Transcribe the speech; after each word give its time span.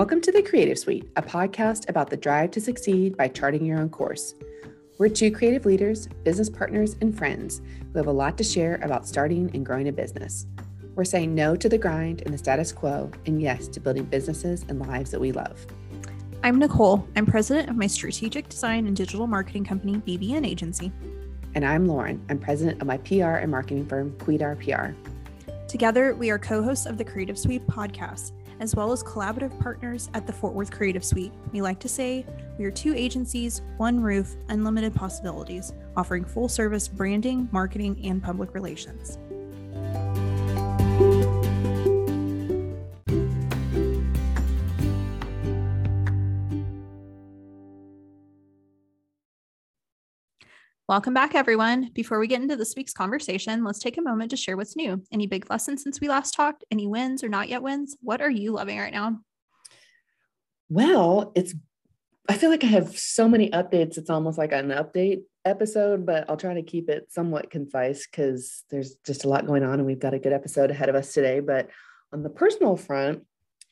Welcome 0.00 0.22
to 0.22 0.32
the 0.32 0.40
Creative 0.40 0.78
Suite, 0.78 1.10
a 1.16 1.22
podcast 1.22 1.90
about 1.90 2.08
the 2.08 2.16
drive 2.16 2.52
to 2.52 2.60
succeed 2.62 3.18
by 3.18 3.28
charting 3.28 3.66
your 3.66 3.78
own 3.78 3.90
course. 3.90 4.34
We're 4.96 5.10
two 5.10 5.30
creative 5.30 5.66
leaders, 5.66 6.06
business 6.24 6.48
partners, 6.48 6.96
and 7.02 7.14
friends 7.14 7.60
who 7.92 7.98
have 7.98 8.06
a 8.06 8.10
lot 8.10 8.38
to 8.38 8.42
share 8.42 8.76
about 8.76 9.06
starting 9.06 9.50
and 9.52 9.64
growing 9.64 9.88
a 9.88 9.92
business. 9.92 10.46
We're 10.94 11.04
saying 11.04 11.34
no 11.34 11.54
to 11.54 11.68
the 11.68 11.76
grind 11.76 12.22
and 12.22 12.32
the 12.32 12.38
status 12.38 12.72
quo, 12.72 13.10
and 13.26 13.42
yes 13.42 13.68
to 13.68 13.78
building 13.78 14.04
businesses 14.04 14.64
and 14.70 14.80
lives 14.80 15.10
that 15.10 15.20
we 15.20 15.32
love. 15.32 15.66
I'm 16.42 16.58
Nicole. 16.58 17.06
I'm 17.14 17.26
president 17.26 17.68
of 17.68 17.76
my 17.76 17.86
strategic 17.86 18.48
design 18.48 18.86
and 18.86 18.96
digital 18.96 19.26
marketing 19.26 19.66
company, 19.66 19.96
BBN 19.96 20.46
Agency. 20.46 20.90
And 21.54 21.62
I'm 21.62 21.86
Lauren. 21.86 22.24
I'm 22.30 22.38
president 22.38 22.80
of 22.80 22.86
my 22.86 22.96
PR 22.96 23.36
and 23.36 23.50
marketing 23.50 23.86
firm, 23.86 24.12
Quidar 24.12 24.56
PR. 24.64 24.96
Together, 25.68 26.14
we 26.14 26.30
are 26.30 26.38
co 26.38 26.62
hosts 26.62 26.86
of 26.86 26.96
the 26.96 27.04
Creative 27.04 27.38
Suite 27.38 27.66
podcast, 27.66 28.32
as 28.60 28.76
well 28.76 28.92
as 28.92 29.02
collaborative 29.02 29.58
partners 29.60 30.08
at 30.14 30.26
the 30.26 30.32
Fort 30.32 30.54
Worth 30.54 30.70
Creative 30.70 31.04
Suite. 31.04 31.32
We 31.52 31.60
like 31.62 31.80
to 31.80 31.88
say 31.88 32.24
we 32.58 32.64
are 32.66 32.70
two 32.70 32.94
agencies, 32.94 33.62
one 33.78 34.00
roof, 34.00 34.36
unlimited 34.48 34.94
possibilities, 34.94 35.72
offering 35.96 36.24
full 36.24 36.48
service 36.48 36.86
branding, 36.86 37.48
marketing, 37.50 38.00
and 38.04 38.22
public 38.22 38.54
relations. 38.54 39.18
Welcome 50.90 51.14
back, 51.14 51.36
everyone. 51.36 51.90
Before 51.94 52.18
we 52.18 52.26
get 52.26 52.42
into 52.42 52.56
this 52.56 52.74
week's 52.76 52.92
conversation, 52.92 53.62
let's 53.62 53.78
take 53.78 53.96
a 53.96 54.02
moment 54.02 54.32
to 54.32 54.36
share 54.36 54.56
what's 54.56 54.74
new. 54.74 55.00
Any 55.12 55.28
big 55.28 55.48
lessons 55.48 55.84
since 55.84 56.00
we 56.00 56.08
last 56.08 56.34
talked? 56.34 56.64
Any 56.68 56.88
wins 56.88 57.22
or 57.22 57.28
not 57.28 57.48
yet 57.48 57.62
wins? 57.62 57.96
What 58.00 58.20
are 58.20 58.28
you 58.28 58.50
loving 58.50 58.76
right 58.76 58.92
now? 58.92 59.20
Well, 60.68 61.30
it's, 61.36 61.54
I 62.28 62.36
feel 62.36 62.50
like 62.50 62.64
I 62.64 62.66
have 62.66 62.98
so 62.98 63.28
many 63.28 63.50
updates. 63.50 63.98
It's 63.98 64.10
almost 64.10 64.36
like 64.36 64.50
an 64.50 64.70
update 64.70 65.22
episode, 65.44 66.04
but 66.04 66.28
I'll 66.28 66.36
try 66.36 66.54
to 66.54 66.62
keep 66.64 66.88
it 66.88 67.12
somewhat 67.12 67.52
concise 67.52 68.08
because 68.08 68.64
there's 68.68 68.96
just 69.06 69.24
a 69.24 69.28
lot 69.28 69.46
going 69.46 69.62
on 69.62 69.74
and 69.74 69.86
we've 69.86 70.00
got 70.00 70.14
a 70.14 70.18
good 70.18 70.32
episode 70.32 70.72
ahead 70.72 70.88
of 70.88 70.96
us 70.96 71.12
today. 71.12 71.38
But 71.38 71.70
on 72.12 72.24
the 72.24 72.30
personal 72.30 72.74
front, 72.74 73.24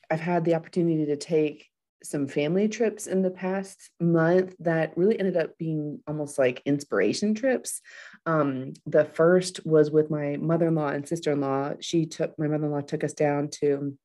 I've 0.09 0.21
had 0.21 0.45
the 0.45 0.55
opportunity 0.55 1.07
to 1.07 1.17
take 1.17 1.68
some 2.03 2.27
family 2.27 2.67
trips 2.67 3.07
in 3.07 3.21
the 3.21 3.29
past 3.29 3.89
month 3.99 4.55
that 4.59 4.97
really 4.97 5.19
ended 5.19 5.35
up 5.35 5.57
being 5.57 5.99
almost 6.07 6.39
like 6.39 6.61
inspiration 6.65 7.33
trips. 7.33 7.81
Um, 8.25 8.73
the 8.85 9.05
first 9.05 9.65
was 9.65 9.91
with 9.91 10.09
my 10.09 10.37
mother-in-law 10.37 10.89
and 10.89 11.07
sister-in-law. 11.07 11.73
She 11.81 12.05
took 12.05 12.37
my 12.39 12.47
mother-in-law 12.47 12.81
took 12.81 13.03
us 13.03 13.13
down 13.13 13.49
to 13.61 13.97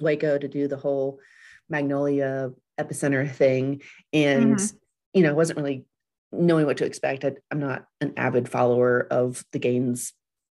Waco 0.00 0.38
to 0.38 0.48
do 0.48 0.68
the 0.68 0.76
whole 0.76 1.18
Magnolia 1.68 2.52
epicenter 2.78 3.30
thing, 3.30 3.82
and 4.12 4.56
mm-hmm. 4.56 4.76
you 5.12 5.22
know, 5.22 5.34
wasn't 5.34 5.58
really 5.58 5.86
knowing 6.32 6.66
what 6.66 6.78
to 6.78 6.84
expect. 6.84 7.24
I, 7.24 7.32
I'm 7.50 7.60
not 7.60 7.84
an 8.00 8.14
avid 8.16 8.48
follower 8.48 9.06
of 9.10 9.44
the 9.52 9.58
Gaines 9.58 10.12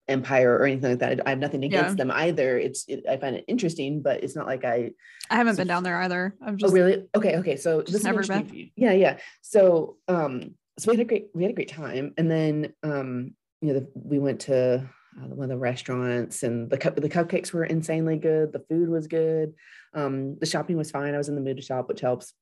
empire 0.08 0.56
or 0.56 0.64
anything 0.66 0.90
like 0.90 0.98
that. 1.00 1.26
I 1.26 1.30
have 1.30 1.38
nothing 1.38 1.64
against 1.64 1.92
yeah. 1.92 2.04
them 2.04 2.10
either. 2.10 2.58
It's 2.58 2.84
it, 2.88 3.04
I 3.08 3.16
find 3.16 3.36
it 3.36 3.44
interesting, 3.48 4.02
but 4.02 4.22
it's 4.22 4.36
not 4.36 4.46
like 4.46 4.64
I. 4.64 4.90
I 5.30 5.36
haven't 5.36 5.54
so, 5.54 5.60
been 5.60 5.68
down 5.68 5.82
there 5.82 6.00
either. 6.02 6.34
I'm 6.42 6.54
oh, 6.54 6.56
just 6.56 6.72
oh 6.72 6.74
really 6.74 7.04
okay. 7.14 7.36
Okay, 7.38 7.56
so 7.56 7.82
this 7.82 8.04
never 8.04 8.22
been. 8.22 8.70
Yeah, 8.76 8.92
yeah. 8.92 9.18
So 9.42 9.96
um, 10.08 10.54
so 10.78 10.90
we 10.90 10.96
had 10.96 11.06
a 11.06 11.08
great 11.08 11.28
we 11.34 11.42
had 11.42 11.52
a 11.52 11.54
great 11.54 11.70
time, 11.70 12.14
and 12.16 12.30
then 12.30 12.72
um, 12.82 13.34
you 13.60 13.72
know 13.72 13.80
the, 13.80 13.88
we 13.94 14.18
went 14.18 14.40
to 14.42 14.88
uh, 15.22 15.26
one 15.26 15.44
of 15.44 15.48
the 15.48 15.56
restaurants, 15.56 16.42
and 16.42 16.68
the 16.68 16.78
cup 16.78 16.96
the 16.96 17.08
cupcakes 17.08 17.52
were 17.52 17.64
insanely 17.64 18.16
good. 18.16 18.52
The 18.52 18.64
food 18.68 18.88
was 18.88 19.06
good. 19.06 19.54
Um, 19.94 20.36
the 20.38 20.46
shopping 20.46 20.76
was 20.76 20.90
fine. 20.90 21.14
I 21.14 21.18
was 21.18 21.28
in 21.28 21.34
the 21.34 21.40
mood 21.40 21.56
to 21.56 21.62
shop, 21.62 21.88
which 21.88 22.00
helps. 22.00 22.32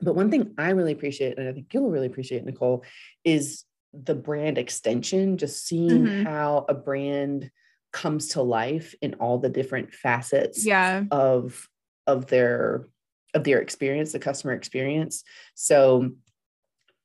But 0.00 0.14
one 0.14 0.30
thing 0.30 0.54
I 0.58 0.70
really 0.70 0.92
appreciate, 0.92 1.38
and 1.38 1.48
I 1.48 1.52
think 1.52 1.72
you'll 1.72 1.90
really 1.90 2.06
appreciate, 2.06 2.44
Nicole, 2.44 2.84
is 3.24 3.64
the 4.04 4.14
brand 4.14 4.58
extension, 4.58 5.38
just 5.38 5.66
seeing 5.66 6.04
mm-hmm. 6.04 6.22
how 6.24 6.64
a 6.68 6.74
brand 6.74 7.50
comes 7.92 8.28
to 8.28 8.42
life 8.42 8.94
in 9.00 9.14
all 9.14 9.38
the 9.38 9.48
different 9.48 9.94
facets 9.94 10.66
yeah. 10.66 11.04
of 11.10 11.68
of 12.06 12.26
their 12.26 12.88
of 13.34 13.44
their 13.44 13.60
experience, 13.60 14.12
the 14.12 14.18
customer 14.18 14.52
experience. 14.52 15.24
So 15.54 16.12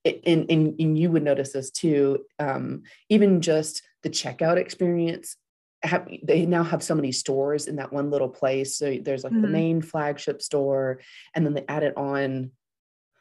and, 0.03 0.46
and, 0.50 0.79
and 0.79 0.97
you 0.97 1.12
would 1.12 1.24
notice 1.24 1.53
this 1.53 1.69
too, 1.69 2.25
um, 2.40 2.84
even 3.09 3.41
just 3.41 3.84
the 4.02 4.09
checkout 4.09 4.58
experience. 4.58 5.38
Have, 5.84 6.08
they 6.23 6.46
now 6.46 6.63
have 6.63 6.84
so 6.84 6.96
many 6.96 7.12
stores 7.12 7.68
in 7.68 7.78
that 7.78 7.94
one 7.94 8.12
little 8.12 8.29
place. 8.29 8.75
So 8.78 8.97
there's 9.02 9.23
like 9.23 9.34
mm-hmm. 9.34 9.41
the 9.41 9.47
main 9.47 9.81
flagship 9.81 10.41
store, 10.41 11.00
and 11.34 11.46
then 11.46 11.53
they 11.53 11.66
added 11.68 11.94
on 11.97 12.52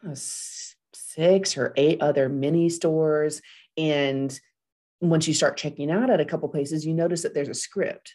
uh, 0.06 0.14
six 0.14 1.56
or 1.56 1.72
eight 1.76 2.02
other 2.02 2.28
mini 2.28 2.68
stores 2.68 3.40
and 3.76 4.38
once 5.00 5.26
you 5.26 5.34
start 5.34 5.56
checking 5.56 5.90
out 5.90 6.10
at 6.10 6.20
a 6.20 6.24
couple 6.24 6.48
places, 6.48 6.84
you 6.84 6.94
notice 6.94 7.22
that 7.22 7.34
there's 7.34 7.48
a 7.48 7.54
script 7.54 8.14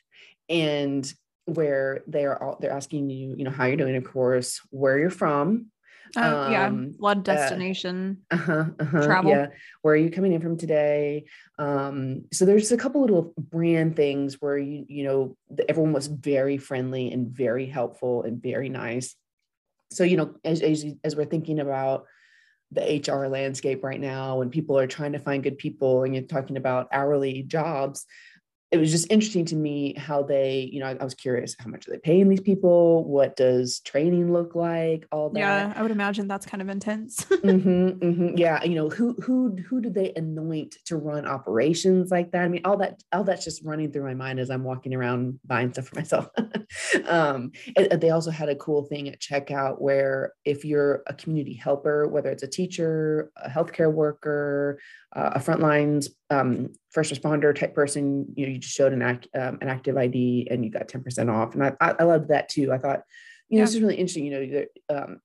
and 0.50 1.12
where 1.46 2.04
they 2.08 2.26
are 2.26 2.42
all, 2.42 2.58
they're 2.60 2.72
asking 2.72 3.10
you, 3.10 3.36
you 3.38 3.44
know, 3.44 3.52
how 3.52 3.66
you're 3.66 3.78
doing, 3.78 3.96
of 3.96 4.04
course, 4.04 4.62
where 4.70 4.98
you're 4.98 5.10
from. 5.10 5.68
Uh, 6.16 6.20
um, 6.20 6.52
yeah, 6.52 6.70
a 6.70 7.02
lot 7.02 7.18
of 7.18 7.24
destination 7.24 8.22
uh, 8.32 8.36
uh-huh, 8.36 8.66
uh-huh, 8.80 9.06
travel. 9.06 9.32
Yeah, 9.32 9.48
where 9.82 9.96
are 9.96 9.98
you 9.98 10.12
coming 10.12 10.34
in 10.34 10.42
from 10.42 10.56
today? 10.56 11.26
Um, 11.58 12.26
so 12.32 12.46
there's 12.46 12.72
a 12.72 12.78
couple 12.78 13.02
little 13.02 13.34
brand 13.38 13.96
things 13.96 14.40
where 14.40 14.58
you 14.58 14.86
you 14.88 15.04
know 15.04 15.36
everyone 15.68 15.94
was 15.94 16.08
very 16.08 16.58
friendly 16.58 17.12
and 17.12 17.28
very 17.30 17.66
helpful 17.66 18.24
and 18.24 18.42
very 18.42 18.70
nice. 18.70 19.16
So 19.92 20.04
you 20.04 20.18
know 20.18 20.36
as 20.44 20.62
as, 20.62 20.86
as 21.04 21.16
we're 21.16 21.26
thinking 21.26 21.60
about 21.60 22.06
the 22.76 23.02
HR 23.08 23.28
landscape 23.28 23.84
right 23.84 24.00
now 24.00 24.38
when 24.40 24.50
people 24.50 24.78
are 24.78 24.88
trying 24.88 25.14
to 25.14 25.20
find 25.20 25.44
good 25.44 25.58
people 25.58 26.04
and 26.04 26.14
you're 26.14 26.24
talking 26.24 26.58
about 26.58 26.88
hourly 26.92 27.44
jobs 27.44 28.06
it 28.72 28.78
was 28.78 28.92
just 28.92 29.12
interesting 29.12 29.46
to 29.46 29.56
me 29.56 29.94
how 29.94 30.24
they, 30.24 30.70
you 30.72 30.80
know, 30.80 30.88
I, 30.88 30.98
I, 31.00 31.04
was 31.04 31.14
curious 31.14 31.56
how 31.58 31.70
much 31.70 31.88
are 31.88 31.92
they 31.92 32.00
paying 32.00 32.28
these 32.30 32.42
people? 32.42 33.06
What 33.06 33.36
does 33.36 33.80
training 33.82 34.34
look 34.34 34.56
like? 34.56 35.08
All 35.12 35.30
that. 35.30 35.40
Yeah, 35.40 35.74
I 35.76 35.82
would 35.84 35.92
imagine 35.92 36.28
that's 36.28 36.48
kind 36.48 36.62
of 36.62 36.70
intense. 36.70 37.24
mm-hmm, 37.26 37.90
mm-hmm. 38.06 38.38
Yeah, 38.38 38.64
you 38.64 38.76
know, 38.76 38.90
who 38.90 39.14
who 39.22 39.56
who 39.70 39.82
do 39.82 39.92
they 39.92 40.14
anoint 40.16 40.78
to 40.86 40.98
run 40.98 41.28
operations 41.28 42.10
like 42.10 42.32
that? 42.32 42.44
I 42.44 42.48
mean, 42.48 42.62
all 42.66 42.78
that 42.78 43.04
all 43.14 43.24
that's 43.24 43.44
just 43.44 43.64
running 43.64 43.92
through 43.92 44.04
my 44.04 44.16
mind 44.16 44.40
as 44.40 44.50
I'm 44.50 44.64
walking 44.64 44.96
around 44.96 45.40
buying 45.46 45.72
stuff 45.72 45.88
for 45.88 45.96
myself. 45.96 46.28
um, 47.08 47.52
and 47.76 48.02
they 48.02 48.10
also 48.10 48.32
had 48.32 48.50
a 48.50 48.56
cool 48.56 48.84
thing 48.84 49.08
at 49.08 49.20
checkout 49.20 49.80
where 49.80 50.34
if 50.44 50.66
you're 50.66 51.04
a 51.06 51.14
community 51.14 51.54
helper, 51.54 52.08
whether 52.08 52.32
it's 52.32 52.44
a 52.44 52.48
teacher, 52.48 53.32
a 53.38 53.50
healthcare 53.50 53.94
worker, 53.94 54.80
uh, 55.16 55.32
a 55.36 55.40
frontlines 55.40 56.10
um, 56.30 56.74
first 56.92 57.14
responder 57.14 57.58
type 57.58 57.74
person, 57.74 58.26
you 58.36 58.46
know, 58.46 58.52
you 58.52 58.60
just 58.60 58.76
showed 58.76 58.94
an 58.94 59.02
act, 59.02 59.28
um, 59.34 59.58
an 59.62 59.70
active 59.70 59.96
ID 59.98 60.50
and 60.52 60.64
you 60.66 60.70
got 60.70 60.90
10% 60.90 61.34
off. 61.34 61.54
And 61.54 61.64
I, 61.64 61.74
I, 61.80 61.96
I 62.00 62.04
loved 62.04 62.30
that 62.30 62.50
too. 62.50 62.72
I 62.74 62.78
thought, 62.78 63.04
you 63.50 63.58
know, 63.58 63.62
yeah. 63.62 63.66
this 63.66 63.76
is 63.76 63.82
really 63.82 63.96
interesting. 63.96 64.26
You 64.26 64.66
know, 64.90 64.96
um, 64.96 65.22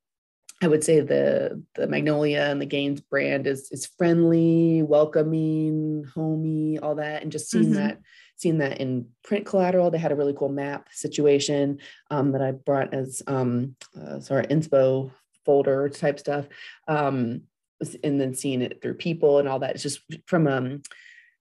I 0.63 0.69
would 0.69 0.85
say 0.85 1.01
the 1.01 1.63
the 1.75 1.87
Magnolia 1.87 2.43
and 2.43 2.61
the 2.61 2.67
Gaines 2.67 3.01
brand 3.01 3.47
is 3.47 3.71
is 3.73 3.87
friendly, 3.97 4.83
welcoming, 4.83 6.05
homey, 6.15 6.79
all 6.79 6.97
that, 6.97 7.23
and 7.23 7.33
just 7.33 7.51
seeing 7.51 7.65
mm-hmm. 7.65 7.75
that 7.75 8.01
seeing 8.37 8.59
that 8.59 8.79
in 8.79 9.07
print 9.25 9.47
collateral. 9.47 9.91
They 9.91 9.97
had 9.97 10.13
a 10.13 10.17
really 10.17 10.35
cool 10.35 10.51
map 10.51 10.89
situation 10.93 11.79
um, 12.11 12.33
that 12.33 12.43
I 12.43 12.53
brought 12.53 12.93
as 12.93 13.23
um, 13.27 13.75
uh, 13.99 14.21
sort 14.21 14.45
of 14.45 14.51
inspo 14.51 15.11
folder 15.47 15.89
type 15.89 16.19
stuff. 16.19 16.47
Um, 16.87 17.43
and 18.03 18.21
then 18.21 18.35
seeing 18.35 18.63
it 18.63 18.81
through 18.83 18.95
people 18.95 19.39
and 19.39 19.49
all 19.49 19.59
that. 19.61 19.75
It's 19.75 19.83
just 19.83 20.01
from 20.27 20.47
um 20.47 20.83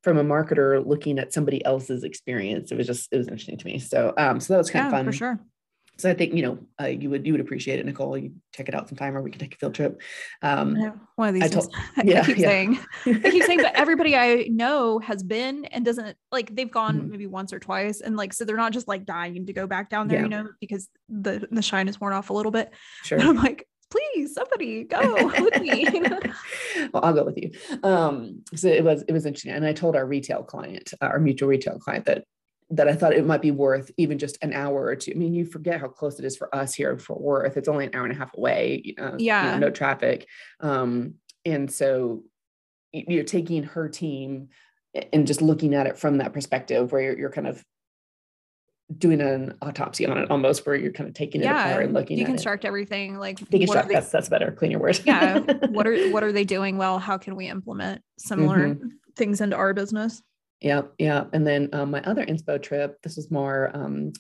from 0.04 0.18
a 0.18 0.24
marketer 0.24 0.86
looking 0.86 1.20
at 1.20 1.34
somebody 1.34 1.64
else's 1.66 2.04
experience. 2.04 2.72
It 2.72 2.78
was 2.78 2.88
just 2.88 3.10
it 3.12 3.18
was 3.18 3.28
interesting 3.28 3.58
to 3.58 3.66
me. 3.66 3.80
So 3.80 4.14
um 4.18 4.40
so 4.40 4.54
that 4.54 4.60
was 4.60 4.70
kind 4.70 4.84
yeah, 4.84 4.88
of 4.88 4.92
fun 4.92 5.06
for 5.06 5.12
sure. 5.12 5.40
So 6.00 6.10
I 6.10 6.14
think 6.14 6.34
you 6.34 6.42
know 6.42 6.60
uh, 6.82 6.88
you 6.88 7.10
would 7.10 7.28
you 7.28 7.34
would 7.34 7.42
appreciate 7.42 7.78
it, 7.78 7.86
Nicole. 7.86 8.18
You 8.18 8.32
check 8.54 8.70
it 8.70 8.74
out 8.74 8.88
sometime, 8.88 9.18
or 9.18 9.22
we 9.22 9.32
can 9.32 9.40
take 9.40 9.54
a 9.54 9.58
field 9.58 9.76
trip. 9.76 10.02
Um, 10.42 10.78
yeah, 10.78 10.92
One 11.18 11.28
of 11.28 11.34
these. 11.34 11.44
I, 11.44 11.48
told, 11.50 11.76
yeah, 12.06 12.22
I 12.22 12.26
keep 12.26 12.38
yeah. 12.38 12.48
saying, 12.48 12.80
I 13.06 13.30
keep 13.30 13.44
saying, 13.44 13.60
but 13.62 13.76
everybody 13.76 14.16
I 14.16 14.48
know 14.50 15.00
has 15.00 15.24
been 15.24 15.66
and 15.66 15.84
doesn't 15.84 16.16
like 16.32 16.56
they've 16.56 16.72
gone 16.72 17.00
mm-hmm. 17.00 17.12
maybe 17.12 17.28
once 17.28 17.52
or 17.52 17.60
twice, 17.60 18.00
and 18.00 18.16
like 18.16 18.32
so 18.32 18.46
they're 18.46 18.56
not 18.56 18.72
just 18.72 18.88
like 18.88 19.06
dying 19.06 19.46
to 19.46 19.52
go 19.52 19.68
back 19.68 19.90
down 19.90 20.08
there, 20.08 20.22
you 20.22 20.30
know, 20.30 20.48
because 20.62 20.88
the 21.10 21.46
the 21.52 21.62
shine 21.62 21.90
is 21.90 22.00
worn 22.00 22.14
off 22.14 22.30
a 22.30 22.34
little 22.34 22.54
bit. 22.54 22.72
Sure. 23.04 23.18
But 23.18 23.28
I'm 23.28 23.36
like, 23.36 23.68
please 23.90 24.34
somebody 24.34 24.84
go 24.84 25.00
with 25.40 25.62
me 25.62 25.88
well 26.94 27.04
i'll 27.04 27.14
go 27.14 27.24
with 27.24 27.38
you 27.38 27.52
um 27.84 28.42
so 28.56 28.68
it 28.68 28.84
was 28.84 29.04
it 29.08 29.12
was 29.12 29.26
interesting 29.26 29.52
and 29.52 29.66
i 29.66 29.74
told 29.74 29.96
our 29.96 30.06
retail 30.06 30.44
client 30.44 30.94
our 31.02 31.20
mutual 31.20 31.50
retail 31.50 31.80
client 31.80 32.06
that 32.06 32.24
that 32.72 32.88
I 32.88 32.94
thought 32.94 33.14
it 33.14 33.26
might 33.26 33.42
be 33.42 33.52
worth 33.52 33.90
even 33.98 34.20
just 34.20 34.38
an 34.44 34.54
hour 34.54 34.86
or 34.86 34.96
two. 34.96 35.12
I 35.12 35.16
mean, 35.16 35.34
you 35.34 35.46
forget 35.46 35.80
how 35.80 35.88
close 35.88 36.20
it 36.20 36.26
is 36.26 36.38
for 36.38 36.54
us 36.54 36.74
here 36.74 36.92
in 36.92 37.00
Fort 37.00 37.20
Worth. 37.20 37.58
It's 37.58 37.68
only 37.68 37.86
an 37.86 37.96
hour 37.96 38.04
and 38.04 38.14
a 38.14 38.18
half 38.18 38.36
away. 38.38 38.96
Uh, 38.98 39.14
yeah, 39.18 39.46
you 39.46 39.52
know, 39.54 39.68
no 39.68 39.70
traffic. 39.72 40.28
Um, 40.60 41.16
and 41.46 41.72
so 41.72 42.24
you're 42.92 43.24
taking 43.24 43.64
her 43.64 43.90
team 43.90 44.50
and 45.14 45.26
just 45.26 45.42
looking 45.42 45.74
at 45.74 45.88
it 45.88 45.98
from 45.98 46.18
that 46.18 46.34
perspective, 46.34 46.92
where 46.92 47.02
you're, 47.02 47.18
you're 47.18 47.32
kind 47.32 47.48
of 47.48 47.64
doing 48.98 49.22
an 49.22 49.54
autopsy 49.62 50.06
on 50.08 50.18
it 50.18 50.32
almost 50.32 50.66
where 50.66 50.76
you're 50.76 50.92
kind 50.92 51.08
of 51.08 51.14
taking 51.14 51.42
it 51.42 51.46
apart 51.46 51.84
and 51.84 51.94
looking 51.94 52.18
deconstruct 52.18 52.66
everything 52.66 53.20
like 53.20 53.40
deconstruct 53.40 53.88
they, 53.88 53.94
that's 53.94 54.10
that's 54.10 54.30
better 54.30 54.52
clean 54.52 54.72
your 54.72 54.80
words. 54.80 55.02
Yeah 55.06 55.40
what 55.70 55.88
are 55.88 56.10
what 56.12 56.24
are 56.24 56.32
they 56.32 56.44
doing? 56.44 56.78
Well 56.78 56.98
how 56.98 57.18
can 57.18 57.36
we 57.36 57.48
implement 57.48 58.02
similar 58.18 58.70
mm-hmm. 58.70 58.88
things 59.16 59.42
into 59.42 59.56
our 59.56 59.74
business? 59.74 60.24
Yeah 60.60 60.84
yeah 60.98 61.26
and 61.34 61.46
then 61.46 61.70
um, 61.74 61.92
my 61.92 62.02
other 62.02 62.26
inspo 62.26 62.62
trip 62.62 63.02
this 63.04 63.16
was 63.16 63.30
more 63.30 63.70
um, 63.74 64.14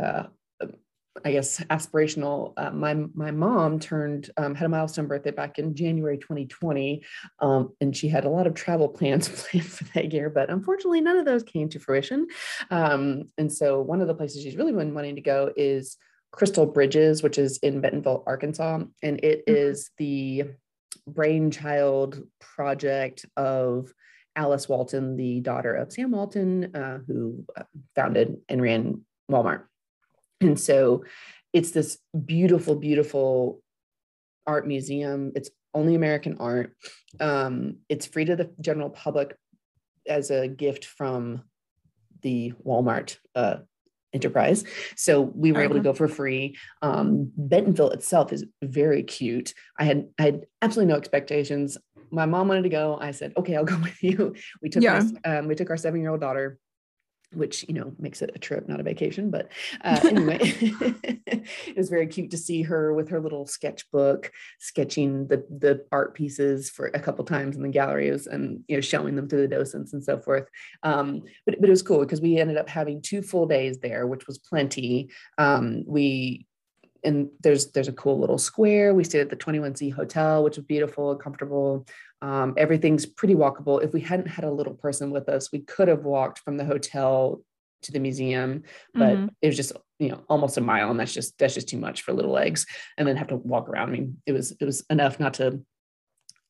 uh, 0.00 0.24
I 1.24 1.32
guess 1.32 1.60
aspirational. 1.64 2.54
Uh, 2.56 2.70
my 2.70 2.94
my 3.14 3.30
mom 3.30 3.78
turned 3.78 4.30
um, 4.36 4.54
had 4.54 4.66
a 4.66 4.68
milestone 4.68 5.06
birthday 5.06 5.30
back 5.30 5.58
in 5.58 5.74
January 5.74 6.18
2020, 6.18 7.04
um, 7.40 7.72
and 7.80 7.96
she 7.96 8.08
had 8.08 8.24
a 8.24 8.28
lot 8.28 8.46
of 8.46 8.54
travel 8.54 8.88
plans 8.88 9.28
planned 9.50 9.66
for 9.66 9.84
that 9.94 10.12
year, 10.12 10.28
but 10.28 10.50
unfortunately 10.50 11.00
none 11.00 11.16
of 11.16 11.24
those 11.24 11.44
came 11.44 11.68
to 11.68 11.78
fruition. 11.78 12.26
Um, 12.70 13.30
and 13.38 13.52
so 13.52 13.80
one 13.80 14.00
of 14.00 14.08
the 14.08 14.14
places 14.14 14.42
she's 14.42 14.56
really 14.56 14.72
been 14.72 14.94
wanting 14.94 15.14
to 15.14 15.20
go 15.20 15.52
is 15.56 15.96
Crystal 16.32 16.66
Bridges, 16.66 17.22
which 17.22 17.38
is 17.38 17.58
in 17.58 17.80
Bentonville, 17.80 18.24
Arkansas, 18.26 18.80
and 19.02 19.20
it 19.22 19.46
mm-hmm. 19.46 19.54
is 19.54 19.90
the 19.98 20.44
brainchild 21.06 22.22
project 22.40 23.26
of 23.36 23.92
Alice 24.36 24.68
Walton, 24.68 25.16
the 25.16 25.40
daughter 25.40 25.74
of 25.74 25.92
Sam 25.92 26.10
Walton, 26.10 26.74
uh, 26.74 26.98
who 27.06 27.44
uh, 27.56 27.62
founded 27.94 28.38
and 28.48 28.60
ran 28.60 29.02
Walmart. 29.30 29.64
And 30.44 30.60
so 30.60 31.04
it's 31.52 31.70
this 31.70 31.98
beautiful, 32.24 32.76
beautiful 32.76 33.62
art 34.46 34.66
museum. 34.66 35.32
It's 35.34 35.50
only 35.72 35.94
American 35.94 36.36
art. 36.38 36.76
Um, 37.20 37.78
it's 37.88 38.06
free 38.06 38.24
to 38.26 38.36
the 38.36 38.50
general 38.60 38.90
public 38.90 39.36
as 40.06 40.30
a 40.30 40.48
gift 40.48 40.84
from 40.84 41.42
the 42.22 42.52
Walmart 42.64 43.16
uh, 43.34 43.56
enterprise. 44.12 44.64
So 44.96 45.20
we 45.20 45.52
were 45.52 45.62
able 45.62 45.74
to 45.74 45.80
uh-huh. 45.80 45.92
go 45.92 45.94
for 45.94 46.08
free. 46.08 46.56
Um, 46.82 47.32
Bentonville 47.36 47.90
itself 47.90 48.32
is 48.32 48.44
very 48.62 49.02
cute. 49.02 49.54
I 49.78 49.84
had 49.84 50.08
I 50.18 50.22
had 50.22 50.46
absolutely 50.62 50.92
no 50.92 50.98
expectations. 50.98 51.76
My 52.10 52.26
mom 52.26 52.48
wanted 52.48 52.62
to 52.62 52.68
go. 52.68 52.96
I 53.00 53.10
said, 53.10 53.32
"Okay, 53.36 53.56
I'll 53.56 53.64
go 53.64 53.78
with 53.82 54.02
you." 54.02 54.34
We 54.62 54.68
took 54.68 54.82
yeah. 54.82 55.02
our, 55.24 55.38
um, 55.38 55.48
we 55.48 55.54
took 55.54 55.70
our 55.70 55.76
seven 55.76 56.00
year 56.00 56.10
old 56.10 56.20
daughter 56.20 56.58
which 57.36 57.64
you 57.68 57.74
know 57.74 57.92
makes 57.98 58.22
it 58.22 58.30
a 58.34 58.38
trip 58.38 58.68
not 58.68 58.80
a 58.80 58.82
vacation 58.82 59.30
but 59.30 59.50
uh, 59.82 60.00
anyway 60.04 60.38
it 61.26 61.76
was 61.76 61.88
very 61.88 62.06
cute 62.06 62.30
to 62.30 62.36
see 62.36 62.62
her 62.62 62.92
with 62.92 63.08
her 63.08 63.20
little 63.20 63.46
sketchbook 63.46 64.30
sketching 64.58 65.26
the 65.28 65.44
the 65.50 65.84
art 65.92 66.14
pieces 66.14 66.70
for 66.70 66.86
a 66.94 67.00
couple 67.00 67.24
times 67.24 67.56
in 67.56 67.62
the 67.62 67.68
galleries 67.68 68.26
and 68.26 68.62
you 68.68 68.76
know 68.76 68.80
showing 68.80 69.16
them 69.16 69.28
to 69.28 69.36
the 69.36 69.48
docents 69.48 69.92
and 69.92 70.02
so 70.04 70.18
forth 70.18 70.48
um, 70.82 71.22
but, 71.46 71.60
but 71.60 71.68
it 71.68 71.70
was 71.70 71.82
cool 71.82 72.00
because 72.00 72.20
we 72.20 72.38
ended 72.38 72.56
up 72.56 72.68
having 72.68 73.00
two 73.00 73.22
full 73.22 73.46
days 73.46 73.78
there 73.78 74.06
which 74.06 74.26
was 74.26 74.38
plenty 74.38 75.10
um, 75.38 75.84
we 75.86 76.46
and 77.04 77.28
there's 77.42 77.70
there's 77.72 77.88
a 77.88 77.92
cool 77.92 78.18
little 78.18 78.38
square. 78.38 78.94
We 78.94 79.04
stayed 79.04 79.20
at 79.20 79.30
the 79.30 79.36
21C 79.36 79.92
Hotel, 79.92 80.42
which 80.42 80.56
was 80.56 80.64
beautiful 80.64 81.12
and 81.12 81.20
comfortable. 81.20 81.86
Um, 82.24 82.54
everything's 82.56 83.04
pretty 83.04 83.34
walkable. 83.34 83.84
If 83.84 83.92
we 83.92 84.00
hadn't 84.00 84.28
had 84.28 84.46
a 84.46 84.50
little 84.50 84.72
person 84.72 85.10
with 85.10 85.28
us, 85.28 85.52
we 85.52 85.58
could 85.58 85.88
have 85.88 86.04
walked 86.04 86.38
from 86.38 86.56
the 86.56 86.64
hotel 86.64 87.42
to 87.82 87.92
the 87.92 87.98
museum, 88.00 88.62
but 88.94 89.12
mm-hmm. 89.12 89.26
it 89.42 89.46
was 89.46 89.56
just 89.56 89.72
you 89.98 90.08
know 90.08 90.24
almost 90.26 90.56
a 90.56 90.62
mile, 90.62 90.90
and 90.90 90.98
that's 90.98 91.12
just 91.12 91.36
that's 91.38 91.52
just 91.52 91.68
too 91.68 91.76
much 91.76 92.00
for 92.00 92.14
little 92.14 92.32
legs. 92.32 92.64
And 92.96 93.06
then 93.06 93.16
have 93.16 93.26
to 93.26 93.36
walk 93.36 93.68
around. 93.68 93.90
I 93.90 93.92
mean, 93.92 94.22
it 94.24 94.32
was 94.32 94.56
it 94.58 94.64
was 94.64 94.86
enough 94.88 95.20
not 95.20 95.34
to. 95.34 95.60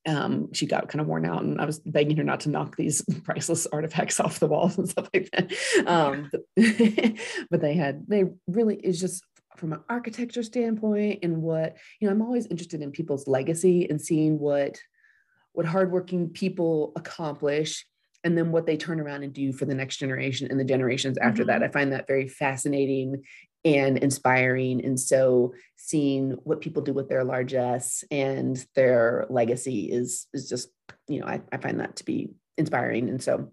Um, 0.06 0.52
she 0.52 0.66
got 0.66 0.88
kind 0.88 1.00
of 1.00 1.08
worn 1.08 1.26
out, 1.26 1.42
and 1.42 1.60
I 1.60 1.64
was 1.64 1.80
begging 1.80 2.18
her 2.18 2.24
not 2.24 2.40
to 2.40 2.50
knock 2.50 2.76
these 2.76 3.02
priceless 3.24 3.66
artifacts 3.66 4.20
off 4.20 4.38
the 4.38 4.46
walls 4.46 4.78
and 4.78 4.88
stuff 4.88 5.08
like 5.12 5.28
that. 5.32 5.52
Um, 5.88 6.30
but, 6.30 6.42
but 7.50 7.60
they 7.60 7.74
had 7.74 8.04
they 8.06 8.26
really 8.46 8.76
is 8.76 9.00
just 9.00 9.24
from 9.56 9.72
an 9.72 9.80
architecture 9.88 10.44
standpoint 10.44 11.20
and 11.22 11.40
what 11.40 11.76
you 12.00 12.08
know 12.08 12.12
i'm 12.12 12.22
always 12.22 12.46
interested 12.46 12.82
in 12.82 12.90
people's 12.90 13.28
legacy 13.28 13.88
and 13.88 14.02
seeing 14.02 14.36
what 14.36 14.80
what 15.54 15.66
hardworking 15.66 16.28
people 16.28 16.92
accomplish 16.96 17.86
and 18.22 18.38
then 18.38 18.52
what 18.52 18.66
they 18.66 18.76
turn 18.76 19.00
around 19.00 19.22
and 19.22 19.32
do 19.32 19.52
for 19.52 19.64
the 19.64 19.74
next 19.74 19.96
generation 19.96 20.46
and 20.50 20.60
the 20.60 20.64
generations 20.64 21.18
after 21.18 21.42
mm-hmm. 21.42 21.60
that 21.60 21.62
i 21.62 21.68
find 21.68 21.92
that 21.92 22.06
very 22.06 22.28
fascinating 22.28 23.22
and 23.64 23.98
inspiring. 23.98 24.84
And 24.84 25.00
so 25.00 25.54
seeing 25.76 26.32
what 26.44 26.60
people 26.60 26.82
do 26.82 26.92
with 26.92 27.08
their 27.08 27.24
largesse 27.24 28.04
and 28.10 28.64
their 28.74 29.26
legacy 29.30 29.90
is 29.90 30.26
is 30.32 30.48
just 30.48 30.68
you 31.08 31.20
know 31.20 31.26
I, 31.26 31.40
I 31.50 31.56
find 31.56 31.80
that 31.80 31.96
to 31.96 32.04
be 32.04 32.30
inspiring. 32.58 33.08
And 33.08 33.22
so 33.22 33.52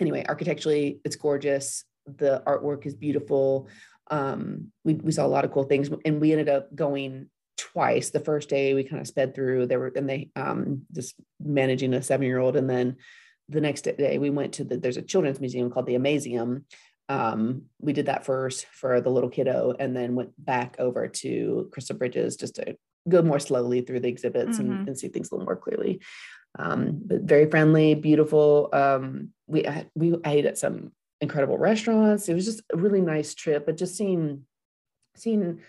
anyway 0.00 0.24
architecturally 0.28 1.00
it's 1.04 1.16
gorgeous. 1.16 1.84
The 2.06 2.42
artwork 2.46 2.86
is 2.86 2.94
beautiful. 2.94 3.68
Um, 4.10 4.72
we, 4.84 4.94
we 4.94 5.12
saw 5.12 5.24
a 5.24 5.28
lot 5.28 5.44
of 5.44 5.52
cool 5.52 5.64
things 5.64 5.90
and 6.04 6.20
we 6.20 6.32
ended 6.32 6.48
up 6.48 6.74
going 6.74 7.28
twice 7.60 8.10
the 8.10 8.20
first 8.20 8.48
day 8.48 8.74
we 8.74 8.84
kind 8.84 9.00
of 9.00 9.06
sped 9.06 9.34
through 9.34 9.66
there 9.66 9.78
were 9.78 9.92
and 9.94 10.08
they 10.08 10.30
um, 10.36 10.82
just 10.92 11.14
managing 11.38 11.94
a 11.94 12.02
seven 12.02 12.26
year 12.26 12.38
old 12.38 12.56
and 12.56 12.68
then 12.68 12.96
the 13.48 13.60
next 13.60 13.82
day 13.82 14.18
we 14.18 14.30
went 14.30 14.54
to 14.54 14.64
the 14.64 14.76
there's 14.76 14.96
a 14.96 15.02
children's 15.02 15.40
museum 15.40 15.70
called 15.70 15.86
the 15.86 15.94
Amazeum 15.94 16.64
um, 17.08 17.62
we 17.80 17.92
did 17.92 18.06
that 18.06 18.24
first 18.24 18.66
for 18.66 19.00
the 19.00 19.10
little 19.10 19.30
kiddo 19.30 19.74
and 19.78 19.96
then 19.96 20.14
went 20.14 20.30
back 20.38 20.76
over 20.78 21.08
to 21.08 21.68
crystal 21.72 21.96
bridges 21.96 22.36
just 22.36 22.54
to 22.54 22.76
go 23.08 23.20
more 23.22 23.40
slowly 23.40 23.80
through 23.80 24.00
the 24.00 24.08
exhibits 24.08 24.58
mm-hmm. 24.58 24.72
and, 24.72 24.88
and, 24.88 24.98
see 24.98 25.08
things 25.08 25.30
a 25.30 25.34
little 25.34 25.46
more 25.46 25.56
clearly 25.56 26.00
um, 26.58 27.00
but 27.04 27.22
very 27.22 27.50
friendly 27.50 27.94
beautiful 27.94 28.68
um, 28.72 29.30
we 29.46 29.66
we 29.94 30.16
ate 30.24 30.46
at 30.46 30.58
some 30.58 30.92
incredible 31.20 31.58
restaurants. 31.58 32.28
It 32.28 32.34
was 32.34 32.44
just 32.44 32.62
a 32.72 32.76
really 32.76 33.00
nice 33.00 33.34
trip, 33.34 33.66
but 33.66 33.76
just 33.76 33.96
seeing 33.96 34.44
seeing 35.16 35.60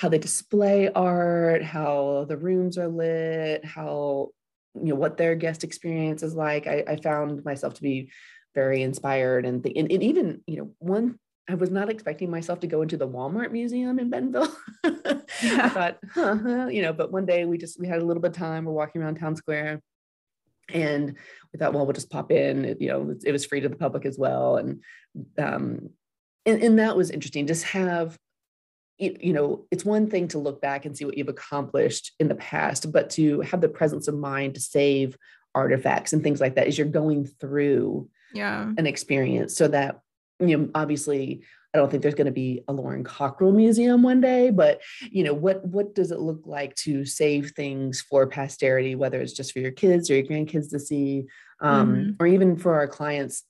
how 0.00 0.08
they 0.08 0.18
display 0.18 0.88
art, 0.94 1.62
how 1.62 2.24
the 2.26 2.36
rooms 2.38 2.78
are 2.78 2.88
lit, 2.88 3.62
how 3.66 4.30
you 4.74 4.86
know 4.86 4.94
what 4.94 5.18
their 5.18 5.34
guest 5.34 5.62
experience 5.62 6.22
is 6.22 6.34
like. 6.34 6.66
I, 6.66 6.82
I 6.88 6.96
found 6.96 7.44
myself 7.44 7.74
to 7.74 7.82
be 7.82 8.10
very 8.54 8.82
inspired 8.82 9.44
and, 9.44 9.62
the, 9.62 9.76
and, 9.76 9.92
and 9.92 10.02
even 10.02 10.40
you 10.46 10.56
know 10.56 10.70
one 10.78 11.18
I 11.50 11.54
was 11.54 11.70
not 11.70 11.90
expecting 11.90 12.30
myself 12.30 12.60
to 12.60 12.66
go 12.66 12.80
into 12.80 12.96
the 12.96 13.08
Walmart 13.08 13.50
museum 13.52 13.98
in 13.98 14.08
Bentonville. 14.08 14.54
I 14.84 15.68
thought, 15.68 15.98
huh, 16.14 16.68
you 16.70 16.80
know, 16.80 16.94
but 16.94 17.12
one 17.12 17.26
day 17.26 17.44
we 17.44 17.58
just 17.58 17.78
we 17.78 17.86
had 17.86 18.00
a 18.00 18.04
little 18.04 18.22
bit 18.22 18.30
of 18.30 18.36
time. 18.36 18.64
We're 18.64 18.72
walking 18.72 19.02
around 19.02 19.16
town 19.16 19.36
square, 19.36 19.82
and 20.72 21.14
we 21.52 21.58
thought, 21.58 21.74
well, 21.74 21.84
we'll 21.84 21.92
just 21.92 22.10
pop 22.10 22.30
in. 22.30 22.64
It, 22.64 22.80
you 22.80 22.88
know, 22.88 23.14
it 23.22 23.32
was 23.32 23.44
free 23.44 23.60
to 23.60 23.68
the 23.68 23.76
public 23.76 24.06
as 24.06 24.16
well, 24.16 24.56
and 24.56 24.80
um, 25.38 25.90
and, 26.46 26.62
and 26.62 26.78
that 26.78 26.96
was 26.96 27.10
interesting. 27.10 27.46
Just 27.46 27.64
have 27.64 28.16
you 29.00 29.32
know, 29.32 29.66
it's 29.70 29.84
one 29.84 30.10
thing 30.10 30.28
to 30.28 30.38
look 30.38 30.60
back 30.60 30.84
and 30.84 30.96
see 30.96 31.04
what 31.04 31.16
you've 31.16 31.28
accomplished 31.28 32.12
in 32.20 32.28
the 32.28 32.34
past, 32.34 32.92
but 32.92 33.10
to 33.10 33.40
have 33.40 33.60
the 33.60 33.68
presence 33.68 34.08
of 34.08 34.14
mind 34.14 34.54
to 34.54 34.60
save 34.60 35.16
artifacts 35.54 36.12
and 36.12 36.22
things 36.22 36.40
like 36.40 36.54
that 36.54 36.66
as 36.66 36.78
you're 36.78 36.86
going 36.86 37.24
through 37.26 38.08
yeah. 38.34 38.70
an 38.76 38.86
experience 38.86 39.56
so 39.56 39.66
that 39.66 40.00
you 40.38 40.56
know 40.56 40.68
obviously 40.74 41.42
I 41.72 41.78
don't 41.78 41.88
think 41.88 42.02
there's 42.02 42.14
going 42.14 42.26
to 42.26 42.32
be 42.32 42.64
a 42.66 42.72
Lauren 42.72 43.04
Cockrell 43.04 43.52
museum 43.52 44.02
one 44.02 44.20
day, 44.20 44.50
but 44.50 44.80
you 45.08 45.22
know, 45.22 45.34
what 45.34 45.64
what 45.64 45.94
does 45.94 46.10
it 46.10 46.18
look 46.18 46.42
like 46.44 46.74
to 46.76 47.04
save 47.04 47.52
things 47.52 48.00
for 48.00 48.26
posterity, 48.26 48.96
whether 48.96 49.20
it's 49.20 49.32
just 49.32 49.52
for 49.52 49.60
your 49.60 49.70
kids 49.70 50.10
or 50.10 50.16
your 50.16 50.24
grandkids 50.24 50.70
to 50.70 50.80
see, 50.80 51.26
um, 51.60 51.94
mm-hmm. 51.94 52.10
or 52.18 52.26
even 52.26 52.56
for 52.56 52.74
our 52.74 52.88
clients? 52.88 53.44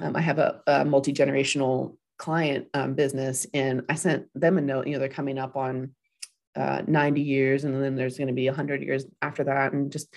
Um, 0.00 0.16
I 0.16 0.22
have 0.22 0.38
a, 0.38 0.62
a 0.66 0.84
multi 0.86 1.12
generational 1.12 1.96
client 2.24 2.68
um, 2.72 2.94
business, 2.94 3.46
and 3.52 3.82
I 3.90 3.96
sent 3.96 4.28
them 4.34 4.56
a 4.56 4.62
note. 4.62 4.86
You 4.86 4.94
know, 4.94 4.98
they're 4.98 5.08
coming 5.10 5.38
up 5.38 5.56
on 5.56 5.94
uh, 6.56 6.80
90 6.86 7.20
years, 7.20 7.64
and 7.64 7.82
then 7.82 7.96
there's 7.96 8.16
going 8.16 8.28
to 8.28 8.34
be 8.34 8.46
100 8.46 8.82
years 8.82 9.04
after 9.20 9.44
that, 9.44 9.74
and 9.74 9.92
just 9.92 10.08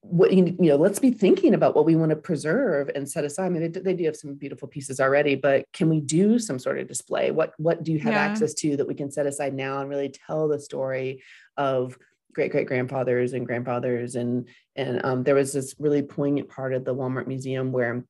what 0.00 0.32
you 0.32 0.56
know 0.58 0.76
let's 0.76 0.98
be 0.98 1.10
thinking 1.10 1.52
about 1.52 1.76
what 1.76 1.84
we 1.84 1.94
want 1.94 2.08
to 2.08 2.16
preserve 2.16 2.90
and 2.94 3.06
set 3.06 3.26
aside 3.26 3.44
i 3.44 3.48
mean 3.50 3.70
they, 3.70 3.80
they 3.80 3.92
do 3.92 4.04
have 4.04 4.16
some 4.16 4.34
beautiful 4.34 4.66
pieces 4.66 4.98
already 4.98 5.34
but 5.34 5.66
can 5.74 5.90
we 5.90 6.00
do 6.00 6.38
some 6.38 6.58
sort 6.58 6.78
of 6.78 6.88
display 6.88 7.30
what 7.30 7.52
what 7.58 7.82
do 7.82 7.92
you 7.92 7.98
have 7.98 8.14
yeah. 8.14 8.18
access 8.18 8.54
to 8.54 8.78
that 8.78 8.88
we 8.88 8.94
can 8.94 9.10
set 9.10 9.26
aside 9.26 9.52
now 9.52 9.82
and 9.82 9.90
really 9.90 10.08
tell 10.26 10.48
the 10.48 10.58
story 10.58 11.22
of 11.58 11.98
great 12.32 12.50
great 12.50 12.66
grandfathers 12.66 13.34
and 13.34 13.46
grandfathers 13.46 14.14
and 14.14 14.48
and 14.74 15.04
um, 15.04 15.22
there 15.22 15.34
was 15.34 15.52
this 15.52 15.74
really 15.78 16.00
poignant 16.00 16.48
part 16.48 16.72
of 16.72 16.86
the 16.86 16.94
walmart 16.94 17.26
museum 17.26 17.70
where 17.70 18.02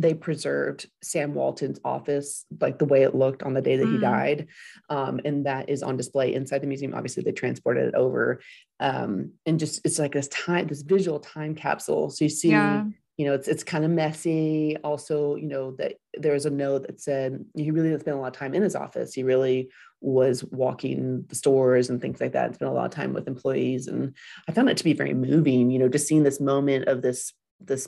they 0.00 0.14
preserved 0.14 0.88
Sam 1.02 1.34
Walton's 1.34 1.78
office, 1.84 2.46
like 2.60 2.78
the 2.78 2.86
way 2.86 3.02
it 3.02 3.14
looked 3.14 3.42
on 3.42 3.54
the 3.54 3.60
day 3.60 3.76
that 3.76 3.86
mm. 3.86 3.94
he 3.94 3.98
died. 3.98 4.46
Um, 4.88 5.20
and 5.24 5.46
that 5.46 5.68
is 5.68 5.82
on 5.82 5.96
display 5.96 6.34
inside 6.34 6.62
the 6.62 6.66
museum. 6.66 6.94
Obviously, 6.94 7.22
they 7.22 7.32
transported 7.32 7.88
it 7.88 7.94
over. 7.94 8.40
Um, 8.78 9.32
and 9.44 9.58
just 9.58 9.80
it's 9.84 9.98
like 9.98 10.12
this 10.12 10.28
time, 10.28 10.68
this 10.68 10.82
visual 10.82 11.20
time 11.20 11.54
capsule. 11.54 12.10
So 12.10 12.24
you 12.24 12.28
see, 12.30 12.50
yeah. 12.50 12.84
you 13.18 13.26
know, 13.26 13.34
it's 13.34 13.46
it's 13.46 13.62
kind 13.62 13.84
of 13.84 13.90
messy. 13.90 14.76
Also, 14.82 15.36
you 15.36 15.48
know, 15.48 15.72
that 15.72 15.96
there 16.14 16.32
was 16.32 16.46
a 16.46 16.50
note 16.50 16.86
that 16.86 17.00
said 17.00 17.44
he 17.54 17.70
really 17.70 17.98
spent 17.98 18.16
a 18.16 18.20
lot 18.20 18.28
of 18.28 18.38
time 18.38 18.54
in 18.54 18.62
his 18.62 18.76
office. 18.76 19.12
He 19.12 19.22
really 19.22 19.70
was 20.00 20.42
walking 20.44 21.24
the 21.28 21.34
stores 21.34 21.90
and 21.90 22.00
things 22.00 22.20
like 22.20 22.32
that. 22.32 22.54
Spent 22.54 22.70
a 22.70 22.74
lot 22.74 22.86
of 22.86 22.92
time 22.92 23.12
with 23.12 23.28
employees. 23.28 23.86
And 23.86 24.16
I 24.48 24.52
found 24.52 24.70
it 24.70 24.78
to 24.78 24.84
be 24.84 24.94
very 24.94 25.12
moving, 25.12 25.70
you 25.70 25.78
know, 25.78 25.88
just 25.88 26.06
seeing 26.06 26.22
this 26.22 26.40
moment 26.40 26.88
of 26.88 27.02
this 27.02 27.34
this 27.60 27.86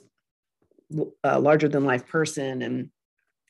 uh, 1.25 1.39
larger 1.39 1.69
than 1.69 1.85
life 1.85 2.07
person 2.07 2.63
and 2.63 2.91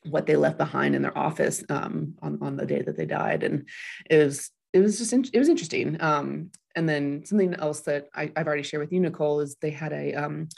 what 0.04 0.26
they 0.26 0.36
left 0.36 0.58
behind 0.58 0.94
in 0.94 1.02
their 1.02 1.16
office 1.16 1.64
um, 1.68 2.14
on, 2.22 2.38
on 2.42 2.56
the 2.56 2.66
day 2.66 2.82
that 2.82 2.96
they 2.96 3.06
died. 3.06 3.42
And 3.42 3.68
it 4.10 4.18
was, 4.18 4.50
it 4.72 4.80
was 4.80 4.98
just, 4.98 5.12
in, 5.12 5.24
it 5.32 5.38
was 5.38 5.48
interesting. 5.48 5.96
Um, 6.00 6.50
and 6.74 6.88
then 6.88 7.24
something 7.24 7.54
else 7.54 7.80
that 7.82 8.08
I, 8.14 8.32
have 8.36 8.46
already 8.46 8.62
shared 8.62 8.82
with 8.82 8.92
you, 8.92 9.00
Nicole, 9.00 9.40
is 9.40 9.56
they 9.60 9.70
had 9.70 9.92
a, 9.92 10.14
um, 10.14 10.48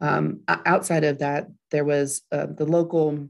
um, 0.00 0.40
outside 0.48 1.04
of 1.04 1.18
that, 1.18 1.48
there 1.70 1.84
was 1.84 2.22
uh, 2.32 2.46
the 2.46 2.64
local 2.64 3.28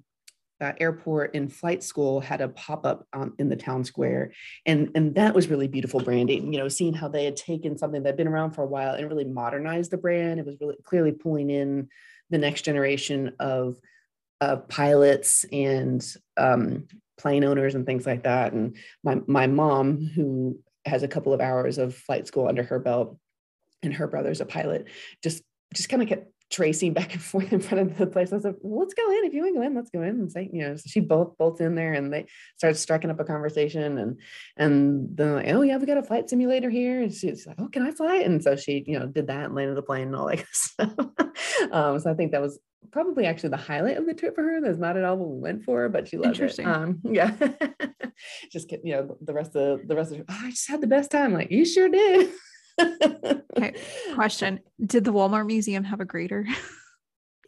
uh, 0.61 0.73
airport 0.79 1.35
and 1.35 1.52
flight 1.52 1.83
school 1.83 2.21
had 2.21 2.40
a 2.40 2.49
pop-up 2.49 3.07
um, 3.12 3.35
in 3.38 3.49
the 3.49 3.57
town 3.57 3.83
square 3.83 4.31
and 4.67 4.90
and 4.95 5.14
that 5.14 5.35
was 5.35 5.49
really 5.49 5.67
beautiful 5.67 6.00
branding 6.00 6.52
you 6.52 6.59
know 6.59 6.69
seeing 6.69 6.93
how 6.93 7.09
they 7.09 7.25
had 7.25 7.35
taken 7.35 7.79
something 7.79 8.02
that 8.02 8.11
had 8.11 8.17
been 8.17 8.29
around 8.29 8.50
for 8.50 8.62
a 8.62 8.67
while 8.67 8.95
and 8.95 9.09
really 9.09 9.25
modernized 9.25 9.90
the 9.90 9.97
brand 9.97 10.38
it 10.38 10.45
was 10.45 10.57
really 10.61 10.76
clearly 10.85 11.12
pulling 11.12 11.49
in 11.49 11.88
the 12.30 12.38
next 12.38 12.62
generation 12.62 13.34
of 13.38 13.78
uh, 14.40 14.56
pilots 14.56 15.44
and 15.52 16.04
um, 16.37 16.87
plane 17.18 17.44
owners 17.44 17.75
and 17.75 17.84
things 17.84 18.06
like 18.06 18.22
that. 18.25 18.52
And 18.52 18.76
my 19.04 19.20
my 19.26 19.46
mom 19.46 20.06
who 20.06 20.58
has 20.87 21.02
a 21.02 21.08
couple 21.08 21.32
of 21.32 21.40
hours 21.40 21.78
of 21.78 21.94
flight 21.94 22.26
school 22.26 22.49
under 22.49 22.62
her 22.62 22.78
belt 22.78 23.18
and 23.82 23.92
her 23.94 24.06
brother's 24.06 24.40
a 24.40 24.46
pilot 24.46 24.87
just 25.22 25.42
just 25.75 25.88
kind 25.88 26.02
of 26.02 26.08
kept 26.08 26.32
tracing 26.50 26.92
back 26.92 27.12
and 27.12 27.23
forth 27.30 27.52
in 27.52 27.61
front 27.61 27.90
of 27.90 27.97
the 27.97 28.07
place. 28.07 28.33
I 28.33 28.38
said, 28.38 28.45
like, 28.45 28.57
let's 28.62 28.95
go 28.95 29.11
in. 29.11 29.25
If 29.25 29.33
you 29.33 29.42
want 29.42 29.54
to 29.54 29.61
go 29.61 29.66
in, 29.66 29.75
let's 29.75 29.90
go 29.90 30.02
in 30.02 30.09
and 30.09 30.30
say, 30.30 30.50
you 30.52 30.62
know, 30.62 30.76
so 30.76 30.83
she 30.87 31.00
both 31.00 31.38
bolts 31.38 31.61
in 31.61 31.75
there 31.75 31.92
and 31.95 32.12
they 32.12 32.26
started 32.59 32.76
striking 32.76 33.11
up 33.11 33.21
a 33.21 33.25
conversation 33.25 33.99
and 33.99 34.21
and 34.57 35.16
then 35.16 35.35
like, 35.37 35.49
oh 35.49 35.62
yeah, 35.62 35.76
we 35.76 35.87
got 35.87 35.99
a 35.99 36.02
flight 36.02 36.28
simulator 36.28 36.69
here. 36.69 37.02
And 37.02 37.14
she's 37.14 37.47
like, 37.47 37.57
oh, 37.59 37.69
can 37.69 37.83
I 37.83 37.92
fly? 37.92 38.16
And 38.16 38.42
so 38.42 38.57
she, 38.57 38.85
you 38.87 38.99
know, 38.99 39.07
did 39.07 39.28
that 39.28 39.47
and 39.47 39.54
landed 39.54 39.76
the 39.76 39.83
plane 39.83 40.09
and 40.09 40.16
all 40.16 40.28
that 40.28 40.45
stuff. 40.52 40.92
um, 41.71 41.99
so 42.00 42.11
I 42.11 42.14
think 42.14 42.33
that 42.33 42.42
was 42.42 42.59
probably 42.90 43.26
actually 43.26 43.50
the 43.50 43.57
highlight 43.57 43.97
of 43.97 44.07
the 44.07 44.14
trip 44.14 44.35
for 44.35 44.42
her. 44.42 44.61
That's 44.61 44.78
not 44.78 44.97
at 44.97 45.04
all 45.04 45.16
what 45.16 45.30
we 45.30 45.38
went 45.38 45.64
for, 45.64 45.88
but 45.88 46.09
she 46.09 46.16
loved 46.16 46.40
it. 46.40 46.59
Um, 46.61 47.00
yeah. 47.04 47.37
just 48.50 48.71
you 48.73 48.95
know, 48.95 49.16
the 49.21 49.33
rest 49.33 49.54
of 49.54 49.87
the 49.87 49.95
rest 49.95 50.12
of 50.12 50.21
oh, 50.21 50.25
I 50.28 50.50
just 50.50 50.69
had 50.69 50.80
the 50.80 50.87
best 50.87 51.11
time. 51.11 51.33
Like, 51.33 51.50
you 51.50 51.64
sure 51.64 51.88
did 51.88 52.30
okay. 53.56 53.75
Question 54.14 54.60
Did 54.84 55.04
the 55.04 55.12
Walmart 55.12 55.46
Museum 55.46 55.84
have 55.84 56.00
a 56.00 56.04
grader? 56.04 56.46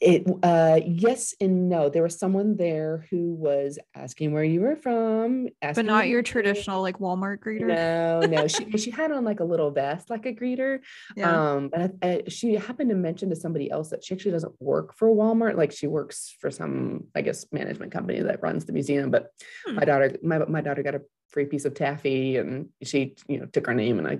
It 0.03 0.27
uh 0.43 0.81
yes 0.85 1.33
and 1.41 1.69
no. 1.69 1.89
There 1.89 2.03
was 2.03 2.19
someone 2.19 2.57
there 2.57 3.07
who 3.09 3.35
was 3.35 3.79
asking 3.95 4.33
where 4.33 4.43
you 4.43 4.61
were 4.61 4.75
from, 4.75 5.47
but 5.61 5.85
not 5.85 6.09
your 6.09 6.25
traditional 6.25 6.83
like 6.83 6.99
Walmart 6.99 7.39
greeter. 7.39 7.69
No, 7.69 8.19
no. 8.27 8.47
She 8.49 8.69
she 8.79 8.91
had 8.91 9.13
on 9.13 9.25
like 9.25 9.39
a 9.39 9.45
little 9.45 9.71
vest, 9.71 10.11
like 10.11 10.27
a 10.27 10.35
greeter. 10.35 10.81
Yeah. 11.17 11.53
Um, 11.53 11.69
but 11.69 11.93
I, 12.03 12.09
I, 12.09 12.23
she 12.27 12.55
happened 12.55 12.91
to 12.91 12.97
mention 12.97 13.31
to 13.31 13.37
somebody 13.37 13.71
else 13.71 13.91
that 13.91 14.03
she 14.03 14.13
actually 14.13 14.33
doesn't 14.33 14.61
work 14.61 14.93
for 14.93 15.09
Walmart. 15.09 15.57
Like 15.57 15.71
she 15.71 15.87
works 15.87 16.35
for 16.41 16.51
some, 16.51 17.05
I 17.15 17.21
guess, 17.21 17.47
management 17.53 17.93
company 17.93 18.23
that 18.23 18.43
runs 18.43 18.65
the 18.65 18.73
museum. 18.73 19.13
But 19.13 19.29
hmm. 19.65 19.77
my 19.77 19.85
daughter, 19.85 20.17
my 20.21 20.39
my 20.47 20.63
daughter 20.63 20.83
got 20.83 20.97
a 20.97 21.03
free 21.29 21.47
piece 21.47 21.65
of 21.65 21.75
taffy, 21.75 22.39
and 22.39 22.71
she 22.83 23.15
you 23.29 23.39
know 23.39 23.47
took 23.47 23.69
her 23.69 23.75
name, 23.75 24.01
and 24.01 24.09
I 24.09 24.19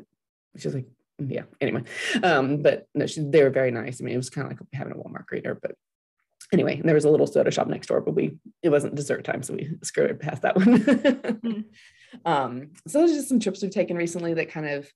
she's 0.57 0.75
like, 0.77 0.87
yeah 1.31 1.43
anyway 1.61 1.83
um 2.23 2.63
but 2.63 2.87
no 2.95 3.07
she, 3.07 3.21
they 3.21 3.43
were 3.43 3.51
very 3.51 3.71
nice 3.71 4.01
i 4.01 4.05
mean 4.05 4.15
it 4.15 4.19
was 4.19 4.31
kind 4.31 4.51
of 4.51 4.53
like 4.53 4.61
having 4.73 4.93
a 4.93 4.97
walmart 4.97 5.25
greeter 5.31 5.57
but 5.61 5.73
anyway 6.53 6.81
there 6.85 6.95
was 6.95 7.05
a 7.05 7.11
little 7.11 7.27
soda 7.27 7.51
shop 7.51 7.67
next 7.67 7.87
door 7.87 8.01
but 8.01 8.15
we 8.15 8.37
it 8.63 8.69
wasn't 8.69 8.95
dessert 8.95 9.25
time 9.25 9.43
so 9.43 9.55
we 9.55 9.71
skirted 9.83 10.21
past 10.21 10.43
that 10.43 10.57
one 10.57 10.79
mm. 10.79 11.65
um 12.25 12.71
so 12.87 13.01
those 13.01 13.13
are 13.13 13.15
just 13.15 13.29
some 13.29 13.41
trips 13.41 13.63
we've 13.63 13.71
taken 13.71 13.97
recently 13.97 14.35
that 14.35 14.51
kind 14.51 14.69
of 14.69 14.91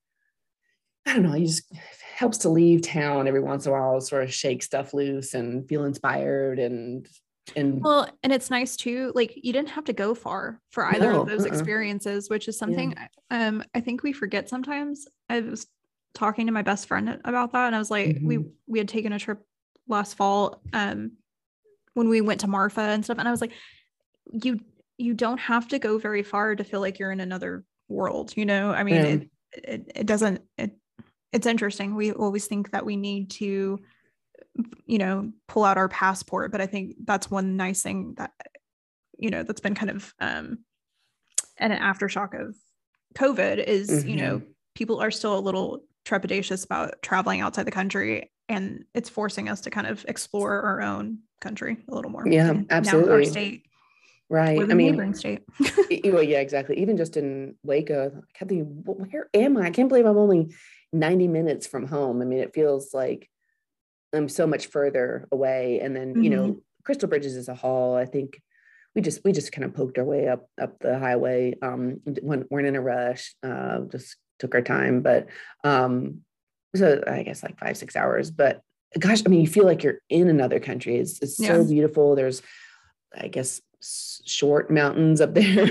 i 1.07 1.15
don't 1.15 1.23
know 1.23 1.35
you 1.35 1.47
just 1.47 1.71
helps 2.15 2.39
to 2.39 2.49
leave 2.49 2.83
town 2.83 3.27
every 3.27 3.41
once 3.41 3.67
in 3.67 3.73
a 3.73 3.75
while 3.75 4.01
sort 4.01 4.23
of 4.23 4.33
shake 4.33 4.63
stuff 4.63 4.93
loose 4.93 5.35
and 5.35 5.69
feel 5.69 5.85
inspired 5.85 6.59
and 6.59 7.09
and 7.55 7.83
well 7.83 8.09
and 8.23 8.33
it's 8.33 8.51
nice 8.51 8.77
too 8.77 9.13
like 9.15 9.33
you 9.37 9.53
didn't 9.53 9.69
have 9.69 9.85
to 9.85 9.93
go 9.93 10.15
far 10.15 10.61
for 10.71 10.85
either 10.87 11.13
no, 11.13 11.21
of 11.21 11.29
those 11.29 11.43
uh-uh. 11.43 11.49
experiences 11.49 12.29
which 12.29 12.49
is 12.49 12.59
something 12.59 12.93
yeah. 13.31 13.47
um 13.47 13.63
i 13.75 13.81
think 13.81 14.03
we 14.03 14.13
forget 14.13 14.49
sometimes 14.49 15.07
i 15.29 15.41
was 15.41 15.67
talking 16.17 16.47
to 16.47 16.53
my 16.53 16.63
best 16.63 16.89
friend 16.89 17.21
about 17.25 17.53
that 17.53 17.67
and 17.67 17.77
I 17.77 17.79
was 17.79 17.91
like 17.91 18.09
mm-hmm. 18.09 18.27
we 18.27 18.45
we 18.67 18.79
had 18.79 18.89
taken 18.89 19.13
a 19.13 19.19
trip 19.19 19.47
last 19.87 20.17
fall 20.17 20.63
um 20.73 21.13
when 21.93 22.09
we 22.09 22.21
went 22.23 22.41
to 22.41 22.49
Marfa 22.49 22.81
and 22.81 23.05
stuff 23.05 23.19
and 23.19 23.29
I 23.29 23.31
was 23.31 23.43
like 23.43 23.53
you 24.33 24.59
you 24.97 25.13
don't 25.13 25.39
have 25.39 25.69
to 25.69 25.79
go 25.79 25.99
very 25.99 26.23
far 26.23 26.57
to 26.57 26.65
feel 26.65 26.81
like 26.81 26.99
you're 26.99 27.13
in 27.13 27.21
another 27.21 27.65
world 27.89 28.35
you 28.35 28.47
know 28.47 28.73
I 28.73 28.83
mean 28.83 28.95
yeah. 28.95 29.03
it, 29.03 29.29
it 29.53 29.93
it 29.95 30.07
doesn't 30.07 30.41
it 30.57 30.77
it's 31.33 31.47
interesting 31.47 31.95
we 31.95 32.13
always 32.13 32.47
think 32.47 32.71
that 32.71 32.87
we 32.87 32.97
need 32.97 33.31
to 33.33 33.79
you 34.87 34.99
know 34.99 35.31
pull 35.49 35.65
out 35.65 35.77
our 35.77 35.89
passport 35.89 36.51
but 36.51 36.63
I 36.63 36.67
think 36.67 36.97
that's 37.05 37.31
one 37.31 37.57
nice 37.57 37.83
thing 37.83 38.15
that 38.17 38.33
you 39.19 39.29
know 39.29 39.43
that's 39.43 39.61
been 39.61 39.75
kind 39.75 39.91
of 39.91 40.15
um 40.19 40.61
and 41.59 41.75
an 41.75 41.81
aftershock 41.81 42.39
of 42.41 42.57
covid 43.15 43.63
is 43.63 43.91
mm-hmm. 43.91 44.09
you 44.09 44.17
know 44.17 44.39
mm-hmm. 44.39 44.51
people 44.75 45.01
are 45.03 45.11
still 45.11 45.39
a 45.39 45.41
little 45.41 45.83
trepidatious 46.07 46.65
about 46.65 47.03
traveling 47.03 47.41
outside 47.41 47.65
the 47.65 47.71
country 47.71 48.31
and 48.49 48.85
it's 48.95 49.09
forcing 49.09 49.49
us 49.49 49.61
to 49.63 49.71
kind 49.71 49.87
of 49.87 50.05
explore 50.09 50.63
our 50.63 50.81
own 50.81 51.19
country 51.41 51.79
a 51.89 51.95
little 51.95 52.11
more. 52.11 52.27
Yeah 52.27 52.55
absolutely 52.71 53.13
our 53.13 53.25
state. 53.25 53.67
Right 54.29 54.59
i 54.59 54.75
mean 54.75 54.93
neighboring 54.93 55.15
state. 55.15 55.43
well 56.05 56.23
yeah 56.23 56.41
exactly. 56.41 56.79
Even 56.81 56.97
just 56.97 57.17
in 57.17 57.57
waco 57.63 58.13
i 58.17 58.39
kept 58.39 58.49
thinking 58.49 58.83
where 58.85 59.29
am 59.35 59.57
i? 59.57 59.67
I 59.67 59.71
can't 59.71 59.89
believe 59.89 60.07
i'm 60.07 60.17
only 60.17 60.55
90 60.93 61.29
minutes 61.29 61.67
from 61.67 61.87
home. 61.87 62.23
I 62.23 62.25
mean 62.25 62.39
it 62.39 62.55
feels 62.55 62.95
like 62.95 63.29
i'm 64.13 64.29
so 64.29 64.47
much 64.47 64.67
further 64.69 65.27
away. 65.33 65.81
And 65.81 65.95
then 65.95 66.15
mm-hmm. 66.15 66.23
you 66.23 66.31
know 66.31 66.43
mm-hmm. 66.45 66.59
crystal 66.85 67.09
bridges 67.09 67.37
is 67.37 67.49
a 67.49 67.55
haul. 67.55 67.97
I 67.97 68.05
think 68.05 68.41
we 68.95 69.03
just 69.03 69.23
we 69.25 69.33
just 69.33 69.53
kind 69.53 69.65
of 69.65 69.75
poked 69.75 69.99
our 69.99 70.05
way 70.05 70.29
up 70.29 70.49
up 70.61 70.79
the 70.79 70.99
highway. 70.99 71.55
Um 71.61 72.01
when 72.23 72.47
we're 72.49 72.61
in 72.61 72.77
a 72.77 72.81
rush 72.81 73.35
uh 73.43 73.81
just 73.91 74.17
took 74.39 74.55
our 74.55 74.63
time, 74.63 75.03
but 75.03 75.29
um, 75.65 76.23
so 76.75 77.03
I 77.07 77.23
guess 77.23 77.43
like 77.43 77.59
five, 77.59 77.77
six 77.77 77.97
hours. 77.97 78.31
But 78.31 78.61
gosh, 78.99 79.23
I 79.25 79.29
mean, 79.29 79.41
you 79.41 79.47
feel 79.47 79.65
like 79.65 79.83
you're 79.83 80.01
in 80.09 80.29
another 80.29 80.61
country. 80.61 80.97
It's, 80.97 81.21
it's 81.21 81.39
yeah. 81.39 81.49
so 81.49 81.65
beautiful. 81.65 82.15
There's, 82.15 82.43
I 83.17 83.29
guess, 83.29 83.61
short 83.81 84.71
mountains 84.71 85.21
up 85.21 85.35
there. 85.35 85.67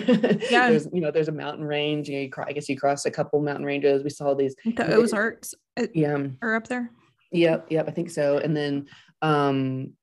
Yeah. 0.50 0.70
there's, 0.70 0.88
you 0.92 1.02
know, 1.02 1.12
there's 1.12 1.28
a 1.28 1.34
mountain 1.34 1.66
range. 1.66 2.10
You 2.10 2.16
know, 2.16 2.22
you 2.22 2.32
I 2.46 2.54
guess 2.54 2.70
you 2.70 2.78
crossed 2.78 3.06
a 3.06 3.12
couple 3.12 3.42
mountain 3.42 3.66
ranges. 3.66 4.04
We 4.04 4.10
saw 4.10 4.34
these. 4.34 4.56
The 4.66 4.94
Ozarks. 4.94 5.54
Uh, 5.78 5.88
yeah. 5.94 6.28
Are 6.42 6.56
up 6.56 6.68
there. 6.68 6.92
Yep. 7.32 7.68
Yep. 7.70 7.88
I 7.88 7.92
think 7.92 8.10
so. 8.10 8.38
And 8.38 8.56
then, 8.56 8.88
um, 9.22 9.94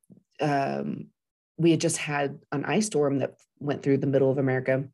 um, 0.41 1.07
we 1.59 1.71
had 1.71 1.81
just 1.81 1.99
had 1.99 2.41
an 2.51 2.65
ice 2.65 2.87
storm 2.87 3.19
that 3.19 3.37
went 3.61 3.83
through 3.83 3.99
the 3.99 4.07
middle 4.07 4.31
of 4.31 4.39
America. 4.39 4.85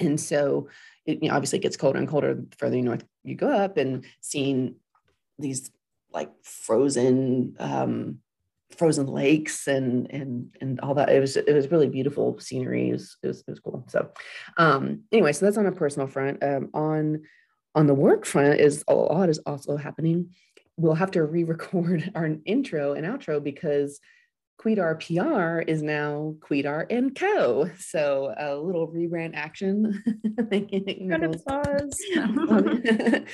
And 0.00 0.20
so 0.20 0.68
it 1.06 1.22
you 1.22 1.28
know, 1.28 1.34
obviously 1.34 1.58
gets 1.58 1.76
colder 1.76 1.98
and 1.98 2.08
colder 2.08 2.34
the 2.34 2.46
further 2.58 2.80
north 2.80 3.04
you 3.22 3.34
go 3.34 3.48
up 3.48 3.76
and 3.76 4.04
seeing 4.20 4.76
these 5.38 5.70
like 6.12 6.30
frozen 6.42 7.56
um, 7.58 8.18
frozen 8.76 9.06
lakes 9.06 9.66
and 9.66 10.10
and 10.10 10.54
and 10.60 10.80
all 10.80 10.94
that 10.94 11.08
it 11.08 11.20
was 11.20 11.36
it 11.36 11.52
was 11.52 11.70
really 11.70 11.88
beautiful 11.88 12.38
scenery. 12.38 12.88
It 12.88 12.92
was 12.92 13.16
it 13.22 13.26
was, 13.28 13.38
it 13.40 13.50
was 13.50 13.60
cool. 13.60 13.84
So 13.88 14.10
um 14.56 15.02
anyway 15.12 15.32
so 15.32 15.44
that's 15.44 15.58
on 15.58 15.66
a 15.66 15.72
personal 15.72 16.08
front. 16.08 16.42
Um 16.42 16.70
on 16.74 17.22
on 17.74 17.86
the 17.86 17.94
work 17.94 18.24
front 18.24 18.60
is 18.60 18.84
a 18.88 18.94
lot 18.94 19.28
is 19.28 19.38
also 19.40 19.76
happening. 19.76 20.30
We'll 20.76 20.94
have 20.94 21.12
to 21.12 21.22
re-record 21.22 22.10
our 22.14 22.36
intro 22.44 22.94
and 22.94 23.06
outro 23.06 23.42
because 23.42 24.00
Quidar 24.60 24.98
PR 24.98 25.60
is 25.60 25.82
now 25.82 26.36
Quidar 26.40 26.86
and 26.90 27.14
Co. 27.14 27.70
So 27.78 28.34
a 28.38 28.56
little 28.56 28.88
rebrand 28.88 29.34
action. 29.34 30.02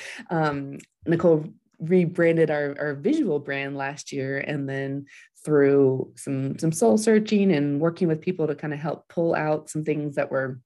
um, 0.29 0.77
Nicole 1.05 1.45
rebranded 1.79 2.51
our, 2.51 2.75
our 2.79 2.93
visual 2.95 3.39
brand 3.39 3.75
last 3.75 4.11
year 4.11 4.39
and 4.39 4.69
then 4.69 5.05
through 5.43 6.11
some 6.15 6.57
some 6.59 6.71
soul 6.71 6.97
searching 6.97 7.51
and 7.51 7.79
working 7.79 8.07
with 8.07 8.21
people 8.21 8.47
to 8.47 8.55
kind 8.55 8.73
of 8.73 8.79
help 8.79 9.07
pull 9.07 9.33
out 9.33 9.69
some 9.69 9.83
things 9.83 10.15
that 10.15 10.31
were 10.31 10.59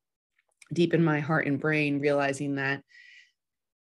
deep 0.74 0.94
in 0.94 1.04
my 1.04 1.20
heart 1.20 1.48
and 1.48 1.60
brain 1.60 2.00
realizing 2.00 2.56
that 2.56 2.82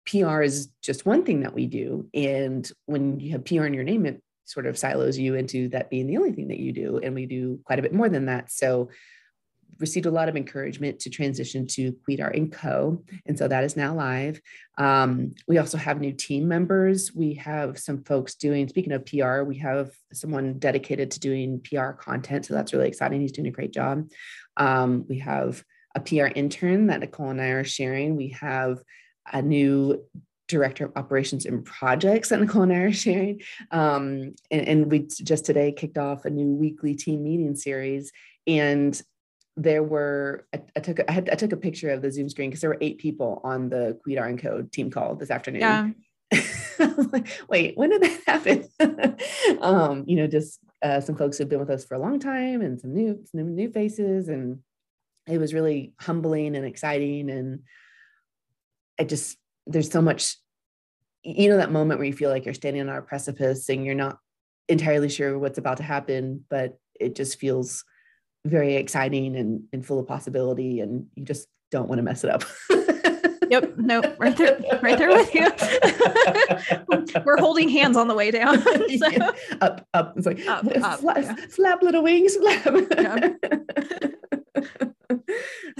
PR 0.05 0.41
is 0.41 0.69
just 0.83 1.05
one 1.05 1.25
thing 1.25 1.41
that 1.41 1.55
we 1.55 1.65
do 1.65 2.07
and 2.13 2.71
when 2.85 3.19
you 3.19 3.31
have 3.31 3.45
PR 3.45 3.65
in 3.65 3.73
your 3.73 3.83
name 3.83 4.05
it 4.05 4.21
sort 4.45 4.65
of 4.65 4.77
silos 4.77 5.17
you 5.17 5.35
into 5.35 5.69
that 5.69 5.89
being 5.89 6.07
the 6.07 6.17
only 6.17 6.31
thing 6.31 6.47
that 6.49 6.59
you 6.59 6.71
do. 6.71 6.99
And 6.99 7.13
we 7.13 7.25
do 7.25 7.59
quite 7.65 7.79
a 7.79 7.81
bit 7.81 7.93
more 7.93 8.09
than 8.09 8.27
that. 8.27 8.51
So 8.51 8.89
received 9.79 10.05
a 10.05 10.11
lot 10.11 10.29
of 10.29 10.37
encouragement 10.37 10.99
to 10.99 11.09
transition 11.09 11.67
to 11.67 11.93
Quidar 12.07 12.33
and 12.35 12.51
Co. 12.51 13.03
And 13.25 13.37
so 13.37 13.47
that 13.47 13.63
is 13.63 13.75
now 13.75 13.93
live. 13.93 14.39
Um, 14.77 15.33
we 15.47 15.57
also 15.57 15.77
have 15.77 15.99
new 15.99 16.13
team 16.13 16.47
members. 16.47 17.13
We 17.13 17.35
have 17.35 17.77
some 17.77 18.03
folks 18.03 18.35
doing, 18.35 18.67
speaking 18.67 18.93
of 18.93 19.05
PR, 19.05 19.41
we 19.43 19.57
have 19.57 19.91
someone 20.13 20.59
dedicated 20.59 21.11
to 21.11 21.19
doing 21.19 21.61
PR 21.61 21.89
content. 21.89 22.45
So 22.45 22.53
that's 22.53 22.73
really 22.73 22.87
exciting. 22.87 23.21
He's 23.21 23.31
doing 23.31 23.47
a 23.47 23.51
great 23.51 23.73
job. 23.73 24.09
Um, 24.57 25.05
we 25.09 25.19
have 25.19 25.63
a 25.93 25.99
PR 25.99 26.27
intern 26.27 26.87
that 26.87 26.99
Nicole 26.99 27.29
and 27.29 27.41
I 27.41 27.47
are 27.47 27.63
sharing. 27.63 28.15
We 28.15 28.29
have 28.39 28.81
a 29.31 29.41
new 29.41 30.03
director 30.47 30.85
of 30.85 30.91
operations 30.95 31.45
and 31.45 31.65
projects 31.65 32.29
that 32.29 32.39
Nicole 32.39 32.63
and 32.63 32.73
I 32.73 32.77
are 32.77 32.93
sharing. 32.93 33.41
Um, 33.71 34.35
and, 34.51 34.67
and, 34.67 34.91
we 34.91 34.99
just 34.99 35.45
today 35.45 35.71
kicked 35.71 35.97
off 35.97 36.25
a 36.25 36.29
new 36.29 36.47
weekly 36.47 36.95
team 36.95 37.23
meeting 37.23 37.55
series. 37.55 38.11
And 38.45 38.99
there 39.57 39.83
were 39.83 40.45
I, 40.53 40.61
I 40.75 40.79
took 40.81 40.99
I 41.09 41.11
had 41.11 41.29
I 41.29 41.35
took 41.35 41.53
a 41.53 41.57
picture 41.57 41.89
of 41.89 42.01
the 42.01 42.11
Zoom 42.11 42.29
screen 42.29 42.49
because 42.49 42.61
there 42.61 42.69
were 42.69 42.77
eight 42.81 42.97
people 42.97 43.41
on 43.43 43.69
the 43.69 43.97
Quidar 44.05 44.27
and 44.27 44.39
Co 44.41 44.63
team 44.63 44.91
call 44.91 45.15
this 45.15 45.31
afternoon. 45.31 45.61
Yeah. 45.61 45.89
like, 47.11 47.27
Wait, 47.47 47.77
when 47.77 47.91
did 47.91 48.01
that 48.01 48.21
happen? 48.27 48.67
um, 49.61 50.03
you 50.07 50.17
know, 50.17 50.27
just 50.27 50.59
uh, 50.83 50.99
some 50.99 51.15
folks 51.15 51.37
who've 51.37 51.49
been 51.49 51.59
with 51.59 51.69
us 51.69 51.85
for 51.85 51.95
a 51.95 51.99
long 51.99 52.19
time 52.19 52.61
and 52.61 52.79
some 52.79 52.93
new 52.93 53.23
some 53.31 53.55
new 53.55 53.71
faces, 53.71 54.27
and 54.27 54.59
it 55.27 55.37
was 55.37 55.53
really 55.53 55.93
humbling 55.99 56.55
and 56.55 56.65
exciting. 56.65 57.29
And 57.29 57.61
I 58.99 59.05
just 59.05 59.37
there's 59.67 59.91
so 59.91 60.01
much, 60.01 60.37
you 61.23 61.49
know, 61.49 61.57
that 61.57 61.71
moment 61.71 61.99
where 61.99 62.07
you 62.07 62.13
feel 62.13 62.29
like 62.29 62.45
you're 62.45 62.53
standing 62.53 62.87
on 62.87 62.95
a 62.95 63.01
precipice 63.01 63.67
and 63.69 63.85
you're 63.85 63.95
not 63.95 64.19
entirely 64.67 65.09
sure 65.09 65.37
what's 65.37 65.57
about 65.57 65.77
to 65.77 65.83
happen, 65.83 66.45
but 66.49 66.79
it 66.99 67.15
just 67.15 67.39
feels 67.39 67.83
very 68.45 68.75
exciting 68.75 69.35
and, 69.35 69.63
and 69.73 69.85
full 69.85 69.99
of 69.99 70.07
possibility 70.07 70.79
and 70.79 71.07
you 71.15 71.25
just 71.25 71.47
don't 71.71 71.89
want 71.89 71.97
to 71.97 72.03
mess 72.03 72.23
it 72.23 72.29
up 72.29 72.43
yep 73.49 73.75
no 73.77 74.01
right 74.17 74.37
there 74.37 74.59
right 74.81 74.97
there 74.97 75.09
with 75.09 75.33
you 75.33 75.47
we're 77.25 77.37
holding 77.37 77.69
hands 77.69 77.97
on 77.97 78.07
the 78.07 78.13
way 78.13 78.31
down 78.31 78.61
so. 78.61 79.09
yeah. 79.09 79.31
up 79.61 79.85
up 79.93 80.13
it's 80.15 80.27
like 80.27 80.45
up, 80.47 80.65
up, 80.81 80.99
flap, 80.99 81.37
yeah. 81.59 81.75
little 81.81 82.03
wings 82.03 82.35
flap 82.35 82.65
Yeah. 82.97 83.29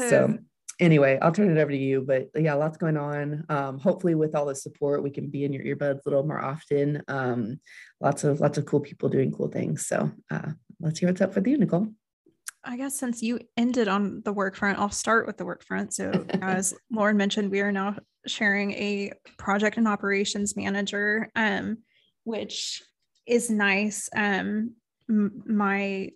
so 0.10 0.38
anyway 0.80 1.18
i'll 1.22 1.32
turn 1.32 1.56
it 1.56 1.60
over 1.60 1.72
to 1.72 1.78
you 1.78 2.02
but 2.02 2.30
yeah 2.36 2.54
lots 2.54 2.78
going 2.78 2.98
on 2.98 3.46
um, 3.50 3.80
hopefully 3.80 4.16
with 4.16 4.36
all 4.36 4.46
the 4.46 4.56
support 4.56 5.04
we 5.04 5.10
can 5.10 5.30
be 5.30 5.46
in 5.46 5.54
your 5.54 5.64
earbuds 5.64 6.00
a 6.06 6.10
little 6.10 6.26
more 6.26 6.44
often 6.44 7.02
um, 7.08 7.60
lots 8.02 8.24
of 8.24 8.40
lots 8.42 8.58
of 8.58 8.66
cool 8.66 8.80
people 8.80 9.10
doing 9.10 9.32
cool 9.32 9.48
things 9.48 9.88
so 9.88 10.12
uh, 10.32 10.52
let's 10.80 11.00
hear 11.00 11.10
what's 11.10 11.22
up 11.22 11.34
for 11.34 11.48
you 11.48 11.58
nicole 11.58 11.88
I 12.68 12.78
guess 12.78 12.98
since 12.98 13.22
you 13.22 13.40
ended 13.56 13.88
on 13.88 14.24
the 14.26 14.34
work 14.34 14.56
front, 14.56 14.80
I'll 14.80 14.90
start 14.90 15.28
with 15.28 15.38
the 15.38 15.46
work 15.46 15.64
front. 15.64 15.94
So, 15.94 16.26
as 16.42 16.74
Lauren 16.92 17.16
mentioned, 17.16 17.52
we 17.52 17.62
are 17.62 17.72
now 17.72 17.96
sharing 18.26 18.72
a 18.72 19.12
project 19.38 19.78
and 19.78 19.88
operations 19.88 20.56
manager, 20.56 21.30
um, 21.36 21.78
which 22.24 22.82
is 23.28 23.52
nice. 23.52 24.10
Um, 24.16 24.74
m- 25.08 25.44
my 25.46 26.10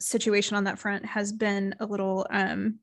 situation 0.00 0.56
on 0.56 0.64
that 0.64 0.78
front 0.78 1.04
has 1.04 1.32
been 1.32 1.74
a 1.80 1.86
little 1.86 2.26
um, 2.30 2.78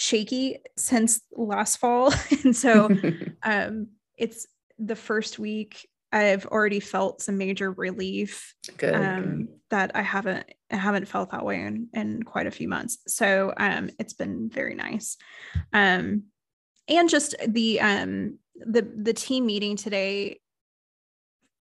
shaky 0.00 0.56
since 0.78 1.20
last 1.30 1.76
fall. 1.76 2.12
and 2.44 2.56
so, 2.56 2.90
um, 3.42 3.88
it's 4.16 4.46
the 4.78 4.96
first 4.96 5.38
week 5.38 5.86
I've 6.10 6.46
already 6.46 6.80
felt 6.80 7.20
some 7.20 7.36
major 7.36 7.70
relief 7.70 8.54
good, 8.78 8.94
um, 8.94 9.48
that 9.68 9.92
I 9.94 10.02
haven't 10.02 10.46
I 10.70 10.76
haven't 10.76 11.06
felt 11.06 11.30
that 11.30 11.44
way 11.44 11.60
in, 11.60 11.88
in 11.92 12.22
quite 12.22 12.46
a 12.46 12.50
few 12.50 12.66
months. 12.66 12.98
So 13.06 13.52
um, 13.58 13.90
it's 13.98 14.14
been 14.14 14.48
very 14.48 14.74
nice. 14.74 15.16
Um, 15.72 16.24
and 16.88 17.08
just 17.08 17.36
the 17.46 17.80
um, 17.80 18.38
the 18.54 18.82
the 18.82 19.12
team 19.12 19.46
meeting 19.46 19.76
today 19.76 20.40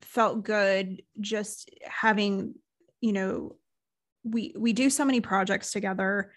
felt 0.01 0.45
good. 0.45 1.03
Just 1.21 1.71
having 1.85 2.55
you 3.01 3.13
know 3.13 3.57
we 4.23 4.55
we 4.57 4.73
do 4.73 4.89
so 4.91 5.05
many 5.05 5.21
projects 5.21 5.73
together, 5.73 6.33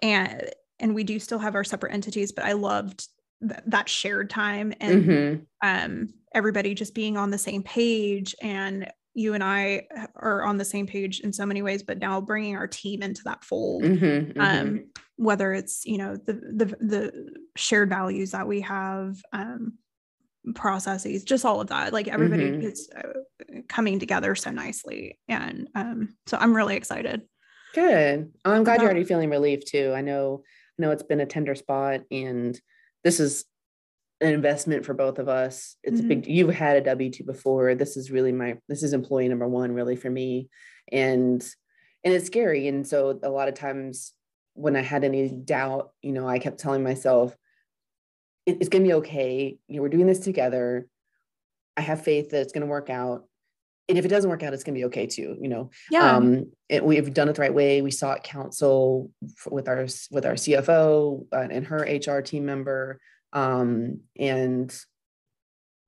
and 0.00 0.50
and 0.82 0.94
we 0.94 1.04
do 1.04 1.18
still 1.18 1.38
have 1.38 1.54
our 1.54 1.64
separate 1.64 1.94
entities. 1.94 2.32
But 2.32 2.44
I 2.44 2.52
loved 2.52 3.08
th- 3.40 3.60
that 3.66 3.88
shared 3.88 4.28
time 4.28 4.74
and 4.80 5.04
Mhm. 5.06 5.46
um, 5.62 6.08
everybody 6.34 6.74
just 6.74 6.94
being 6.94 7.16
on 7.16 7.30
the 7.30 7.38
same 7.38 7.62
page 7.62 8.34
and 8.42 8.92
you 9.14 9.34
and 9.34 9.44
I 9.44 9.86
are 10.16 10.42
on 10.44 10.56
the 10.58 10.64
same 10.64 10.86
page 10.86 11.20
in 11.20 11.32
so 11.32 11.46
many 11.46 11.62
ways, 11.62 11.82
but 11.82 11.98
now 11.98 12.20
bringing 12.20 12.56
our 12.56 12.66
team 12.66 13.02
into 13.02 13.22
that 13.24 13.44
fold, 13.44 13.84
Mhm, 13.84 14.32
mhm. 14.34 14.40
um, 14.40 14.90
whether 15.16 15.52
it's 15.52 15.84
you 15.84 15.98
know 15.98 16.16
the 16.16 16.32
the 16.32 16.64
the 16.80 17.36
shared 17.56 17.90
values 17.90 18.30
that 18.32 18.48
we 18.48 18.60
have, 18.62 19.22
um, 19.32 19.78
processes, 20.54 21.24
just 21.24 21.44
all 21.44 21.60
of 21.60 21.68
that, 21.68 21.92
like 21.92 22.08
everybody 22.08 22.50
Mhm. 22.50 22.64
is 22.64 22.90
uh, 22.96 23.60
coming 23.68 23.98
together 23.98 24.34
so 24.34 24.50
nicely, 24.50 25.18
and 25.28 25.68
um, 25.74 26.16
so 26.26 26.36
I'm 26.38 26.56
really 26.56 26.74
excited. 26.76 27.28
Good. 27.74 28.32
Oh, 28.44 28.52
I'm 28.52 28.64
glad 28.64 28.80
you're 28.80 28.90
already 28.90 29.04
feeling 29.04 29.30
relief 29.30 29.64
too. 29.64 29.92
I 29.94 30.00
know, 30.00 30.42
know 30.78 30.90
it's 30.90 31.02
been 31.02 31.20
a 31.20 31.26
tender 31.26 31.54
spot, 31.54 32.02
and 32.10 32.58
this 33.04 33.20
is 33.20 33.44
an 34.20 34.32
investment 34.32 34.84
for 34.84 34.94
both 34.94 35.18
of 35.18 35.28
us. 35.28 35.76
It's 35.82 36.00
a 36.00 36.02
big. 36.04 36.22
Mm-hmm. 36.22 36.30
You've 36.30 36.54
had 36.54 36.76
a 36.76 36.80
W 36.80 37.10
two 37.10 37.24
before. 37.24 37.74
This 37.74 37.96
is 37.96 38.10
really 38.10 38.32
my. 38.32 38.58
This 38.68 38.82
is 38.82 38.92
employee 38.92 39.28
number 39.28 39.48
one, 39.48 39.72
really 39.72 39.96
for 39.96 40.10
me, 40.10 40.48
and 40.90 41.42
and 42.04 42.14
it's 42.14 42.26
scary. 42.26 42.68
And 42.68 42.86
so 42.86 43.18
a 43.22 43.28
lot 43.28 43.48
of 43.48 43.54
times 43.54 44.12
when 44.54 44.76
I 44.76 44.82
had 44.82 45.04
any 45.04 45.28
doubt, 45.28 45.92
you 46.02 46.12
know, 46.12 46.28
I 46.28 46.38
kept 46.38 46.58
telling 46.58 46.82
myself, 46.82 47.36
it- 48.44 48.58
it's 48.60 48.68
gonna 48.68 48.84
be 48.84 48.94
okay. 48.94 49.56
You 49.68 49.76
know, 49.76 49.82
we're 49.82 49.88
doing 49.88 50.06
this 50.06 50.18
together. 50.20 50.88
I 51.76 51.80
have 51.80 52.02
faith 52.02 52.30
that 52.30 52.42
it's 52.42 52.52
gonna 52.52 52.66
work 52.66 52.90
out. 52.90 53.26
And 53.88 53.98
if 53.98 54.04
it 54.04 54.08
doesn't 54.08 54.30
work 54.30 54.42
out, 54.42 54.54
it's 54.54 54.64
gonna 54.64 54.76
be 54.78 54.84
okay 54.86 55.06
too. 55.06 55.36
You 55.40 55.48
know, 55.48 55.70
Yeah, 55.90 56.16
um 56.16 56.52
it, 56.68 56.84
we've 56.84 57.12
done 57.12 57.28
it 57.28 57.34
the 57.34 57.42
right 57.42 57.52
way. 57.54 57.82
We 57.82 57.90
sought 57.90 58.22
counsel 58.24 59.10
with 59.50 59.68
our 59.68 59.86
with 60.10 60.24
our 60.26 60.34
cfo 60.34 61.26
uh, 61.32 61.48
and 61.50 61.66
her 61.66 61.78
hr 62.06 62.20
team 62.20 62.46
member 62.46 63.00
um 63.32 64.00
and 64.18 64.74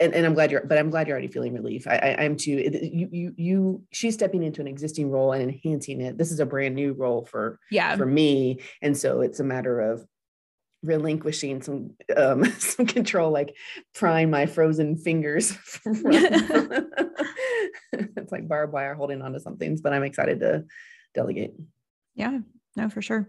and, 0.00 0.12
and 0.14 0.26
i'm 0.26 0.34
glad 0.34 0.50
you're 0.50 0.64
but 0.64 0.76
i'm 0.78 0.90
glad 0.90 1.06
you're 1.06 1.14
already 1.14 1.28
feeling 1.32 1.54
relief. 1.54 1.86
I, 1.86 1.96
I 1.96 2.24
i'm 2.24 2.36
too 2.36 2.56
it- 2.58 2.92
you 2.92 3.08
you 3.12 3.34
you 3.36 3.82
she's 3.92 4.14
stepping 4.14 4.42
into 4.42 4.60
an 4.60 4.66
existing 4.66 5.10
role 5.10 5.32
and 5.32 5.42
enhancing 5.42 6.00
it. 6.00 6.18
This 6.18 6.32
is 6.32 6.40
a 6.40 6.46
brand 6.46 6.74
new 6.74 6.92
role 6.94 7.24
for 7.24 7.60
yeah, 7.70 7.96
for 7.96 8.06
me 8.06 8.60
and 8.82 8.96
so 8.96 9.20
it's 9.20 9.40
a 9.40 9.44
matter 9.44 9.80
of 9.80 10.04
relinquishing 10.84 11.62
some 11.62 11.90
um 12.16 12.44
some 12.58 12.86
control 12.86 13.30
like 13.30 13.56
prying 13.94 14.30
my 14.30 14.46
frozen 14.46 14.96
fingers 14.96 15.50
from 15.52 15.94
it's 17.92 18.30
like 18.30 18.46
barbed 18.46 18.72
wire 18.72 18.94
holding 18.94 19.22
on 19.22 19.32
to 19.32 19.40
some 19.40 19.56
things 19.56 19.80
but 19.80 19.92
i'm 19.92 20.02
excited 20.02 20.40
to 20.40 20.64
delegate 21.14 21.54
yeah, 22.14 22.38
no, 22.76 22.88
for 22.88 23.02
sure. 23.02 23.28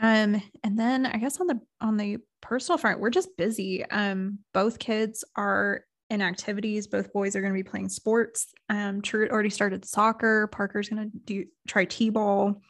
Um, 0.00 0.42
and 0.62 0.78
then 0.78 1.06
I 1.06 1.16
guess 1.16 1.40
on 1.40 1.46
the 1.46 1.60
on 1.80 1.96
the 1.96 2.18
personal 2.40 2.78
front, 2.78 3.00
we're 3.00 3.10
just 3.10 3.36
busy. 3.36 3.84
Um, 3.90 4.40
both 4.52 4.78
kids 4.78 5.24
are 5.36 5.84
in 6.10 6.20
activities. 6.20 6.86
Both 6.86 7.12
boys 7.12 7.34
are 7.34 7.40
going 7.40 7.52
to 7.52 7.58
be 7.58 7.68
playing 7.68 7.88
sports. 7.88 8.52
Um, 8.68 9.00
Truett 9.02 9.30
already 9.30 9.50
started 9.50 9.84
soccer. 9.84 10.48
Parker's 10.48 10.88
going 10.88 11.10
to 11.10 11.18
do 11.24 11.44
try 11.66 11.84
t-ball. 11.84 12.60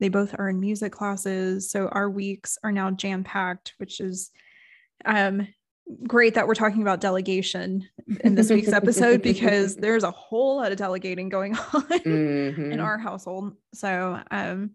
They 0.00 0.08
both 0.08 0.34
are 0.38 0.48
in 0.48 0.60
music 0.60 0.92
classes, 0.92 1.70
so 1.70 1.88
our 1.88 2.08
weeks 2.10 2.56
are 2.62 2.72
now 2.72 2.90
jam 2.90 3.24
packed, 3.24 3.74
which 3.78 4.00
is 4.00 4.30
um 5.04 5.46
great 6.06 6.34
that 6.34 6.46
we're 6.46 6.54
talking 6.54 6.82
about 6.82 7.00
delegation 7.00 7.88
in 8.22 8.34
this 8.34 8.50
week's 8.50 8.72
episode 8.74 9.22
because 9.22 9.74
there's 9.76 10.04
a 10.04 10.10
whole 10.10 10.56
lot 10.56 10.70
of 10.70 10.76
delegating 10.78 11.28
going 11.30 11.56
on 11.72 11.84
in 11.92 12.54
Mhm. 12.54 12.82
our 12.82 12.98
household. 12.98 13.54
So 13.74 14.20
um 14.30 14.72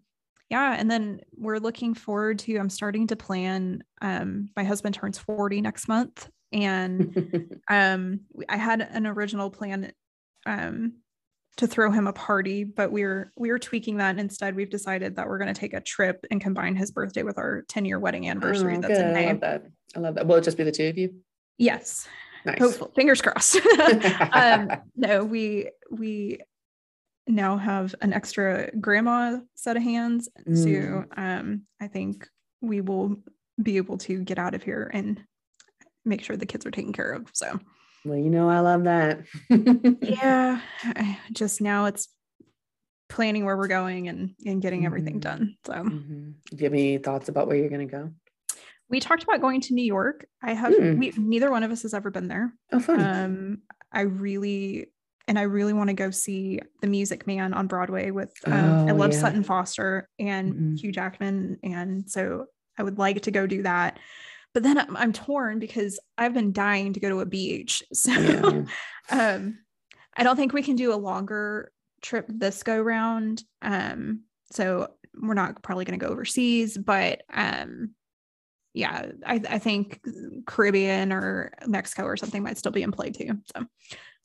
yeah, 0.50 0.74
and 0.78 0.90
then 0.90 1.20
we're 1.36 1.58
looking 1.58 1.94
forward 1.94 2.38
to 2.40 2.56
I'm 2.56 2.68
starting 2.70 3.06
to 3.08 3.16
plan 3.16 3.82
um 4.02 4.50
my 4.56 4.64
husband 4.64 4.94
turns 4.94 5.18
40 5.18 5.60
next 5.60 5.88
month 5.88 6.28
and 6.52 7.60
um 7.70 8.20
I 8.48 8.56
had 8.56 8.80
an 8.82 9.06
original 9.06 9.50
plan 9.50 9.92
um 10.46 10.94
to 11.56 11.66
throw 11.66 11.90
him 11.90 12.06
a 12.06 12.12
party, 12.12 12.64
but 12.64 12.90
we're 12.90 13.32
we're 13.36 13.58
tweaking 13.58 13.98
that 13.98 14.18
instead 14.18 14.56
we've 14.56 14.70
decided 14.70 15.16
that 15.16 15.28
we're 15.28 15.38
going 15.38 15.52
to 15.52 15.58
take 15.58 15.72
a 15.74 15.80
trip 15.80 16.24
and 16.30 16.40
combine 16.40 16.74
his 16.76 16.90
birthday 16.90 17.22
with 17.22 17.38
our 17.38 17.62
10 17.68 17.84
year 17.84 17.98
wedding 18.00 18.28
anniversary 18.28 18.76
Oh, 18.76 18.80
that's 18.80 18.98
in 18.98 19.12
good. 19.14 19.16
I 19.16 19.26
love 19.30 19.40
that. 19.40 19.62
I 19.96 19.98
love 20.00 20.14
that. 20.16 20.26
Will 20.26 20.36
it 20.36 20.44
just 20.44 20.56
be 20.56 20.64
the 20.64 20.72
two 20.72 20.88
of 20.88 20.98
you? 20.98 21.14
Yes. 21.58 22.08
Nice. 22.44 22.58
Hopefully, 22.58 22.90
fingers 22.94 23.22
crossed. 23.22 23.58
um, 24.32 24.70
no, 24.96 25.24
we 25.24 25.70
we 25.90 26.40
now 27.26 27.56
have 27.56 27.94
an 28.02 28.12
extra 28.12 28.70
grandma 28.80 29.38
set 29.54 29.76
of 29.76 29.82
hands. 29.82 30.28
So 30.36 30.42
Mm. 30.52 31.06
um, 31.16 31.62
I 31.80 31.86
think 31.86 32.28
we 32.60 32.80
will 32.82 33.16
be 33.62 33.76
able 33.78 33.96
to 33.98 34.18
get 34.22 34.38
out 34.38 34.54
of 34.54 34.62
here 34.62 34.90
and 34.92 35.22
make 36.04 36.22
sure 36.22 36.36
the 36.36 36.44
kids 36.44 36.66
are 36.66 36.70
taken 36.70 36.92
care 36.92 37.12
of. 37.12 37.30
So 37.32 37.58
well, 38.04 38.18
you 38.18 38.30
know, 38.30 38.48
I 38.50 38.60
love 38.60 38.84
that. 38.84 39.20
yeah, 40.02 40.60
I- 40.84 41.18
just 41.32 41.60
now 41.60 41.86
it's 41.86 42.08
planning 43.08 43.44
where 43.44 43.56
we're 43.56 43.68
going 43.68 44.08
and 44.08 44.34
and 44.44 44.60
getting 44.62 44.86
everything 44.86 45.16
Mhm. 45.16 45.20
done. 45.20 45.56
So 45.66 45.72
Mhm. 45.74 46.34
Do 46.50 46.56
you 46.56 46.64
have 46.64 46.72
any 46.72 46.98
thoughts 46.98 47.28
about 47.28 47.46
where 47.46 47.56
you're 47.56 47.68
going 47.68 47.86
to 47.86 47.92
go? 47.92 48.10
we 48.90 49.00
talked 49.00 49.22
about 49.22 49.40
going 49.40 49.62
to 49.62 49.74
New 49.74 49.84
York. 49.84 50.26
I 50.42 50.52
have 50.52 50.74
Hmm. 50.76 50.98
we 50.98 51.12
neither 51.16 51.50
one 51.50 51.62
of 51.62 51.70
us 51.70 51.82
has 51.82 51.94
ever 51.94 52.10
been 52.10 52.28
there. 52.28 52.52
Oh, 52.72 52.80
fun. 52.80 53.00
um 53.00 53.58
i 53.92 54.00
really 54.02 54.86
and 55.28 55.38
i 55.38 55.42
really 55.42 55.72
want 55.72 55.88
to 55.88 55.94
go 55.94 56.10
see 56.10 56.58
the 56.82 56.86
music 56.88 57.26
man 57.28 57.54
on 57.54 57.66
broadway 57.68 58.10
with 58.10 58.32
um, 58.46 58.52
i 58.88 58.90
Oh, 58.90 58.94
love 58.94 59.12
yeah. 59.12 59.18
sutton 59.20 59.42
foster 59.44 60.08
and 60.18 60.52
Mhm. 60.52 60.80
hugh 60.80 60.90
jackman 60.92 61.58
and 61.62 62.10
so 62.10 62.46
i 62.76 62.82
would 62.82 62.98
like 62.98 63.22
to 63.22 63.30
go 63.30 63.46
do 63.46 63.62
that 63.62 63.98
but 64.54 64.62
then 64.62 64.78
i'm, 64.78 64.96
I'm 64.96 65.12
torn 65.12 65.58
because 65.58 66.00
i've 66.16 66.34
been 66.34 66.52
dying 66.52 66.92
to 66.94 67.00
go 67.00 67.10
to 67.10 67.20
a 67.20 67.26
beach 67.26 67.82
so 67.92 68.12
yeah. 68.12 68.62
um 69.10 69.58
i 70.16 70.22
don't 70.22 70.36
think 70.36 70.52
we 70.52 70.62
can 70.62 70.76
do 70.76 70.94
a 70.94 70.96
longer 70.96 71.70
trip 72.00 72.26
this 72.28 72.62
go 72.62 72.80
round 72.80 73.42
um 73.62 74.20
so 74.52 74.88
we're 75.20 75.34
not 75.34 75.62
probably 75.62 75.84
going 75.84 75.98
to 75.98 76.04
go 76.04 76.12
overseas, 76.12 76.76
but 76.76 77.22
um, 77.32 77.90
yeah, 78.72 79.06
I, 79.24 79.40
I 79.48 79.58
think 79.58 80.00
Caribbean 80.46 81.12
or 81.12 81.52
Mexico 81.66 82.04
or 82.04 82.16
something 82.16 82.42
might 82.42 82.58
still 82.58 82.72
be 82.72 82.82
in 82.82 82.92
play 82.92 83.10
too. 83.10 83.38
So 83.54 83.66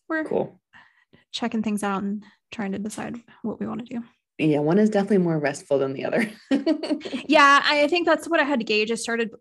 we're 0.08 0.26
cool. 0.26 0.60
checking 1.32 1.62
things 1.62 1.84
out 1.84 2.04
and 2.04 2.24
trying 2.52 2.72
to 2.72 2.80
decide 2.80 3.18
what 3.44 3.60
we 3.60 3.68
want 3.68 3.86
to 3.86 3.96
do. 3.96 4.04
Yeah, 4.40 4.60
one 4.60 4.80
is 4.80 4.90
definitely 4.90 5.20
more 5.20 5.38
restful 5.38 5.80
than 5.80 5.94
the 5.94 6.06
other. 6.06 6.32
yeah, 7.28 7.62
I 7.64 7.88
think 7.88 8.06
that's 8.06 8.28
what 8.28 8.40
I 8.40 8.44
had 8.44 8.60
to 8.60 8.66
gauge. 8.66 8.90
I 8.90 8.96
started 8.96 9.32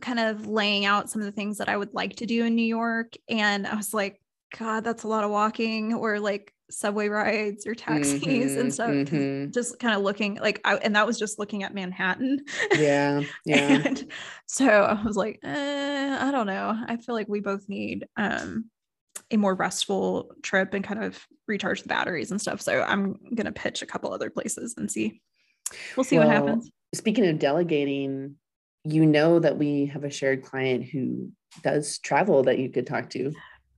kind 0.00 0.20
of 0.20 0.46
laying 0.46 0.84
out 0.84 1.10
some 1.10 1.22
of 1.22 1.26
the 1.26 1.32
things 1.32 1.58
that 1.58 1.68
I 1.68 1.76
would 1.76 1.94
like 1.94 2.16
to 2.16 2.26
do 2.26 2.44
in 2.44 2.54
New 2.54 2.62
York. 2.62 3.14
And 3.28 3.66
I 3.66 3.74
was 3.74 3.92
like, 3.92 4.20
God, 4.56 4.84
that's 4.84 5.04
a 5.04 5.08
lot 5.08 5.24
of 5.24 5.30
walking 5.30 5.94
or 5.94 6.20
like 6.20 6.52
subway 6.70 7.08
rides 7.08 7.66
or 7.66 7.74
taxis 7.74 8.20
mm-hmm, 8.20 8.60
and 8.60 8.72
stuff. 8.72 8.90
Mm-hmm. 8.90 9.50
Just 9.50 9.78
kind 9.78 9.94
of 9.94 10.02
looking 10.02 10.36
like, 10.36 10.60
I, 10.64 10.76
and 10.76 10.94
that 10.96 11.06
was 11.06 11.18
just 11.18 11.38
looking 11.38 11.62
at 11.62 11.74
Manhattan. 11.74 12.44
Yeah. 12.76 13.22
Yeah. 13.44 13.82
and 13.84 14.12
so 14.46 14.66
I 14.66 15.02
was 15.02 15.16
like, 15.16 15.40
eh, 15.42 16.18
I 16.20 16.30
don't 16.30 16.46
know. 16.46 16.78
I 16.86 16.96
feel 16.96 17.14
like 17.14 17.28
we 17.28 17.40
both 17.40 17.68
need 17.68 18.06
um, 18.16 18.66
a 19.30 19.36
more 19.36 19.54
restful 19.54 20.32
trip 20.42 20.74
and 20.74 20.84
kind 20.84 21.02
of 21.02 21.26
recharge 21.46 21.82
the 21.82 21.88
batteries 21.88 22.30
and 22.30 22.40
stuff. 22.40 22.60
So 22.60 22.82
I'm 22.82 23.14
going 23.34 23.46
to 23.46 23.52
pitch 23.52 23.82
a 23.82 23.86
couple 23.86 24.12
other 24.12 24.30
places 24.30 24.74
and 24.76 24.90
see. 24.90 25.20
We'll 25.96 26.04
see 26.04 26.18
well, 26.18 26.28
what 26.28 26.36
happens. 26.36 26.70
Speaking 26.94 27.26
of 27.26 27.38
delegating, 27.38 28.36
you 28.84 29.06
know 29.06 29.38
that 29.38 29.58
we 29.58 29.86
have 29.86 30.04
a 30.04 30.10
shared 30.10 30.42
client 30.42 30.84
who 30.84 31.30
does 31.62 31.98
travel 31.98 32.42
that 32.44 32.58
you 32.58 32.70
could 32.70 32.86
talk 32.86 33.10
to. 33.10 33.32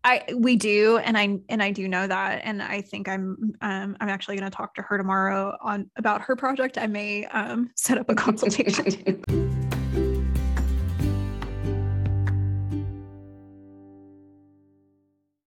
I 0.04 0.24
we 0.34 0.56
do, 0.56 0.98
and 0.98 1.16
I 1.16 1.38
and 1.48 1.62
I 1.62 1.70
do 1.70 1.86
know 1.86 2.06
that, 2.06 2.42
and 2.44 2.60
I 2.60 2.80
think 2.80 3.08
I'm 3.08 3.54
um, 3.60 3.96
I'm 4.00 4.08
actually 4.08 4.36
going 4.36 4.50
to 4.50 4.56
talk 4.56 4.74
to 4.74 4.82
her 4.82 4.98
tomorrow 4.98 5.56
on 5.60 5.90
about 5.96 6.22
her 6.22 6.34
project. 6.34 6.76
I 6.76 6.88
may 6.88 7.26
um, 7.26 7.70
set 7.76 7.98
up 7.98 8.10
a 8.10 8.14
consultation. 8.14 9.22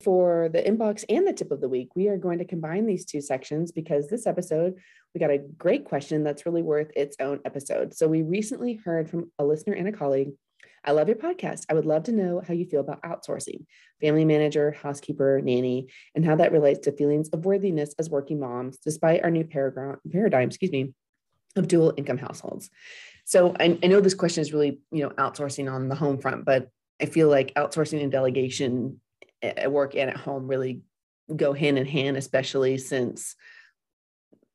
For 0.04 0.50
the 0.50 0.62
inbox 0.62 1.04
and 1.10 1.28
the 1.28 1.34
tip 1.34 1.52
of 1.52 1.62
the 1.62 1.70
week, 1.70 1.90
we 1.96 2.08
are 2.08 2.18
going 2.18 2.40
to 2.40 2.46
combine 2.46 2.86
these 2.86 3.06
two 3.06 3.22
sections 3.22 3.72
because 3.72 4.08
this 4.08 4.26
episode, 4.26 4.76
we 5.14 5.20
got 5.20 5.30
a 5.30 5.38
great 5.38 5.86
question 5.86 6.24
that's 6.24 6.46
really 6.46 6.62
worth 6.62 6.92
its 6.96 7.18
own 7.20 7.40
episode. 7.46 7.94
So, 7.94 8.08
we 8.08 8.22
recently 8.22 8.76
heard 8.76 9.10
from 9.10 9.32
a 9.38 9.46
listener 9.46 9.74
and 9.74 9.88
a 9.88 9.92
colleague 9.92 10.32
I 10.84 10.92
love 10.92 11.08
your 11.08 11.18
podcast. 11.18 11.66
I 11.70 11.74
would 11.74 11.86
love 11.86 12.04
to 12.04 12.12
know 12.12 12.42
how 12.46 12.54
you 12.54 12.66
feel 12.66 12.80
about 12.80 13.04
outsourcing, 13.04 13.66
family 14.02 14.26
manager, 14.26 14.72
housekeeper, 14.72 15.40
nanny, 15.42 15.90
and 16.16 16.26
how 16.26 16.36
that 16.38 16.52
relates 16.52 16.80
to 16.82 16.92
feelings 16.92 17.30
of 17.30 17.46
worthiness 17.46 17.94
as 18.00 18.10
working 18.10 18.40
moms, 18.40 18.78
despite 18.78 19.24
our 19.24 19.30
new 19.30 19.44
paradigm, 19.44 19.98
paradigm 20.12 20.48
excuse 20.48 20.72
me, 20.72 20.94
of 21.56 21.68
dual 21.68 21.94
income 21.98 22.18
households. 22.18 22.70
So 23.26 23.56
I, 23.60 23.78
I 23.84 23.88
know 23.88 24.02
this 24.02 24.16
question 24.16 24.42
is 24.42 24.54
really, 24.54 24.82
you 24.92 25.04
know, 25.04 25.10
outsourcing 25.12 25.72
on 25.72 25.88
the 25.88 25.96
home 25.96 26.18
front, 26.18 26.46
but 26.46 26.70
I 27.00 27.06
feel 27.06 27.30
like 27.30 27.54
outsourcing 27.54 28.02
and 28.02 28.12
delegation 28.12 29.00
at 29.41 29.71
work 29.71 29.95
and 29.95 30.10
at 30.10 30.17
home 30.17 30.47
really 30.47 30.82
go 31.36 31.54
hand 31.54 31.77
in 31.77 31.86
hand, 31.86 32.17
especially 32.17 32.77
since 32.77 33.36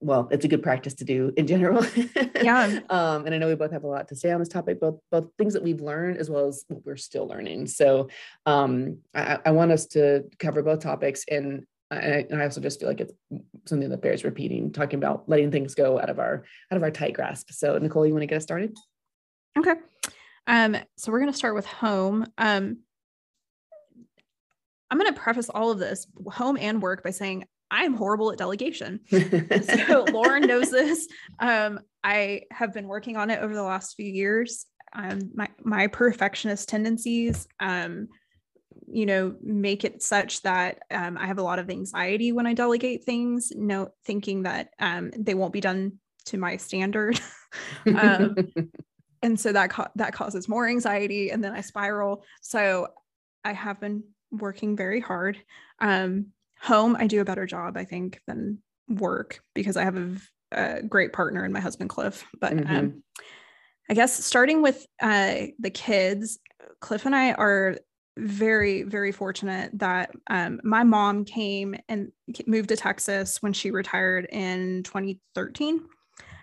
well, 0.01 0.29
it's 0.31 0.45
a 0.45 0.49
good 0.49 0.63
practice 0.63 0.95
to 0.95 1.05
do 1.05 1.33
in 1.37 1.47
general. 1.47 1.85
Yeah. 2.43 2.81
um, 2.91 3.25
and 3.25 3.35
I 3.35 3.39
know 3.39 3.49
we 3.49 3.55
both 3.55 3.73
have 3.73 3.85
a 3.85 3.89
lot 3.89 4.09
to 4.09 4.17
say 4.17 4.31
on 4.31 4.39
this 4.39 4.49
topic, 4.49 4.79
both 4.79 5.01
both 5.11 5.29
things 5.39 5.55
that 5.55 5.63
we've 5.63 5.81
learned 5.81 6.19
as 6.19 6.29
well 6.29 6.49
as 6.49 6.65
what 6.69 6.85
we're 6.85 6.97
still 6.97 7.27
learning. 7.27 7.67
So 7.67 8.09
um, 8.45 8.99
I, 9.15 9.39
I, 9.47 9.51
want 9.53 9.73
us 9.73 9.87
to 9.89 10.25
cover 10.39 10.63
both 10.63 10.81
topics, 10.81 11.25
and 11.31 11.65
I, 11.91 12.27
and 12.29 12.41
I 12.41 12.45
also 12.45 12.61
just 12.61 12.79
feel 12.79 12.89
like 12.89 13.01
it's 13.01 13.13
something 13.65 13.89
that 13.89 14.03
bears 14.03 14.23
repeating, 14.23 14.71
talking 14.71 14.99
about 14.99 15.29
letting 15.29 15.51
things 15.51 15.75
go 15.75 15.99
out 15.99 16.11
of 16.11 16.19
our 16.19 16.45
out 16.71 16.77
of 16.77 16.83
our 16.83 16.91
tight 16.91 17.15
grasp. 17.15 17.51
So 17.51 17.79
Nicole, 17.79 18.07
you 18.07 18.13
want 18.13 18.23
to 18.23 18.27
get 18.27 18.37
us 18.37 18.43
started? 18.43 18.77
Okay. 19.59 19.75
Um, 20.47 20.77
so 20.97 21.11
we're 21.11 21.21
going 21.21 21.33
to 21.33 21.37
start 21.37 21.55
with 21.55 21.67
home. 21.67 22.27
Um, 22.39 22.79
I'm 24.91 24.99
going 24.99 25.13
to 25.13 25.21
preface 25.21 25.49
all 25.49 25.71
of 25.71 25.79
this, 25.79 26.07
home 26.27 26.57
and 26.61 26.81
work, 26.81 27.03
by 27.03 27.11
saying 27.11 27.45
I'm 27.71 27.95
horrible 27.95 28.31
at 28.31 28.39
delegation. 28.39 29.01
so 29.11 30.05
Lauren 30.13 30.47
knows 30.47 30.71
this. 30.71 31.09
Um, 31.41 31.81
I 32.05 32.43
have 32.53 32.73
been 32.73 32.87
working 32.87 33.17
on 33.17 33.31
it 33.31 33.41
over 33.41 33.55
the 33.55 33.63
last 33.63 33.95
few 33.97 34.07
years. 34.07 34.67
Um, 34.93 35.31
my 35.35 35.49
my 35.63 35.89
perfectionist 35.89 36.69
tendencies, 36.69 37.49
um, 37.59 38.09
you 38.87 39.05
know, 39.05 39.35
make 39.43 39.85
it 39.85 40.03
such 40.03 40.43
that 40.43 40.79
um, 40.91 41.19
I 41.19 41.27
have 41.27 41.39
a 41.39 41.43
lot 41.43 41.59
of 41.59 41.69
anxiety 41.69 42.31
when 42.33 42.47
I 42.47 42.55
delegate 42.55 43.05
things. 43.05 43.53
No, 43.55 43.89
thinking 44.05 44.45
that 44.45 44.69
um, 44.79 45.11
they 45.19 45.35
won't 45.35 45.53
be 45.53 45.61
done 45.61 45.99
to 46.27 46.39
my 46.39 46.57
standard. 46.57 47.21
um, 47.87 48.37
and 49.23 49.39
so 49.39 49.53
that 49.53 49.71
ca- 49.71 49.91
that 49.97 50.13
causes 50.13 50.49
more 50.49 50.69
anxiety, 50.69 51.31
and 51.31 51.43
then 51.43 51.53
I 51.53 51.63
spiral. 51.63 52.25
So 52.41 52.89
I 53.45 53.53
have 53.53 53.81
been 53.81 54.05
working 54.39 54.77
very 54.77 55.01
hard. 55.01 55.39
Um, 55.81 56.27
home, 56.61 56.97
I 56.99 57.07
do 57.07 57.21
a 57.21 57.25
better 57.25 57.47
job, 57.47 57.77
I 57.77 57.85
think, 57.85 58.21
than 58.27 58.59
work 58.89 59.41
because 59.55 59.77
I 59.77 59.85
have 59.85 59.97
a, 59.97 60.17
a 60.53 60.83
great 60.83 61.13
partner 61.13 61.45
in 61.45 61.53
my 61.53 61.61
husband, 61.61 61.91
Cliff. 61.91 62.25
But 62.41 62.53
um, 62.53 62.59
mm-hmm. 62.59 62.77
um, 62.77 63.03
I 63.91 63.95
guess 63.95 64.25
starting 64.25 64.63
with 64.63 64.87
uh, 65.01 65.37
the 65.59 65.71
kids, 65.71 66.39
Cliff 66.81 67.07
and 67.07 67.15
I 67.15 67.33
are 67.33 67.77
very, 68.19 68.83
very 68.83 69.13
fortunate 69.13 69.71
that 69.75 70.11
um, 70.29 70.61
my 70.65 70.83
mom 70.85 71.25
came 71.25 71.77
and 71.89 72.11
moved 72.47 72.71
to 72.71 72.77
Texas 72.77 73.43
when 73.43 73.53
she 73.53 73.71
retired 73.71 74.27
in 74.33 74.83
2013. 74.85 75.81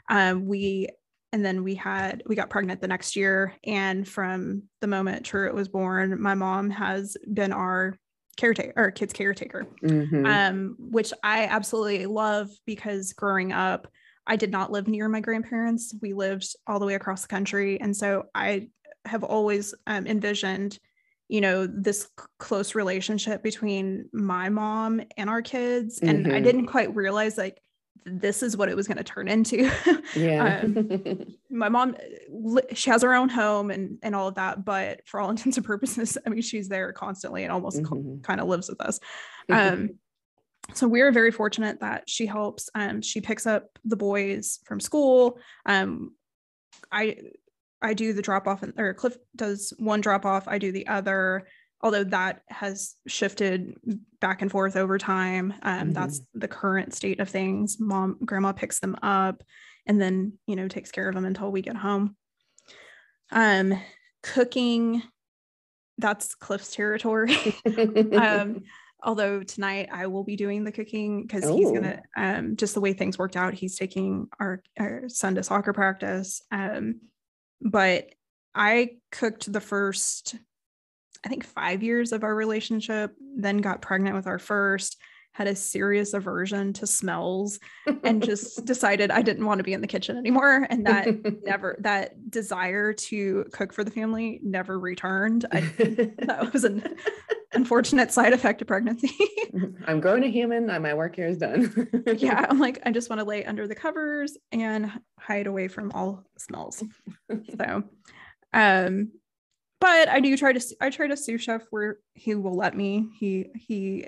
Um, 0.09 0.45
we 0.45 0.89
and 1.33 1.43
then 1.43 1.63
we 1.63 1.73
had 1.75 2.21
we 2.27 2.35
got 2.35 2.51
pregnant 2.51 2.79
the 2.79 2.87
next 2.87 3.15
year. 3.15 3.55
And 3.65 4.07
from 4.07 4.63
the 4.79 4.87
moment 4.87 5.25
Truett 5.25 5.55
was 5.55 5.67
born 5.67 6.21
my 6.21 6.35
mom 6.35 6.69
has 6.69 7.17
been 7.33 7.51
our 7.51 7.97
caretaker 8.37 8.73
or 8.77 8.91
kids 8.91 9.11
caretaker. 9.11 9.67
Mm-hmm. 9.83 10.25
um, 10.25 10.75
which 10.79 11.11
i 11.23 11.45
absolutely 11.45 12.05
love 12.05 12.49
because 12.65 13.13
growing 13.13 13.51
up 13.51 13.87
i 14.27 14.35
did 14.35 14.51
not 14.51 14.71
live 14.71 14.87
near 14.87 15.09
my 15.09 15.19
grandparents. 15.19 15.93
We 16.01 16.13
lived 16.13 16.55
all 16.67 16.79
the 16.79 16.85
way 16.85 16.93
across 16.93 17.23
the 17.23 17.27
country. 17.27 17.81
And 17.81 17.97
so 17.97 18.25
i 18.35 18.69
have 19.05 19.23
always 19.23 19.73
um, 19.87 20.07
envisioned 20.07 20.79
you 21.29 21.41
know 21.41 21.65
this 21.65 22.03
c- 22.03 22.25
close 22.37 22.75
relationship 22.75 23.41
between 23.41 24.07
my 24.13 24.49
mom 24.49 25.01
and 25.17 25.31
our 25.31 25.41
kids. 25.41 25.99
And 25.99 26.27
mm-hmm. 26.27 26.35
i 26.35 26.39
didn't 26.39 26.67
quite 26.67 26.95
realize 26.95 27.39
like 27.39 27.59
this 28.05 28.43
is 28.43 28.57
what 28.57 28.69
it 28.69 28.75
was 28.75 28.87
going 28.87 28.97
to 28.97 29.03
turn 29.03 29.27
into. 29.27 29.69
Yeah. 30.15 30.61
um, 30.63 31.25
my 31.49 31.69
mom, 31.69 31.95
she 32.73 32.89
has 32.89 33.01
her 33.01 33.13
own 33.13 33.29
home 33.29 33.71
and 33.71 33.97
and 34.03 34.15
all 34.15 34.27
of 34.27 34.35
that, 34.35 34.63
but 34.63 35.01
for 35.07 35.19
all 35.19 35.29
intents 35.31 35.57
and 35.57 35.65
purposes, 35.65 36.17
I 36.25 36.29
mean, 36.29 36.41
she's 36.41 36.67
there 36.67 36.91
constantly 36.93 37.43
and 37.43 37.51
almost 37.51 37.81
mm-hmm. 37.81 38.21
kind 38.21 38.39
of 38.39 38.47
lives 38.47 38.69
with 38.69 38.81
us. 38.81 38.99
Um, 39.49 39.99
so 40.73 40.87
we're 40.87 41.11
very 41.11 41.31
fortunate 41.31 41.81
that 41.81 42.09
she 42.09 42.25
helps. 42.25 42.69
Um, 42.73 43.01
she 43.01 43.19
picks 43.19 43.45
up 43.45 43.77
the 43.83 43.97
boys 43.97 44.59
from 44.65 44.79
school. 44.79 45.37
Um, 45.65 46.13
I 46.89 47.17
I 47.81 47.93
do 47.93 48.13
the 48.13 48.21
drop 48.21 48.47
off, 48.47 48.63
and 48.63 48.73
or 48.77 48.93
Cliff 48.93 49.17
does 49.35 49.73
one 49.77 49.99
drop 49.99 50.25
off. 50.25 50.47
I 50.47 50.59
do 50.59 50.71
the 50.71 50.87
other 50.87 51.45
although 51.83 52.05
that 52.05 52.41
has 52.47 52.95
shifted 53.07 53.75
back 54.21 54.41
and 54.41 54.49
forth 54.49 54.77
over 54.77 54.97
time. 54.97 55.53
Um, 55.61 55.79
mm-hmm. 55.79 55.91
That's 55.91 56.21
the 56.33 56.47
current 56.47 56.93
state 56.93 57.19
of 57.19 57.29
things. 57.29 57.77
Mom, 57.79 58.17
grandma 58.25 58.53
picks 58.53 58.79
them 58.79 58.95
up 59.03 59.43
and 59.85 60.01
then, 60.01 60.33
you 60.47 60.55
know, 60.55 60.69
takes 60.69 60.91
care 60.91 61.09
of 61.09 61.13
them 61.13 61.25
until 61.25 61.51
we 61.51 61.61
get 61.61 61.75
home. 61.75 62.15
Um, 63.31 63.79
cooking, 64.23 65.03
that's 65.97 66.35
Cliff's 66.35 66.73
territory. 66.73 67.35
um, 68.17 68.63
although 69.03 69.43
tonight 69.43 69.89
I 69.91 70.07
will 70.07 70.23
be 70.23 70.37
doing 70.37 70.63
the 70.63 70.71
cooking 70.71 71.23
because 71.23 71.43
he's 71.43 71.69
gonna 71.69 72.01
um, 72.15 72.55
just 72.55 72.73
the 72.73 72.79
way 72.79 72.93
things 72.93 73.19
worked 73.19 73.35
out. 73.35 73.53
He's 73.53 73.77
taking 73.77 74.29
our, 74.39 74.63
our 74.79 75.09
son 75.09 75.35
to 75.35 75.43
soccer 75.43 75.73
practice. 75.73 76.41
Um, 76.49 77.01
but 77.59 78.11
I 78.55 78.91
cooked 79.11 79.51
the 79.51 79.59
first 79.59 80.35
I 81.25 81.29
think 81.29 81.45
five 81.45 81.83
years 81.83 82.11
of 82.11 82.23
our 82.23 82.35
relationship, 82.35 83.15
then 83.35 83.57
got 83.57 83.81
pregnant 83.81 84.15
with 84.15 84.27
our 84.27 84.39
first, 84.39 84.97
had 85.33 85.47
a 85.47 85.55
serious 85.55 86.13
aversion 86.13 86.73
to 86.73 86.85
smells, 86.87 87.59
and 88.03 88.23
just 88.23 88.65
decided 88.65 89.09
I 89.09 89.21
didn't 89.21 89.45
want 89.45 89.59
to 89.59 89.63
be 89.63 89.73
in 89.73 89.81
the 89.81 89.87
kitchen 89.87 90.15
anymore. 90.15 90.67
And 90.69 90.85
that 90.85 91.43
never, 91.43 91.75
that 91.81 92.29
desire 92.29 92.93
to 92.93 93.45
cook 93.51 93.73
for 93.73 93.83
the 93.83 93.91
family 93.91 94.39
never 94.43 94.79
returned. 94.79 95.45
I, 95.51 95.61
that 96.19 96.51
was 96.53 96.63
an 96.63 96.97
unfortunate 97.53 98.11
side 98.11 98.33
effect 98.33 98.61
of 98.61 98.67
pregnancy. 98.67 99.11
I'm 99.87 99.99
growing 99.99 100.23
a 100.23 100.27
human. 100.27 100.67
My 100.67 100.93
work 100.93 101.15
here 101.15 101.27
is 101.27 101.37
done. 101.37 101.89
yeah. 102.17 102.45
I'm 102.47 102.59
like, 102.59 102.79
I 102.85 102.91
just 102.91 103.09
want 103.09 103.19
to 103.19 103.25
lay 103.25 103.43
under 103.43 103.67
the 103.67 103.75
covers 103.75 104.37
and 104.51 104.91
hide 105.19 105.47
away 105.47 105.67
from 105.67 105.91
all 105.93 106.23
smells. 106.37 106.83
So, 107.57 107.83
um, 108.53 109.11
but 109.83 110.07
I 110.07 110.21
do 110.21 110.37
try 110.37 110.53
to 110.53 110.75
I 110.79 110.89
try 110.89 111.07
to 111.07 111.17
sous 111.17 111.41
chef 111.41 111.63
where 111.69 111.97
he 112.13 112.35
will 112.35 112.55
let 112.55 112.75
me. 112.75 113.09
He 113.19 113.47
he 113.55 114.05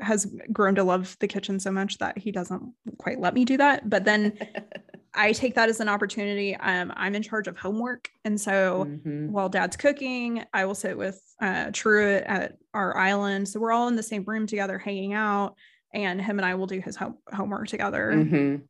has 0.00 0.32
grown 0.52 0.74
to 0.76 0.84
love 0.84 1.16
the 1.20 1.26
kitchen 1.28 1.58
so 1.58 1.70
much 1.72 1.98
that 1.98 2.16
he 2.16 2.30
doesn't 2.30 2.62
quite 2.98 3.18
let 3.20 3.34
me 3.34 3.44
do 3.44 3.56
that. 3.56 3.90
But 3.90 4.04
then 4.04 4.38
I 5.14 5.32
take 5.32 5.56
that 5.56 5.68
as 5.68 5.80
an 5.80 5.88
opportunity. 5.88 6.54
Um, 6.56 6.92
I'm 6.96 7.16
in 7.16 7.22
charge 7.22 7.48
of 7.48 7.56
homework. 7.58 8.08
And 8.24 8.40
so 8.40 8.86
Mhm. 8.88 9.30
while 9.30 9.48
dad's 9.48 9.76
cooking, 9.76 10.44
I 10.54 10.64
will 10.64 10.76
sit 10.76 10.96
with 10.96 11.20
uh, 11.42 11.70
Truett 11.72 12.22
at 12.28 12.56
our 12.74 12.96
island. 12.96 13.48
So 13.48 13.58
we're 13.58 13.72
all 13.72 13.88
in 13.88 13.96
the 13.96 14.02
same 14.04 14.22
room 14.24 14.46
together, 14.46 14.78
hanging 14.78 15.12
out, 15.14 15.56
and 15.92 16.20
him 16.22 16.38
and 16.38 16.46
I 16.46 16.54
will 16.54 16.68
do 16.68 16.80
his 16.80 16.94
home- 16.94 17.18
homework 17.32 17.66
together. 17.66 18.12
Mhm. 18.14 18.62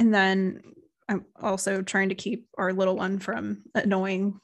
And 0.00 0.12
then 0.12 0.62
I'm 1.08 1.24
also 1.40 1.82
trying 1.82 2.08
to 2.08 2.14
keep 2.16 2.48
our 2.58 2.72
little 2.72 2.96
one 2.96 3.18
from 3.20 3.62
annoying 3.76 4.40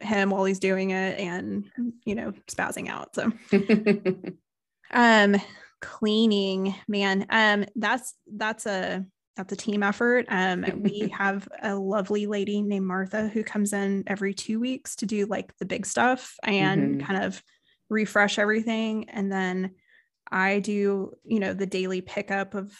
him 0.00 0.30
while 0.30 0.44
he's 0.44 0.58
doing 0.58 0.90
it 0.90 1.18
and, 1.18 1.70
you 2.04 2.14
know, 2.14 2.32
spazzing 2.48 2.88
out. 2.88 3.14
So, 3.14 3.32
um, 4.90 5.36
cleaning, 5.80 6.74
man, 6.88 7.26
um, 7.30 7.64
that's, 7.76 8.14
that's 8.36 8.66
a, 8.66 9.04
that's 9.36 9.52
a 9.52 9.56
team 9.56 9.82
effort. 9.82 10.26
Um, 10.28 10.64
we 10.82 11.08
have 11.18 11.48
a 11.62 11.74
lovely 11.74 12.26
lady 12.26 12.62
named 12.62 12.86
Martha 12.86 13.28
who 13.28 13.42
comes 13.42 13.72
in 13.72 14.04
every 14.06 14.32
two 14.34 14.60
weeks 14.60 14.96
to 14.96 15.06
do 15.06 15.26
like 15.26 15.56
the 15.58 15.66
big 15.66 15.86
stuff 15.86 16.34
and 16.44 16.96
Mhm. 17.00 17.04
kind 17.06 17.24
of 17.24 17.42
refresh 17.90 18.38
everything. 18.38 19.10
And 19.10 19.30
then 19.30 19.72
I 20.30 20.60
do, 20.60 21.12
you 21.24 21.40
know, 21.40 21.52
the 21.52 21.66
daily 21.66 22.00
pickup 22.00 22.54
of 22.54 22.72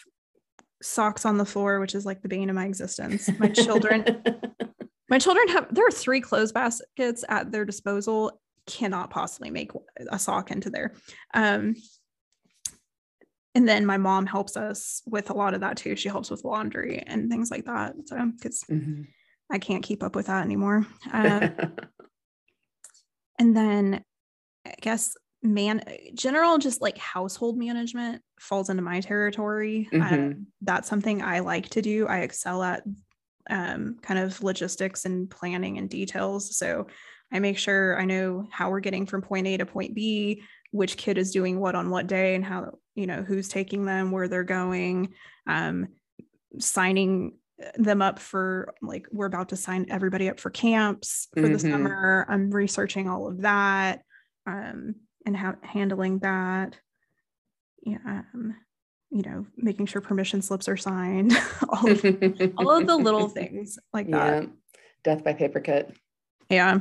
socks 0.82 1.24
on 1.26 1.38
the 1.38 1.44
floor, 1.44 1.80
which 1.80 1.94
is 1.94 2.06
like 2.06 2.22
the 2.22 2.28
bane 2.28 2.48
of 2.50 2.56
my 2.56 2.66
existence. 2.66 3.28
My 3.38 3.48
children, 3.48 4.04
my 5.14 5.18
children 5.20 5.46
have 5.46 5.72
there 5.72 5.86
are 5.86 5.92
three 5.92 6.20
clothes 6.20 6.50
baskets 6.50 7.24
at 7.28 7.52
their 7.52 7.64
disposal. 7.64 8.40
Cannot 8.66 9.10
possibly 9.10 9.48
make 9.48 9.70
a 10.10 10.18
sock 10.18 10.50
into 10.50 10.70
there. 10.70 10.92
Um, 11.34 11.76
and 13.54 13.68
then 13.68 13.86
my 13.86 13.96
mom 13.96 14.26
helps 14.26 14.56
us 14.56 15.02
with 15.06 15.30
a 15.30 15.32
lot 15.32 15.54
of 15.54 15.60
that 15.60 15.76
too. 15.76 15.94
She 15.94 16.08
helps 16.08 16.32
with 16.32 16.42
laundry 16.42 16.98
and 17.06 17.30
things 17.30 17.52
like 17.52 17.64
that. 17.66 17.94
So 18.06 18.32
because 18.32 18.64
Mhm. 18.64 19.06
I 19.52 19.58
can't 19.58 19.84
keep 19.84 20.02
up 20.02 20.16
with 20.16 20.26
that 20.26 20.44
anymore. 20.44 20.84
Um, 21.12 21.54
and 23.38 23.56
then 23.56 24.02
I 24.66 24.74
guess 24.80 25.16
man 25.44 25.84
general 26.14 26.58
just 26.58 26.80
like 26.82 26.98
household 26.98 27.56
management 27.56 28.20
falls 28.40 28.68
into 28.68 28.82
my 28.82 29.00
territory. 29.00 29.88
Um, 29.92 30.00
Mhm. 30.00 30.46
that's 30.62 30.88
something 30.88 31.22
I 31.22 31.38
like 31.38 31.68
to 31.68 31.82
do. 31.82 32.08
I 32.08 32.20
excel 32.22 32.64
at 32.64 32.82
um, 33.50 33.98
kind 34.02 34.18
of 34.20 34.42
logistics 34.42 35.04
and 35.04 35.30
planning 35.30 35.78
and 35.78 35.88
details. 35.90 36.56
So 36.56 36.86
I 37.32 37.38
make 37.40 37.58
sure 37.58 37.98
I 38.00 38.04
know 38.04 38.46
how 38.50 38.70
we're 38.70 38.80
getting 38.80 39.06
from 39.06 39.22
point 39.22 39.46
A 39.46 39.56
to 39.56 39.66
point 39.66 39.94
B, 39.94 40.42
which 40.70 40.96
kid 40.96 41.18
is 41.18 41.30
doing 41.32 41.58
what 41.60 41.74
on 41.74 41.90
what 41.90 42.06
day, 42.06 42.34
and 42.34 42.44
how 42.44 42.78
you 42.94 43.06
know 43.06 43.22
who's 43.22 43.48
taking 43.48 43.84
them, 43.84 44.10
where 44.10 44.28
they're 44.28 44.44
going, 44.44 45.14
um, 45.46 45.88
signing 46.58 47.36
them 47.76 48.02
up 48.02 48.18
for 48.18 48.74
like 48.82 49.06
we're 49.12 49.26
about 49.26 49.48
to 49.50 49.56
sign 49.56 49.86
everybody 49.88 50.28
up 50.28 50.40
for 50.40 50.50
camps 50.50 51.28
for 51.34 51.42
the 51.42 51.50
Mhm. 51.50 51.70
summer. 51.70 52.26
I'm 52.28 52.50
researching 52.50 53.08
all 53.08 53.28
of 53.28 53.42
that 53.42 54.02
um, 54.46 54.96
and 55.24 55.36
ha- 55.36 55.56
handling 55.62 56.18
that. 56.20 56.76
Yeah, 57.82 57.98
um, 58.06 58.56
you 59.14 59.22
know, 59.22 59.46
making 59.56 59.86
sure 59.86 60.00
permission 60.02 60.42
slips 60.42 60.68
are 60.68 60.76
signed, 60.76 61.32
all 61.68 61.88
of 61.88 62.04
all 62.58 62.70
of 62.72 62.86
the 62.86 62.96
little 62.96 63.28
things 63.40 63.78
like 63.92 64.10
that. 64.10 64.42
yeah. 64.42 64.48
Death 65.04 65.22
by 65.22 65.32
paper 65.32 65.60
cut. 65.60 65.92
Yeah. 66.50 66.80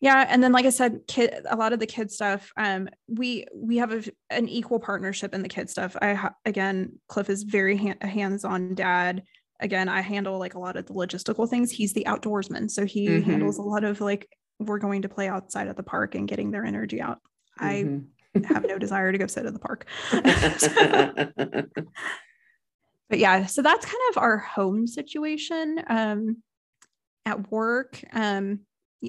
Yeah, 0.00 0.26
and 0.28 0.42
then 0.42 0.50
like 0.52 0.66
I 0.66 0.70
said, 0.70 1.02
kid, 1.06 1.32
a 1.48 1.56
lot 1.56 1.72
of 1.72 1.78
the 1.78 1.86
kid 1.86 2.10
stuff. 2.10 2.50
Um, 2.58 2.88
we 3.08 3.46
we 3.54 3.76
have 3.78 3.92
a, 3.92 4.02
an 4.28 4.48
equal 4.48 4.80
partnership 4.80 5.32
in 5.34 5.42
the 5.42 5.48
kid 5.48 5.70
stuff. 5.70 5.96
I 6.02 6.14
ha- 6.14 6.34
again, 6.44 6.98
Cliff 7.08 7.30
is 7.30 7.44
very 7.44 7.76
ha- 7.76 7.94
hands-on 8.06 8.74
dad. 8.74 9.22
Again, 9.60 9.88
I 9.88 10.00
handle 10.00 10.38
like 10.38 10.54
a 10.54 10.58
lot 10.58 10.76
of 10.76 10.86
the 10.86 10.94
logistical 10.94 11.48
things. 11.48 11.70
He's 11.70 11.92
the 11.94 12.04
outdoorsman, 12.08 12.70
so 12.70 12.84
he 12.84 13.06
Mhm. 13.06 13.22
handles 13.24 13.56
a 13.58 13.62
lot 13.62 13.84
of 13.84 14.00
like 14.00 14.28
we're 14.58 14.78
going 14.80 15.02
to 15.02 15.08
play 15.08 15.28
outside 15.28 15.68
at 15.68 15.76
the 15.76 15.82
park 15.82 16.16
and 16.16 16.28
getting 16.28 16.50
their 16.50 16.64
energy 16.64 17.00
out. 17.00 17.20
I 17.58 17.74
Mhm. 17.84 18.04
Have 18.46 18.66
no 18.66 18.78
desire 18.78 19.12
to 19.12 19.18
go 19.18 19.26
sit 19.26 19.46
in 19.46 19.52
the 19.52 19.60
park. 19.60 19.86
but 23.08 23.18
yeah, 23.18 23.46
so 23.46 23.62
that's 23.62 23.86
kind 23.86 24.02
of 24.10 24.18
our 24.18 24.38
home 24.38 24.86
situation. 24.86 25.82
Um, 25.88 26.42
at 27.26 27.50
work, 27.50 28.02
um, 28.12 28.60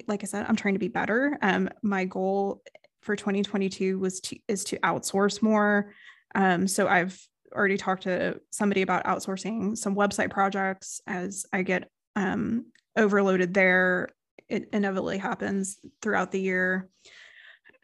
like 0.07 0.23
I 0.23 0.27
said, 0.27 0.45
I'm 0.47 0.55
trying 0.55 0.75
to 0.75 0.79
be 0.79 0.87
better. 0.87 1.37
Um, 1.41 1.69
my 1.83 2.05
goal 2.05 2.61
for 3.01 3.15
2022 3.15 3.99
was 3.99 4.19
to 4.21 4.37
is 4.47 4.63
to 4.65 4.79
outsource 4.79 5.41
more. 5.41 5.93
Um, 6.33 6.67
so 6.67 6.87
I've 6.87 7.19
already 7.53 7.77
talked 7.77 8.03
to 8.03 8.39
somebody 8.51 8.81
about 8.81 9.05
outsourcing 9.05 9.77
some 9.77 9.95
website 9.95 10.31
projects 10.31 11.01
as 11.07 11.45
I 11.53 11.61
get 11.61 11.89
um, 12.15 12.65
overloaded 12.97 13.53
there. 13.53 14.09
It 14.49 14.69
inevitably 14.73 15.17
happens 15.17 15.77
throughout 16.01 16.31
the 16.31 16.41
year. 16.41 16.89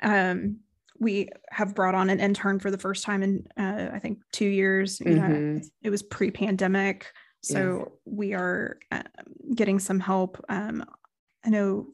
Um, 0.01 0.59
we 1.01 1.27
have 1.49 1.73
brought 1.73 1.95
on 1.95 2.11
an 2.11 2.19
intern 2.19 2.59
for 2.59 2.69
the 2.69 2.77
first 2.77 3.03
time 3.03 3.23
in 3.23 3.47
uh, 3.57 3.89
I 3.91 3.97
think 3.97 4.19
two 4.31 4.45
years. 4.45 4.99
You 4.99 5.15
know, 5.15 5.21
Mhm. 5.29 5.67
it 5.81 5.89
was 5.89 6.03
pre-pandemic, 6.03 7.11
so 7.41 7.93
we 8.05 8.33
are 8.35 8.77
um, 8.91 9.01
getting 9.55 9.79
some 9.79 9.99
help. 9.99 10.39
Um, 10.47 10.85
I 11.43 11.49
know 11.49 11.87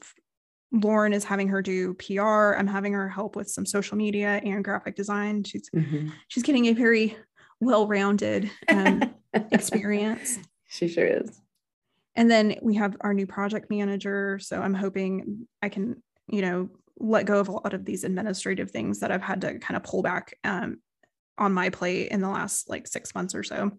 Lauren 0.73 1.13
is 1.13 1.23
having 1.23 1.47
her 1.47 1.61
do 1.61 1.93
PR. 1.93 2.55
I'm 2.59 2.67
having 2.67 2.91
her 2.91 3.07
help 3.07 3.37
with 3.37 3.49
some 3.49 3.65
social 3.65 3.95
media 3.95 4.41
and 4.43 4.61
graphic 4.61 4.95
design. 4.97 5.45
She's 5.45 5.69
Mhm. 5.69 6.11
she's 6.27 6.43
getting 6.43 6.65
a 6.65 6.73
very 6.73 7.15
well-rounded 7.61 8.51
um, 8.67 9.15
experience. 9.53 10.37
She 10.67 10.89
sure 10.89 11.05
is. 11.05 11.41
And 12.17 12.29
then 12.29 12.57
we 12.61 12.75
have 12.75 12.97
our 13.01 13.13
new 13.13 13.25
project 13.25 13.69
manager. 13.69 14.37
So 14.39 14.61
I'm 14.61 14.73
hoping 14.73 15.47
I 15.61 15.69
can, 15.69 16.03
you 16.27 16.41
know, 16.41 16.69
let 16.99 17.25
go 17.25 17.39
of 17.39 17.47
a 17.47 17.51
lot 17.51 17.73
of 17.73 17.85
these 17.85 18.03
administrative 18.03 18.71
things 18.71 18.99
that 18.99 19.11
I've 19.11 19.21
had 19.21 19.41
to 19.41 19.59
kind 19.59 19.75
of 19.77 19.83
pull 19.83 20.01
back 20.01 20.35
um, 20.43 20.77
on 21.37 21.53
my 21.53 21.69
plate 21.69 22.09
in 22.11 22.21
the 22.21 22.29
last 22.29 22.69
like 22.69 22.87
six 22.87 23.13
months 23.13 23.35
or 23.35 23.43
so. 23.43 23.71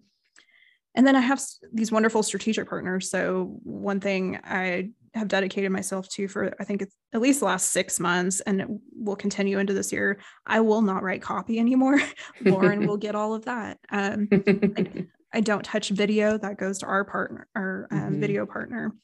And 0.94 1.06
then 1.06 1.16
I 1.16 1.20
have 1.20 1.40
these 1.72 1.92
wonderful 1.92 2.22
strategic 2.22 2.68
partners. 2.68 3.10
So 3.10 3.58
one 3.62 4.00
thing 4.00 4.40
I 4.44 4.90
have 5.14 5.28
dedicated 5.28 5.70
myself 5.72 6.08
to 6.10 6.28
for 6.28 6.54
I 6.60 6.64
think 6.64 6.82
it's 6.82 6.94
at 7.12 7.20
least 7.20 7.40
the 7.40 7.46
last 7.46 7.70
six 7.72 7.98
months, 8.00 8.40
and 8.40 8.80
will 8.94 9.16
continue 9.16 9.58
into 9.58 9.74
this 9.74 9.92
year. 9.92 10.18
I 10.46 10.60
will 10.60 10.82
not 10.82 11.02
write 11.02 11.22
copy 11.22 11.58
anymore. 11.58 12.00
Lauren 12.44 12.86
will 12.86 12.96
get 12.96 13.14
all 13.14 13.34
of 13.34 13.44
that. 13.46 13.78
Um, 13.90 14.28
I 15.32 15.40
don't 15.40 15.64
touch 15.64 15.90
video 15.90 16.38
that 16.38 16.58
goes 16.58 16.78
to 16.78 16.86
our 16.86 17.04
partner, 17.04 17.46
our 17.54 17.86
um, 17.90 18.14
Mhm. 18.14 18.20
video 18.20 18.46
partner. 18.46 18.94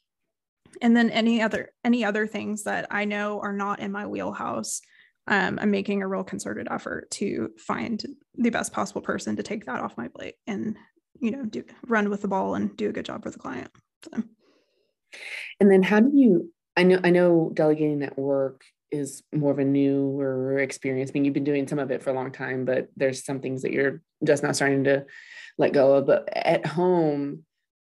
And 0.82 0.96
then 0.96 1.10
any 1.10 1.42
other 1.42 1.70
any 1.84 2.04
other 2.04 2.26
things 2.26 2.64
that 2.64 2.86
I 2.90 3.04
know 3.04 3.40
are 3.40 3.52
not 3.52 3.80
in 3.80 3.92
my 3.92 4.06
wheelhouse, 4.06 4.80
um, 5.26 5.58
I'm 5.60 5.70
making 5.70 6.02
a 6.02 6.08
real 6.08 6.24
concerted 6.24 6.68
effort 6.70 7.10
to 7.12 7.50
find 7.58 8.02
the 8.36 8.50
best 8.50 8.72
possible 8.72 9.02
person 9.02 9.36
to 9.36 9.42
take 9.42 9.66
that 9.66 9.80
off 9.80 9.96
my 9.96 10.08
plate 10.08 10.34
and 10.46 10.76
you 11.20 11.30
know 11.30 11.44
do 11.44 11.64
run 11.86 12.10
with 12.10 12.22
the 12.22 12.28
ball 12.28 12.54
and 12.54 12.76
do 12.76 12.88
a 12.88 12.92
good 12.92 13.06
job 13.06 13.22
for 13.22 13.30
the 13.30 13.38
client. 13.38 13.70
So, 14.04 14.22
And 15.60 15.70
then 15.70 15.82
how 15.82 16.00
do 16.00 16.10
you 16.12 16.52
I 16.76 16.82
know 16.82 17.00
I 17.02 17.10
know 17.10 17.50
delegating 17.54 18.02
at 18.02 18.18
work 18.18 18.62
is 18.90 19.22
more 19.34 19.52
of 19.52 19.58
a 19.58 19.64
newer 19.64 20.58
experience. 20.58 21.10
I 21.10 21.12
mean, 21.14 21.24
you've 21.24 21.34
been 21.34 21.44
doing 21.44 21.66
some 21.66 21.78
of 21.78 21.90
it 21.90 22.02
for 22.02 22.10
a 22.10 22.14
long 22.14 22.30
time, 22.30 22.64
but 22.64 22.88
there's 22.96 23.24
some 23.24 23.40
things 23.40 23.62
that 23.62 23.72
you're 23.72 24.00
just 24.22 24.42
now 24.42 24.52
starting 24.52 24.84
to 24.84 25.04
let 25.58 25.72
go 25.72 25.94
of. 25.94 26.06
But 26.06 26.28
at 26.34 26.64
home, 26.64 27.44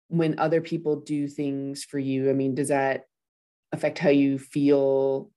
when 0.08 0.38
other 0.38 0.60
people 0.60 0.96
do 0.96 1.28
things 1.28 1.84
for 1.84 1.98
you, 1.98 2.30
I 2.30 2.32
mean, 2.32 2.54
does 2.54 2.68
that 2.68 3.04
affect 3.72 3.98
how 3.98 4.10
you 4.10 4.38
feel? 4.38 5.30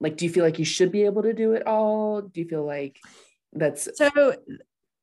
Like, 0.00 0.16
do 0.16 0.24
you 0.24 0.30
feel 0.30 0.44
like 0.44 0.58
you 0.58 0.64
should 0.64 0.92
be 0.92 1.04
able 1.04 1.22
to 1.22 1.32
do 1.32 1.52
it 1.52 1.66
all? 1.66 2.22
Do 2.22 2.40
you 2.40 2.48
feel 2.48 2.64
like 2.64 2.98
that's 3.52 3.88
so 3.96 4.34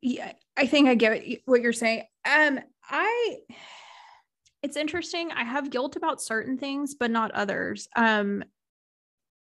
yeah, 0.02 0.34
I 0.58 0.66
think 0.66 0.88
I 0.88 0.96
get 0.96 1.42
what 1.46 1.62
you're 1.62 1.74
saying. 1.74 2.04
Um, 2.26 2.60
I 2.90 3.38
it's 4.62 4.78
interesting. 4.78 5.32
I 5.32 5.44
have 5.44 5.70
guilt 5.70 5.96
about 5.96 6.22
certain 6.22 6.58
things, 6.58 6.96
but 6.96 7.12
not 7.12 7.32
others. 7.32 7.88
Um, 7.96 8.44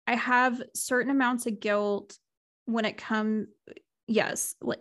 I 0.05 0.15
have 0.15 0.61
certain 0.75 1.11
amounts 1.11 1.45
of 1.45 1.59
guilt 1.59 2.17
when 2.65 2.85
it 2.85 2.97
comes. 2.97 3.47
Yes, 4.07 4.55
like 4.61 4.79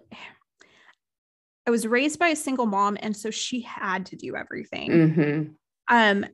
I 1.69 1.71
was 1.71 1.87
raised 1.87 2.19
by 2.19 2.29
a 2.29 2.37
single 2.37 2.65
mom, 2.65 2.97
and 3.03 3.15
so 3.15 3.31
she 3.31 3.61
had 3.61 4.07
to 4.07 4.17
do 4.17 4.35
everything. 4.35 4.91
Mhm. 4.91 5.55
Um, 5.89 6.25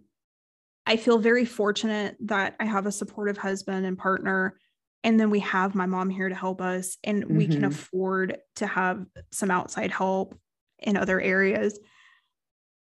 I 0.86 0.96
feel 0.96 1.18
very 1.18 1.44
fortunate 1.44 2.16
that 2.20 2.54
I 2.60 2.66
have 2.66 2.86
a 2.86 2.92
supportive 2.92 3.36
husband 3.36 3.84
and 3.84 3.98
partner. 3.98 4.56
And 5.02 5.18
then 5.18 5.30
we 5.30 5.40
have 5.40 5.74
my 5.74 5.86
mom 5.86 6.08
here 6.08 6.28
to 6.28 6.36
help 6.36 6.60
us, 6.60 6.98
and 7.02 7.24
we 7.24 7.48
can 7.48 7.62
Mhm. 7.62 7.66
afford 7.66 8.38
to 8.56 8.66
have 8.68 9.04
some 9.32 9.50
outside 9.50 9.90
help 9.90 10.38
in 10.78 10.96
other 10.96 11.20
areas. 11.20 11.80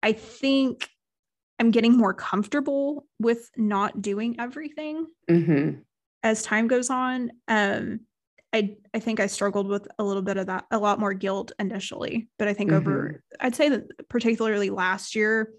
I 0.02 0.12
think 0.12 0.90
I'm 1.60 1.70
getting 1.70 1.96
more 1.96 2.12
comfortable 2.12 3.06
with 3.20 3.52
not 3.56 4.02
doing 4.02 4.40
everything 4.40 5.06
Mhm. 5.30 5.84
as 6.24 6.42
time 6.42 6.66
goes 6.66 6.90
on. 6.90 7.30
Um, 7.46 8.00
I 8.52 8.76
I 8.92 8.98
think 8.98 9.20
I 9.20 9.26
struggled 9.26 9.68
with 9.68 9.88
a 9.98 10.04
little 10.04 10.22
bit 10.22 10.36
of 10.36 10.46
that, 10.46 10.66
a 10.70 10.78
lot 10.78 11.00
more 11.00 11.14
guilt 11.14 11.52
initially. 11.58 12.28
But 12.38 12.48
I 12.48 12.54
think 12.54 12.70
mm-hmm. 12.70 12.78
over 12.78 13.22
I'd 13.40 13.56
say 13.56 13.68
that 13.70 14.08
particularly 14.08 14.70
last 14.70 15.14
year, 15.14 15.52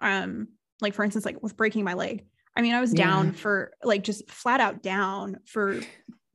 um, 0.00 0.48
like 0.80 0.94
for 0.94 1.04
instance, 1.04 1.24
like 1.24 1.42
with 1.42 1.56
breaking 1.56 1.84
my 1.84 1.94
leg. 1.94 2.24
I 2.56 2.62
mean, 2.62 2.74
I 2.74 2.80
was 2.80 2.92
down 2.92 3.26
yeah. 3.26 3.32
for 3.32 3.72
like 3.82 4.02
just 4.02 4.30
flat 4.30 4.60
out 4.60 4.82
down 4.82 5.40
for 5.44 5.80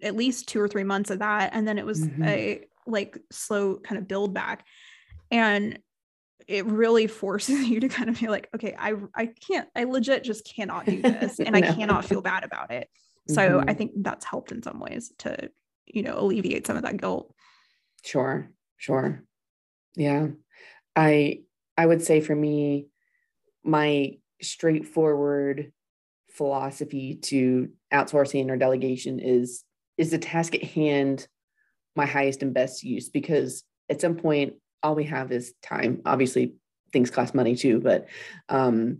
at 0.03 0.15
least 0.15 0.47
two 0.47 0.61
or 0.61 0.67
three 0.67 0.83
months 0.83 1.09
of 1.09 1.19
that. 1.19 1.51
And 1.53 1.67
then 1.67 1.77
it 1.77 1.85
was 1.85 2.05
mm-hmm. 2.05 2.23
a 2.23 2.61
like 2.85 3.17
slow 3.31 3.77
kind 3.77 3.97
of 3.97 4.07
build 4.07 4.33
back. 4.33 4.65
And 5.31 5.79
it 6.47 6.65
really 6.65 7.07
forces 7.07 7.63
you 7.67 7.79
to 7.79 7.89
kind 7.89 8.09
of 8.09 8.19
be 8.19 8.27
like, 8.27 8.49
okay, 8.55 8.75
I 8.77 8.93
I 9.15 9.27
can't, 9.27 9.69
I 9.75 9.85
legit 9.85 10.23
just 10.23 10.45
cannot 10.45 10.85
do 10.85 11.01
this 11.01 11.39
and 11.39 11.51
no. 11.53 11.57
I 11.57 11.61
cannot 11.73 12.05
feel 12.05 12.21
bad 12.21 12.43
about 12.43 12.71
it. 12.71 12.89
So 13.27 13.41
mm-hmm. 13.41 13.69
I 13.69 13.73
think 13.73 13.91
that's 13.97 14.25
helped 14.25 14.51
in 14.51 14.63
some 14.63 14.79
ways 14.79 15.13
to, 15.19 15.49
you 15.85 16.03
know, 16.03 16.17
alleviate 16.17 16.67
some 16.67 16.77
of 16.77 16.83
that 16.83 16.97
guilt. 16.97 17.33
Sure, 18.03 18.49
sure. 18.77 19.23
Yeah. 19.95 20.27
I 20.95 21.41
I 21.77 21.85
would 21.85 22.01
say 22.01 22.21
for 22.21 22.35
me, 22.35 22.87
my 23.63 24.17
straightforward 24.41 25.71
philosophy 26.31 27.15
to 27.15 27.69
outsourcing 27.93 28.49
or 28.49 28.57
delegation 28.57 29.19
is 29.19 29.63
is 29.97 30.11
the 30.11 30.17
task 30.17 30.55
at 30.55 30.63
hand 30.63 31.27
my 31.95 32.05
highest 32.05 32.41
and 32.41 32.53
best 32.53 32.83
use 32.83 33.09
because 33.09 33.63
at 33.89 33.99
some 33.99 34.15
point 34.15 34.53
all 34.81 34.95
we 34.95 35.03
have 35.03 35.31
is 35.31 35.53
time 35.61 36.01
obviously 36.05 36.53
things 36.93 37.11
cost 37.11 37.35
money 37.35 37.55
too 37.55 37.79
but 37.81 38.07
um 38.47 38.99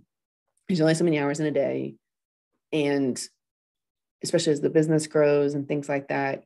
there's 0.67 0.81
only 0.81 0.93
so 0.93 1.05
many 1.05 1.17
hours 1.19 1.39
in 1.39 1.45
a 1.45 1.51
day 1.51 1.95
and 2.73 3.25
especially 4.23 4.53
as 4.53 4.61
the 4.61 4.69
business 4.69 5.07
grows 5.07 5.53
and 5.53 5.67
things 5.67 5.87
like 5.89 6.09
that 6.09 6.43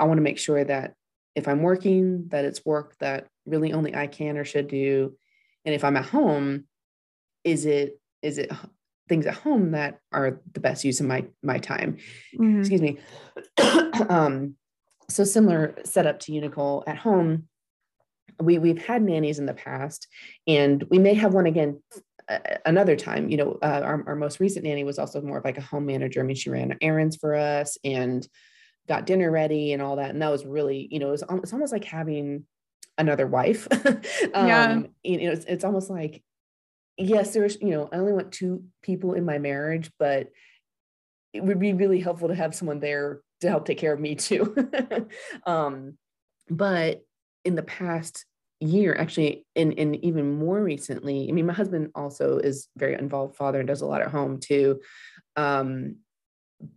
i 0.00 0.04
want 0.04 0.18
to 0.18 0.22
make 0.22 0.38
sure 0.38 0.62
that 0.64 0.94
if 1.34 1.48
i'm 1.48 1.62
working 1.62 2.28
that 2.28 2.44
it's 2.44 2.64
work 2.64 2.96
that 2.98 3.28
really 3.46 3.72
only 3.72 3.94
i 3.94 4.06
can 4.06 4.36
or 4.36 4.44
should 4.44 4.68
do. 4.68 5.16
And 5.64 5.74
if 5.74 5.84
i'm 5.84 5.96
at 5.96 6.06
home 6.06 6.64
is 7.44 7.66
it 7.66 8.00
is 8.22 8.38
it 8.38 8.50
things 9.08 9.26
at 9.26 9.34
home 9.34 9.72
that 9.72 9.98
are 10.12 10.40
the 10.52 10.60
best 10.60 10.84
use 10.84 11.00
of 11.00 11.06
my 11.06 11.24
my 11.42 11.58
time? 11.58 11.98
Mm-hmm. 12.34 12.60
excuse 12.60 12.82
me. 12.82 12.98
Um 14.08 14.56
so 15.10 15.24
similar 15.24 15.74
setup 15.84 16.20
to 16.20 16.32
you 16.32 16.40
Nicole 16.40 16.84
at 16.86 16.96
home. 16.96 17.48
We 18.40 18.58
we've 18.58 18.84
had 18.84 19.02
nannies 19.02 19.38
in 19.38 19.46
the 19.46 19.54
past 19.54 20.08
and 20.46 20.82
we 20.90 20.98
may 20.98 21.14
have 21.14 21.34
one 21.34 21.46
again 21.46 21.82
uh, 22.28 22.38
another 22.64 22.96
time. 22.96 23.28
You 23.28 23.36
know 23.36 23.58
uh, 23.62 23.80
our, 23.84 24.04
our 24.06 24.16
most 24.16 24.40
recent 24.40 24.64
nanny 24.64 24.84
was 24.84 24.98
also 24.98 25.20
more 25.20 25.38
of 25.38 25.44
like 25.44 25.58
a 25.58 25.62
home 25.62 25.86
manager. 25.86 26.20
I 26.20 26.24
mean 26.24 26.36
she 26.36 26.50
ran 26.50 26.76
errands 26.80 27.16
for 27.16 27.34
us 27.34 27.76
and 27.84 28.26
got 28.88 29.06
dinner 29.06 29.30
ready 29.30 29.72
and 29.72 29.80
all 29.80 29.96
that 29.96 30.10
and 30.10 30.20
that 30.20 30.30
was 30.30 30.44
really 30.44 30.88
you 30.90 30.98
know 30.98 31.08
it 31.08 31.12
was 31.12 31.24
it's 31.42 31.52
almost 31.52 31.72
like 31.72 31.84
having 31.84 32.44
another 32.98 33.26
wife 33.26 33.68
um, 34.34 34.48
yeah. 34.48 34.82
you 35.02 35.18
know 35.18 35.32
it's, 35.32 35.44
it's 35.46 35.64
almost 35.64 35.88
like 35.88 36.22
yes, 36.98 37.32
there's, 37.34 37.60
you 37.60 37.70
know, 37.70 37.88
I 37.92 37.96
only 37.96 38.12
want 38.12 38.32
two 38.32 38.64
people 38.82 39.14
in 39.14 39.24
my 39.24 39.38
marriage, 39.38 39.90
but 39.98 40.28
it 41.32 41.42
would 41.42 41.58
be 41.58 41.72
really 41.72 42.00
helpful 42.00 42.28
to 42.28 42.34
have 42.34 42.54
someone 42.54 42.80
there 42.80 43.20
to 43.40 43.48
help 43.48 43.64
take 43.64 43.78
care 43.78 43.92
of 43.92 44.00
me 44.00 44.14
too. 44.14 44.54
um, 45.46 45.96
but 46.48 47.02
in 47.44 47.54
the 47.54 47.62
past 47.62 48.24
year, 48.60 48.94
actually, 48.94 49.46
and, 49.56 49.78
and 49.78 49.96
even 50.04 50.38
more 50.38 50.62
recently, 50.62 51.28
I 51.28 51.32
mean, 51.32 51.46
my 51.46 51.52
husband 51.52 51.90
also 51.94 52.38
is 52.38 52.68
very 52.76 52.94
involved 52.94 53.36
father 53.36 53.58
and 53.58 53.68
does 53.68 53.80
a 53.80 53.86
lot 53.86 54.02
at 54.02 54.08
home 54.08 54.38
too. 54.38 54.80
Um, 55.36 55.96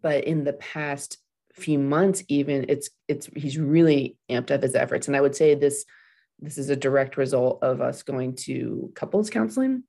but 0.01 0.23
in 0.23 0.43
the 0.43 0.53
past 0.53 1.17
few 1.55 1.79
months, 1.79 2.23
even 2.27 2.65
it's 2.69 2.89
it's 3.07 3.27
he's 3.35 3.57
really 3.57 4.17
amped 4.29 4.51
up 4.51 4.63
his 4.63 4.75
efforts. 4.75 5.07
And 5.07 5.15
I 5.15 5.21
would 5.21 5.35
say 5.35 5.55
this 5.55 5.85
this 6.39 6.57
is 6.57 6.69
a 6.69 6.75
direct 6.75 7.17
result 7.17 7.63
of 7.63 7.81
us 7.81 8.03
going 8.03 8.35
to 8.35 8.91
couples 8.93 9.29
counseling 9.29 9.83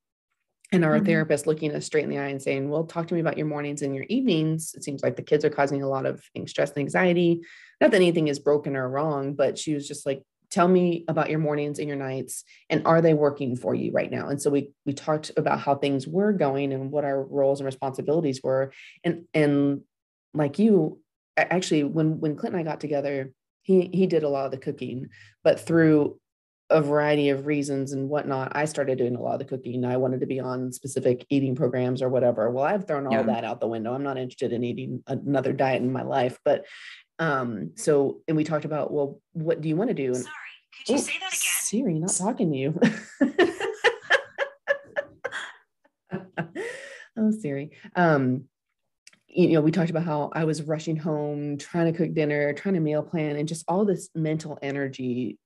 and 0.73 0.85
our 0.85 0.97
mm-hmm. 0.97 1.07
therapist 1.07 1.47
looking 1.47 1.73
us 1.75 1.87
straight 1.87 2.05
in 2.05 2.11
the 2.11 2.19
eye 2.19 2.29
and 2.29 2.43
saying, 2.43 2.69
Well, 2.69 2.85
talk 2.85 3.07
to 3.09 3.15
me 3.15 3.21
about 3.21 3.39
your 3.39 3.47
mornings 3.47 3.83
and 3.83 3.95
your 3.95 4.05
evenings. 4.09 4.75
It 4.75 4.85
seems 4.85 5.03
like 5.03 5.17
the 5.17 5.23
kids 5.23 5.45
are 5.45 5.51
causing 5.51 5.83
a 5.83 5.89
lot 5.89 6.07
of 6.07 6.23
stress 6.47 6.71
and 6.71 6.79
anxiety. 6.79 7.41
Not 7.81 7.91
that 7.91 7.97
anything 7.97 8.29
is 8.29 8.39
broken 8.39 8.77
or 8.77 8.89
wrong, 8.89 9.35
but 9.35 9.59
she 9.59 9.75
was 9.75 9.87
just 9.87 10.07
like, 10.07 10.23
Tell 10.51 10.69
me 10.69 11.05
about 11.09 11.29
your 11.29 11.41
mornings 11.41 11.81
and 11.81 11.89
your 11.89 11.97
nights, 11.97 12.45
and 12.71 12.87
are 12.87 13.01
they 13.01 13.15
working 13.15 13.57
for 13.57 13.75
you 13.75 13.91
right 13.91 14.11
now? 14.11 14.29
And 14.29 14.41
so 14.41 14.49
we 14.49 14.71
we 14.85 14.93
talked 14.93 15.33
about 15.37 15.61
how 15.61 15.75
things 15.75 16.07
were 16.07 16.33
going 16.33 16.73
and 16.73 16.91
what 16.93 17.05
our 17.05 17.23
roles 17.23 17.61
and 17.61 17.67
responsibilities 17.67 18.41
were. 18.43 18.73
And 19.05 19.25
and 19.35 19.81
like 20.35 20.59
you, 20.59 21.01
actually, 21.37 21.85
when 21.85 22.21
when 22.21 22.37
Clint 22.37 22.55
and 22.55 22.61
I 22.61 22.71
got 22.71 22.81
together, 22.81 23.33
he 23.63 23.91
he 23.93 24.07
did 24.07 24.23
a 24.23 24.29
lot 24.29 24.47
of 24.47 24.51
the 24.51 24.59
cooking, 24.59 25.09
but 25.43 25.61
through 25.61 26.19
a 26.69 26.81
variety 26.81 27.29
of 27.29 27.47
reasons 27.47 27.93
and 27.93 28.09
whatnot, 28.09 28.53
I 28.57 28.65
started 28.65 28.99
doing 28.99 29.15
a 29.15 29.21
lot 29.21 29.35
of 29.35 29.39
the 29.39 29.45
cooking. 29.45 29.85
I 29.85 29.97
wanted 29.99 30.21
to 30.21 30.27
be 30.27 30.41
on 30.41 30.73
specific 30.73 31.25
eating 31.31 31.55
programs 31.55 32.03
or 32.03 32.09
whatever. 32.09 32.51
Well, 32.51 32.65
I've 32.65 32.87
thrown 32.87 33.07
all 33.07 33.13
yeah. 33.13 33.23
that 33.23 33.45
out 33.45 33.61
the 33.61 33.69
window. 33.69 33.95
I'm 33.95 34.03
not 34.03 34.19
interested 34.19 34.53
in 34.53 34.65
eating 34.65 35.03
another 35.07 35.53
diet 35.53 35.83
in 35.83 35.93
my 35.93 36.03
life. 36.03 36.39
But 36.45 36.65
um, 37.19 37.73
so, 37.77 38.21
and 38.27 38.37
we 38.37 38.43
talked 38.43 38.65
about, 38.65 38.93
well, 38.93 39.21
what 39.33 39.61
do 39.61 39.69
you 39.69 39.77
want 39.77 39.91
to 39.91 39.95
do? 39.95 40.07
And, 40.07 40.17
Sorry, 40.17 40.35
could 40.77 40.89
you 40.89 40.95
oh, 40.97 40.99
say 40.99 41.19
that 41.21 41.33
again? 41.33 41.41
Siri, 41.61 41.99
not 42.01 42.15
talking 42.17 42.51
to 42.51 42.59
you. 42.59 42.81
oh, 47.17 47.31
Siri. 47.31 47.71
Um, 47.95 48.45
you 49.29 49.49
know, 49.49 49.61
we 49.61 49.71
talked 49.71 49.91
about 49.91 50.05
how 50.05 50.31
I 50.33 50.45
was 50.45 50.63
rushing 50.63 50.97
home, 50.97 51.59
trying 51.59 51.93
to 51.93 51.99
cook 51.99 52.15
dinner, 52.15 52.53
trying 52.53 52.75
to 52.75 52.81
meal 52.81 53.03
plan, 53.03 53.37
and 53.37 53.49
just 53.49 53.65
all 53.69 53.85
this 53.85 54.09
mental 54.15 54.59
energy 54.63 55.39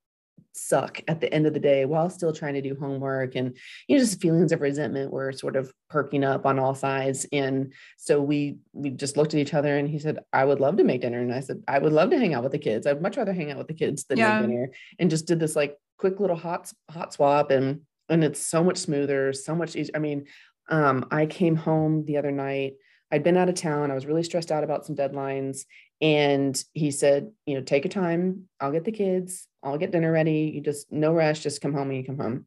suck 0.53 1.01
at 1.07 1.21
the 1.21 1.33
end 1.33 1.47
of 1.47 1.55
the 1.55 1.61
day 1.61 1.85
while 1.85 2.11
still 2.11 2.33
trying 2.33 2.55
to 2.55 2.63
do 2.63 2.77
homework 2.79 3.37
and 3.37 3.57
you 3.87 3.97
know 3.97 4.03
just 4.03 4.21
feelings 4.21 4.51
of 4.51 4.61
resentment 4.61 5.13
were 5.13 5.33
sort 5.33 5.55
of 5.55 5.73
perking 5.89 6.25
up 6.25 6.45
on 6.47 6.59
all 6.59 6.75
sides. 6.75 7.27
And 7.33 7.73
so 7.97 8.21
we 8.21 8.59
we 8.73 8.91
just 8.91 9.17
looked 9.17 9.35
at 9.35 9.41
each 9.41 9.55
other 9.55 9.77
and 9.77 9.89
he 9.89 9.99
said 9.99 10.19
i 10.33 10.45
would 10.45 10.61
love 10.61 10.77
to 10.79 10.85
make 10.85 11.03
dinner. 11.03 11.21
And 11.21 11.33
i 11.33 11.41
said 11.41 11.63
i 11.69 11.79
would 11.79 11.93
love 11.93 12.11
to 12.11 12.19
hang 12.19 12.35
out 12.35 12.43
with 12.43 12.53
the 12.53 12.59
kids. 12.59 12.87
I'd 12.87 13.03
much 13.03 13.17
rather 13.17 13.33
hang 13.33 13.51
out 13.51 13.59
with 13.59 13.69
the 13.69 13.75
kids 13.75 14.05
than 14.05 14.19
yeah. 14.19 14.41
make 14.41 14.51
dinner. 14.51 14.71
And 14.99 15.11
just 15.11 15.27
did 15.27 15.41
this 15.41 15.57
like 15.57 15.77
quick 15.99 16.19
little 16.19 16.37
hot 16.37 16.73
hot 16.91 17.13
swap 17.13 17.51
and 17.51 17.83
and 18.09 18.25
it's 18.25 18.41
so 18.41 18.65
much 18.65 18.79
smoother 18.79 19.33
so 19.33 19.55
much 19.55 19.77
easier 19.77 19.95
i 19.95 19.99
mean 19.99 20.25
um 20.71 21.07
i 21.11 21.27
came 21.27 21.55
home 21.55 22.05
the 22.07 22.17
other 22.17 22.33
night 22.33 22.73
I'd 23.13 23.25
been 23.25 23.37
out 23.37 23.49
of 23.49 23.55
town. 23.55 23.91
I 23.91 23.95
was 23.95 24.07
really 24.07 24.23
stressed 24.23 24.53
out 24.53 24.65
about 24.65 24.87
some 24.87 24.97
deadlines. 24.97 25.65
And 26.01 26.63
he 26.73 26.91
said, 26.91 27.33
you 27.47 27.55
know, 27.55 27.63
take 27.63 27.85
your 27.85 27.91
time. 27.91 28.49
I'll 28.61 28.73
get 28.73 28.85
the 28.85 28.93
kids. 28.93 29.47
I'll 29.63 29.79
get 29.79 29.91
dinner 29.91 30.13
ready. 30.13 30.53
You 30.55 30.61
just 30.61 30.91
no 30.91 31.13
rush. 31.13 31.41
Just 31.41 31.61
come 31.61 31.75
home 31.75 31.89
when 31.89 31.97
you 31.97 32.05
come 32.05 32.19
home. 32.19 32.47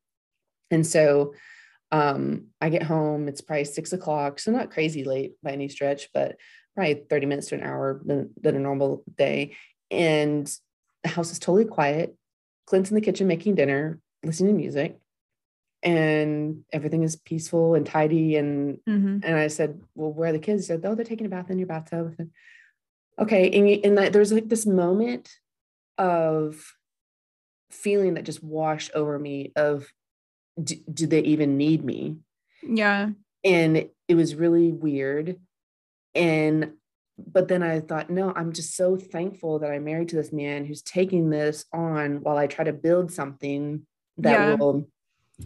And 0.71 0.87
so 0.87 1.33
um, 1.91 2.47
I 2.59 2.69
get 2.69 2.83
home. 2.83 3.27
It's 3.27 3.41
probably 3.41 3.65
six 3.65 3.93
o'clock, 3.93 4.39
so 4.39 4.51
not 4.51 4.71
crazy 4.71 5.03
late 5.03 5.33
by 5.43 5.51
any 5.51 5.69
stretch, 5.69 6.09
but 6.11 6.37
probably 6.73 7.03
thirty 7.07 7.27
minutes 7.27 7.49
to 7.49 7.55
an 7.55 7.61
hour 7.61 8.01
than, 8.03 8.31
than 8.41 8.55
a 8.55 8.59
normal 8.59 9.03
day. 9.15 9.55
And 9.91 10.51
the 11.03 11.09
house 11.09 11.31
is 11.31 11.37
totally 11.37 11.65
quiet. 11.65 12.15
Clint's 12.65 12.89
in 12.89 12.95
the 12.95 13.01
kitchen 13.01 13.27
making 13.27 13.55
dinner, 13.55 13.99
listening 14.23 14.55
to 14.55 14.59
music, 14.59 14.99
and 15.83 16.63
everything 16.71 17.03
is 17.03 17.15
peaceful 17.15 17.75
and 17.75 17.85
tidy. 17.85 18.37
And 18.37 18.79
mm-hmm. 18.87 19.19
and 19.23 19.35
I 19.35 19.47
said, 19.47 19.81
"Well, 19.95 20.11
where 20.11 20.29
are 20.29 20.33
the 20.33 20.39
kids?" 20.39 20.63
He 20.63 20.67
said, 20.67 20.81
"Oh, 20.83 20.95
they're 20.95 21.05
taking 21.05 21.27
a 21.27 21.29
bath 21.29 21.49
in 21.49 21.59
your 21.59 21.67
bathtub." 21.67 22.15
okay 23.19 23.49
and, 23.51 23.85
and 23.85 23.97
that, 23.97 24.13
there's 24.13 24.31
like 24.31 24.49
this 24.49 24.65
moment 24.65 25.29
of 25.97 26.73
feeling 27.71 28.15
that 28.15 28.25
just 28.25 28.43
washed 28.43 28.91
over 28.93 29.17
me 29.17 29.51
of 29.55 29.87
do, 30.61 30.75
do 30.91 31.07
they 31.07 31.21
even 31.21 31.57
need 31.57 31.83
me 31.83 32.17
yeah 32.61 33.09
and 33.43 33.89
it 34.07 34.15
was 34.15 34.35
really 34.35 34.71
weird 34.71 35.39
and 36.15 36.73
but 37.17 37.47
then 37.47 37.63
i 37.63 37.79
thought 37.79 38.09
no 38.09 38.31
i'm 38.35 38.53
just 38.53 38.75
so 38.75 38.95
thankful 38.95 39.59
that 39.59 39.71
i'm 39.71 39.83
married 39.83 40.09
to 40.09 40.15
this 40.15 40.31
man 40.31 40.65
who's 40.65 40.81
taking 40.81 41.29
this 41.29 41.65
on 41.73 42.21
while 42.21 42.37
i 42.37 42.47
try 42.47 42.63
to 42.63 42.73
build 42.73 43.11
something 43.11 43.85
that 44.17 44.31
yeah. 44.33 44.55
will 44.55 44.87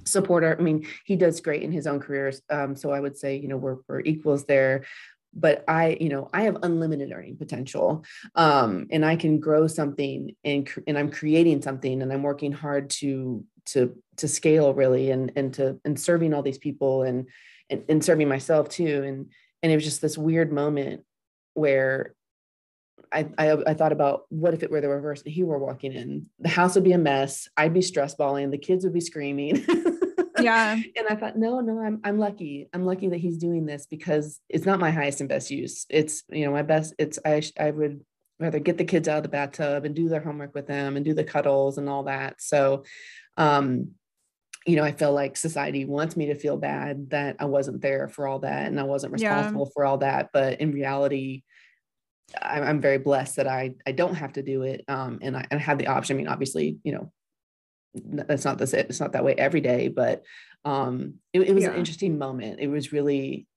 support 0.06 0.44
our 0.44 0.58
i 0.58 0.62
mean 0.62 0.86
he 1.06 1.16
does 1.16 1.42
great 1.42 1.64
in 1.64 1.72
his 1.72 1.88
own 1.88 2.00
career 2.00 2.32
um, 2.50 2.76
so 2.76 2.92
i 2.92 3.00
would 3.00 3.18
say 3.18 3.38
you 3.38 3.48
know 3.48 3.58
we're, 3.58 3.78
we're 3.88 4.02
equals 4.02 4.46
there. 4.46 4.86
But 5.34 5.64
i 5.68 5.98
you 6.00 6.10
know 6.10 6.30
i 6.34 6.44
have 6.44 6.58
unlimited 6.64 7.12
earning 7.12 7.38
potential 7.38 8.04
um, 8.36 8.88
and 8.92 9.06
i 9.06 9.16
can 9.16 9.40
grow 9.40 9.68
something 9.68 10.36
and 10.44 10.68
and 10.88 10.98
i'm 10.98 11.12
creating 11.12 11.62
something 11.62 12.02
and 12.02 12.12
i'm 12.12 12.24
working 12.24 12.52
hard 12.52 12.90
to 13.02 13.46
to 13.68 13.96
to 14.18 14.28
scale 14.28 14.74
really 14.74 15.12
and 15.12 15.32
and 15.36 15.54
to 15.56 15.80
and 15.86 16.00
serving 16.00 16.34
all 16.34 16.42
these 16.42 16.58
people 16.58 17.04
and 17.04 17.28
and, 17.70 17.84
and 17.90 18.04
serving 18.04 18.28
myself 18.28 18.70
too. 18.70 19.04
And 19.04 19.32
and 19.64 19.72
it 19.72 19.76
was 19.76 19.84
just 19.84 20.02
this 20.02 20.18
weird 20.18 20.52
moment 20.52 21.04
where 21.54 22.14
I, 23.12 23.28
I, 23.38 23.52
I 23.52 23.74
thought 23.74 23.92
about 23.92 24.24
what 24.30 24.54
if 24.54 24.64
it 24.64 24.72
were 24.72 24.82
the 24.82 24.90
reverse 24.90 25.22
and 25.22 25.34
he 25.34 25.44
were 25.44 25.60
walking 25.60 25.94
in 25.94 26.30
the 26.40 26.50
house 26.50 26.76
would 26.76 26.84
be 26.84 26.94
a 26.94 26.98
mess 26.98 27.48
i'd 27.58 27.74
be 27.74 27.82
stress 27.82 28.16
balling 28.16 28.52
the 28.52 28.58
kids 28.58 28.84
would 28.84 28.94
be 28.94 29.02
screaming 29.02 29.66
yeah 30.40 30.74
and 30.74 31.08
i 31.10 31.16
thought 31.16 31.38
no 31.38 31.60
no 31.62 31.80
i'm 31.80 32.00
i'm 32.04 32.20
lucky 32.20 32.70
i'm 32.74 32.86
lucky 32.86 33.10
that 33.10 33.18
he's 33.18 33.38
doing 33.38 33.66
this 33.66 33.86
because 33.86 34.40
it's 34.50 34.66
not 34.66 34.80
my 34.80 34.92
highest 34.92 35.20
and 35.20 35.30
best 35.30 35.50
use 35.50 35.86
it's 35.90 36.24
you 36.30 36.46
know 36.46 36.52
my 36.52 36.62
best 36.62 36.94
it's 37.00 37.18
i 37.26 37.42
i 37.60 37.72
would 37.72 38.02
rather 38.40 38.60
get 38.60 38.78
the 38.78 38.86
kids 38.86 39.08
out 39.08 39.18
of 39.18 39.24
the 39.24 39.30
bathtub 39.30 39.86
and 39.86 39.96
do 39.96 40.10
their 40.10 40.22
homework 40.22 40.54
with 40.54 40.68
them 40.68 40.96
and 40.96 41.06
do 41.06 41.14
the 41.14 41.24
cuddles 41.24 41.78
and 41.78 41.90
all 41.90 42.04
that. 42.04 42.42
So, 42.42 42.84
um, 43.36 43.92
you 44.66 44.76
know, 44.76 44.84
I 44.84 44.92
feel 44.92 45.14
like 45.14 45.38
society 45.38 45.86
wants 45.86 46.16
me 46.18 46.28
to 46.28 46.36
feel 46.36 46.58
bad 46.58 47.10
that 47.12 47.38
I 47.40 47.46
wasn't 47.46 47.82
there 47.82 48.10
for 48.10 48.28
all 48.28 48.40
that 48.40 48.68
and 48.68 48.80
I 48.80 48.84
wasn't 48.84 49.14
responsible 49.14 49.66
yeah. 49.66 49.72
for 49.74 49.86
all 49.86 50.00
that. 50.00 50.30
But 50.34 50.60
in 50.60 50.72
reality, 50.72 51.44
I'm, 52.42 52.64
I'm, 52.64 52.82
very 52.82 52.98
blessed 52.98 53.38
that 53.38 53.48
I 53.48 53.76
I 53.86 53.92
don't 53.92 54.16
have 54.16 54.34
to 54.34 54.44
do 54.44 54.64
it. 54.64 54.84
Um, 54.88 55.20
and 55.22 55.38
I, 55.38 55.48
I 55.50 55.58
have 55.58 55.78
the 55.78 55.88
option. 55.88 56.16
I 56.16 56.18
mean, 56.18 56.28
obviously, 56.28 56.78
you 56.84 56.92
know, 56.92 57.12
that's 57.96 58.46
not 58.46 58.58
this 58.58 58.74
it's 58.74 59.00
not 59.00 59.14
that 59.14 59.24
way 59.24 59.34
every 59.36 59.62
day, 59.62 59.88
but 59.88 60.24
um, 60.66 61.16
it, 61.34 61.42
it 61.42 61.54
was 61.54 61.64
yeah. 61.64 61.72
an 61.72 61.78
interesting 61.78 62.18
moment. 62.18 62.60
It 62.60 62.68
was 62.68 62.92
really 62.92 63.48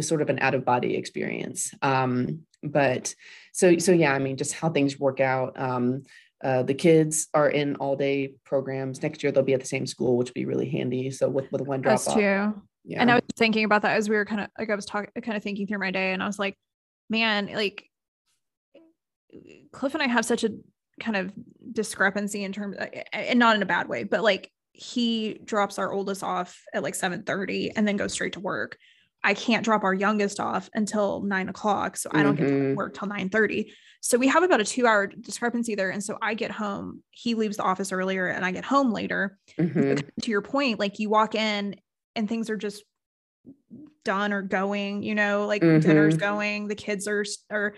sort 0.00 0.22
of 0.22 0.30
an 0.30 0.38
out 0.40 0.54
of 0.54 0.64
body 0.64 0.96
experience. 0.96 1.72
Um, 1.82 2.40
but 2.62 3.14
so 3.52 3.78
so 3.78 3.92
yeah, 3.92 4.12
I 4.12 4.18
mean, 4.18 4.36
just 4.36 4.52
how 4.52 4.70
things 4.70 4.98
work 4.98 5.20
out. 5.20 5.58
Um, 5.58 6.02
uh, 6.42 6.62
the 6.64 6.74
kids 6.74 7.28
are 7.34 7.48
in 7.48 7.76
all 7.76 7.96
day 7.96 8.34
programs. 8.44 9.02
Next 9.02 9.22
year 9.22 9.32
they'll 9.32 9.44
be 9.44 9.54
at 9.54 9.60
the 9.60 9.66
same 9.66 9.86
school, 9.86 10.16
which 10.16 10.28
would 10.28 10.34
be 10.34 10.44
really 10.44 10.68
handy. 10.68 11.10
So 11.10 11.28
with 11.28 11.50
with 11.52 11.62
one 11.62 11.80
drop 11.80 11.94
That's 11.94 12.08
off. 12.08 12.14
True. 12.14 12.62
Yeah. 12.84 13.00
And 13.00 13.10
I 13.10 13.14
was 13.14 13.22
thinking 13.36 13.64
about 13.64 13.82
that 13.82 13.96
as 13.96 14.08
we 14.08 14.16
were 14.16 14.24
kind 14.24 14.40
of 14.40 14.48
like 14.58 14.68
I 14.68 14.74
was 14.74 14.86
talking, 14.86 15.10
kind 15.22 15.36
of 15.36 15.42
thinking 15.42 15.66
through 15.66 15.78
my 15.78 15.92
day, 15.92 16.12
and 16.12 16.22
I 16.22 16.26
was 16.26 16.38
like, 16.38 16.56
man, 17.08 17.46
like 17.46 17.84
Cliff 19.72 19.94
and 19.94 20.02
I 20.02 20.08
have 20.08 20.24
such 20.24 20.44
a 20.44 20.50
kind 21.00 21.16
of 21.16 21.32
discrepancy 21.72 22.44
in 22.44 22.52
terms, 22.52 22.76
and 23.12 23.38
not 23.38 23.56
in 23.56 23.62
a 23.62 23.66
bad 23.66 23.88
way, 23.88 24.04
but 24.04 24.22
like 24.22 24.50
he 24.72 25.38
drops 25.44 25.78
our 25.78 25.92
oldest 25.92 26.22
off 26.22 26.60
at 26.72 26.82
like 26.82 26.94
7 26.94 27.22
30 27.22 27.72
and 27.76 27.86
then 27.86 27.96
goes 27.96 28.12
straight 28.12 28.34
to 28.34 28.40
work. 28.40 28.76
I 29.24 29.34
can't 29.34 29.64
drop 29.64 29.84
our 29.84 29.94
youngest 29.94 30.40
off 30.40 30.68
until 30.74 31.22
nine 31.22 31.48
o'clock. 31.48 31.96
So 31.96 32.10
I 32.12 32.22
don't 32.22 32.34
mm-hmm. 32.34 32.44
get 32.44 32.50
to 32.50 32.54
mm-hmm. 32.54 32.74
work 32.74 32.94
till 32.94 33.08
9 33.08 33.28
30. 33.28 33.72
So 34.00 34.18
we 34.18 34.26
have 34.28 34.42
about 34.42 34.60
a 34.60 34.64
two 34.64 34.86
hour 34.86 35.06
discrepancy 35.06 35.76
there. 35.76 35.90
And 35.90 36.02
so 36.02 36.18
I 36.20 36.34
get 36.34 36.50
home, 36.50 37.02
he 37.10 37.34
leaves 37.34 37.56
the 37.56 37.62
office 37.62 37.92
earlier 37.92 38.26
and 38.26 38.44
I 38.44 38.50
get 38.50 38.64
home 38.64 38.92
later. 38.92 39.38
Mm-hmm. 39.58 40.08
To 40.22 40.30
your 40.30 40.42
point, 40.42 40.80
like 40.80 40.98
you 40.98 41.08
walk 41.08 41.36
in 41.36 41.76
and 42.16 42.28
things 42.28 42.50
are 42.50 42.56
just 42.56 42.82
done 44.04 44.32
or 44.32 44.42
going, 44.42 45.04
you 45.04 45.14
know, 45.14 45.46
like 45.46 45.62
mm-hmm. 45.62 45.86
dinner's 45.86 46.16
going, 46.16 46.66
the 46.66 46.74
kids 46.74 47.06
are, 47.06 47.24
are, 47.50 47.74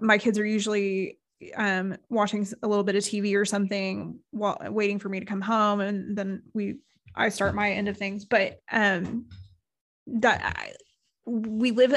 my 0.00 0.18
kids 0.18 0.38
are 0.38 0.46
usually 0.46 1.18
um 1.56 1.96
watching 2.08 2.46
a 2.62 2.68
little 2.68 2.84
bit 2.84 2.96
of 2.96 3.02
TV 3.02 3.34
or 3.34 3.44
something 3.44 4.18
while 4.30 4.58
waiting 4.70 4.98
for 4.98 5.08
me 5.08 5.20
to 5.20 5.26
come 5.26 5.40
home 5.40 5.80
and 5.80 6.16
then 6.16 6.42
we 6.54 6.76
I 7.14 7.28
start 7.28 7.54
my 7.54 7.72
end 7.72 7.88
of 7.88 7.96
things 7.96 8.24
but 8.24 8.60
um 8.72 9.26
that 10.06 10.56
I, 10.56 10.72
we 11.26 11.70
live 11.70 11.94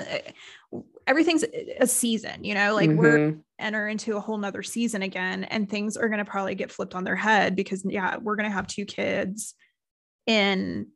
everything's 1.06 1.44
a 1.80 1.88
season 1.88 2.44
you 2.44 2.54
know 2.54 2.74
like 2.74 2.90
mm-hmm. 2.90 3.00
we're 3.00 3.38
enter 3.60 3.88
into 3.88 4.16
a 4.18 4.20
whole 4.20 4.38
nother 4.38 4.64
season 4.64 5.02
again 5.02 5.44
and 5.46 5.70
things 5.70 5.98
are 5.98 6.08
going 6.10 6.24
to 6.24 6.30
probably 6.30 6.56
get 6.56 6.72
flipped 6.72 6.96
on 6.96 7.04
their 7.04 7.16
head 7.16 7.56
because 7.56 7.84
yeah 7.86 8.18
we're 8.18 8.36
going 8.36 8.50
to 8.50 8.56
have 8.56 8.68
two 8.68 8.86
kids 8.86 9.54
in 10.28 10.88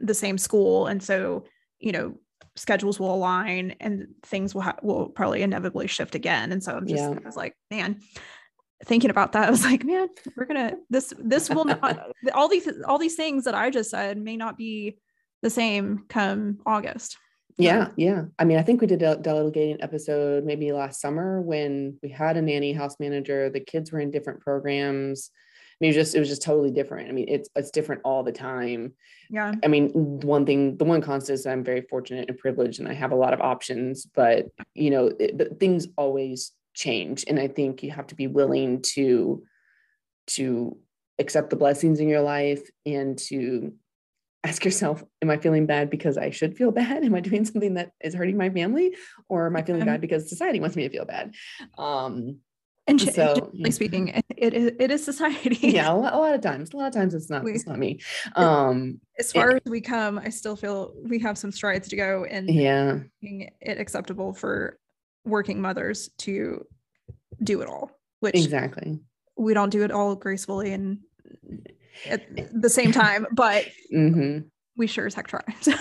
the 0.00 0.14
same 0.14 0.38
school 0.38 0.86
and 0.86 1.02
so 1.02 1.44
you 1.78 1.92
know 1.92 2.14
schedules 2.60 3.00
will 3.00 3.14
align 3.14 3.74
and 3.80 4.08
things 4.22 4.54
will 4.54 4.62
ha- 4.62 4.76
will 4.82 5.08
probably 5.08 5.42
inevitably 5.42 5.86
shift 5.86 6.14
again 6.14 6.52
and 6.52 6.62
so 6.62 6.76
i'm 6.76 6.86
just 6.86 7.02
yeah. 7.02 7.10
i 7.10 7.26
was 7.26 7.36
like 7.36 7.56
man 7.70 7.98
thinking 8.84 9.10
about 9.10 9.32
that 9.32 9.48
i 9.48 9.50
was 9.50 9.64
like 9.64 9.82
man 9.84 10.08
we're 10.36 10.44
gonna 10.44 10.74
this 10.90 11.12
this 11.18 11.48
will 11.48 11.64
not 11.64 12.12
all 12.34 12.48
these 12.48 12.68
all 12.86 12.98
these 12.98 13.16
things 13.16 13.44
that 13.44 13.54
i 13.54 13.70
just 13.70 13.90
said 13.90 14.18
may 14.18 14.36
not 14.36 14.58
be 14.58 14.98
the 15.42 15.50
same 15.50 16.04
come 16.08 16.58
August. 16.66 17.16
Yeah, 17.58 17.88
yeah. 17.96 18.24
I 18.38 18.44
mean, 18.44 18.58
I 18.58 18.62
think 18.62 18.80
we 18.80 18.86
did 18.86 19.02
a 19.02 19.16
delegating 19.16 19.82
episode 19.82 20.44
maybe 20.44 20.72
last 20.72 21.00
summer 21.00 21.42
when 21.42 21.98
we 22.02 22.08
had 22.08 22.36
a 22.36 22.42
nanny 22.42 22.72
house 22.72 22.96
manager. 22.98 23.50
The 23.50 23.60
kids 23.60 23.92
were 23.92 24.00
in 24.00 24.10
different 24.10 24.40
programs. 24.40 25.30
Mean, 25.80 25.92
it 25.92 25.96
was 25.96 26.06
just 26.06 26.14
it 26.14 26.18
was 26.18 26.28
just 26.28 26.42
totally 26.42 26.70
different. 26.70 27.08
I 27.08 27.12
mean, 27.12 27.26
it's 27.28 27.48
it's 27.56 27.70
different 27.70 28.02
all 28.04 28.22
the 28.22 28.32
time. 28.32 28.92
Yeah. 29.30 29.54
I 29.64 29.68
mean, 29.68 29.90
one 30.20 30.44
thing, 30.44 30.76
the 30.76 30.84
one 30.84 31.00
constant 31.00 31.38
is 31.38 31.46
I'm 31.46 31.64
very 31.64 31.82
fortunate 31.82 32.28
and 32.28 32.38
privileged, 32.38 32.80
and 32.80 32.88
I 32.88 32.92
have 32.92 33.12
a 33.12 33.16
lot 33.16 33.32
of 33.32 33.40
options. 33.40 34.06
But 34.06 34.46
you 34.74 34.90
know, 34.90 35.12
it, 35.18 35.38
but 35.38 35.58
things 35.58 35.86
always 35.96 36.52
change, 36.74 37.24
and 37.26 37.40
I 37.40 37.48
think 37.48 37.82
you 37.82 37.90
have 37.92 38.08
to 38.08 38.14
be 38.14 38.26
willing 38.26 38.82
to 38.94 39.42
to 40.28 40.76
accept 41.18 41.50
the 41.50 41.56
blessings 41.56 42.00
in 42.00 42.08
your 42.08 42.22
life 42.22 42.62
and 42.84 43.18
to 43.18 43.72
ask 44.42 44.64
yourself 44.64 45.04
am 45.20 45.28
i 45.28 45.36
feeling 45.36 45.66
bad 45.66 45.90
because 45.90 46.16
i 46.16 46.30
should 46.30 46.56
feel 46.56 46.70
bad 46.70 47.04
am 47.04 47.14
i 47.14 47.20
doing 47.20 47.44
something 47.44 47.74
that 47.74 47.92
is 48.00 48.14
hurting 48.14 48.38
my 48.38 48.48
family 48.48 48.96
or 49.28 49.46
am 49.46 49.56
i 49.56 49.62
feeling 49.62 49.84
bad 49.84 50.00
because 50.00 50.30
society 50.30 50.60
wants 50.60 50.76
me 50.76 50.84
to 50.84 50.88
feel 50.88 51.04
bad 51.04 51.34
um 51.76 52.38
and 52.90 53.00
so, 53.00 53.34
generally 53.34 53.70
speaking 53.70 54.22
it 54.36 54.54
is 54.54 54.72
it 54.78 54.90
is 54.90 55.04
society 55.04 55.56
yeah 55.62 55.92
a 55.92 55.94
lot, 55.94 56.12
a 56.12 56.18
lot, 56.18 56.34
of 56.34 56.40
times 56.40 56.72
a 56.72 56.76
lot 56.76 56.86
of 56.88 56.94
times 56.94 57.14
it's 57.14 57.30
not 57.30 57.44
we, 57.44 57.52
it's 57.52 57.66
not 57.66 57.78
me 57.78 57.98
um 58.36 59.00
as 59.18 59.32
far 59.32 59.50
it, 59.50 59.62
as 59.64 59.70
we 59.70 59.80
come 59.80 60.18
i 60.18 60.28
still 60.28 60.56
feel 60.56 60.92
we 61.04 61.18
have 61.18 61.38
some 61.38 61.52
strides 61.52 61.88
to 61.88 61.96
go 61.96 62.24
in 62.24 62.48
yeah 62.48 62.98
making 63.22 63.50
it 63.60 63.78
acceptable 63.78 64.32
for 64.32 64.78
working 65.24 65.60
mothers 65.60 66.10
to 66.18 66.64
do 67.42 67.60
it 67.60 67.68
all 67.68 67.90
which 68.20 68.34
exactly 68.34 68.98
we 69.36 69.54
don't 69.54 69.70
do 69.70 69.82
it 69.82 69.90
all 69.90 70.14
gracefully 70.14 70.72
and 70.72 70.98
at 72.06 72.22
the 72.60 72.70
same 72.70 72.92
time, 72.92 73.26
but 73.32 73.66
mm-hmm. 73.92 74.46
we 74.76 74.86
sure 74.86 75.06
as 75.06 75.14
heck 75.14 75.28
try. 75.28 75.42
So. 75.60 75.72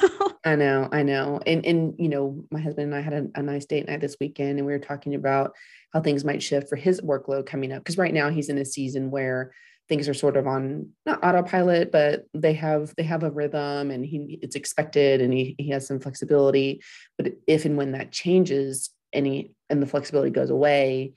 I 0.46 0.56
know, 0.56 0.88
I 0.92 1.04
know. 1.04 1.42
And 1.46 1.66
and 1.66 1.96
you 1.98 2.08
know, 2.08 2.44
my 2.50 2.62
husband 2.62 2.94
and 2.94 2.96
I 2.96 3.02
had 3.02 3.14
a, 3.14 3.28
a, 3.36 3.44
nice 3.44 3.66
date 3.66 3.88
night 3.88 4.00
this 4.00 4.16
weekend 4.22 4.58
and 4.58 4.66
we 4.66 4.72
were 4.72 4.80
talking 4.80 5.16
about 5.16 5.54
how 5.94 6.02
things 6.02 6.24
might 6.24 6.44
shift 6.44 6.70
for 6.70 6.76
his 6.76 7.02
workload 7.02 7.46
coming 7.46 7.72
up. 7.72 7.84
Because 7.84 7.98
right 7.98 8.14
now 8.14 8.30
he's 8.30 8.50
in 8.50 8.58
a 8.58 8.66
season 8.66 9.12
where 9.12 9.54
things 9.90 10.08
are 10.08 10.14
sort 10.14 10.38
of 10.38 10.48
on 10.48 10.90
not 11.06 11.24
autopilot, 11.24 11.92
but 11.92 12.26
they 12.34 12.54
have 12.54 12.94
they 12.96 13.04
have 13.04 13.24
a 13.24 13.32
rhythm 13.32 13.90
and 13.90 14.06
he 14.06 14.40
it's 14.42 14.56
expected 14.56 15.20
and 15.20 15.34
he 15.34 15.56
he 15.58 15.70
has 15.70 15.88
some 15.88 16.00
flexibility. 16.00 16.82
But 17.18 17.34
if 17.48 17.66
and 17.66 17.76
when 17.76 17.94
that 17.94 18.12
changes 18.12 18.92
and 19.12 19.26
he 19.26 19.52
and 19.70 19.82
the 19.82 19.88
flexibility 19.88 20.30
goes 20.30 20.52
away, 20.52 21.14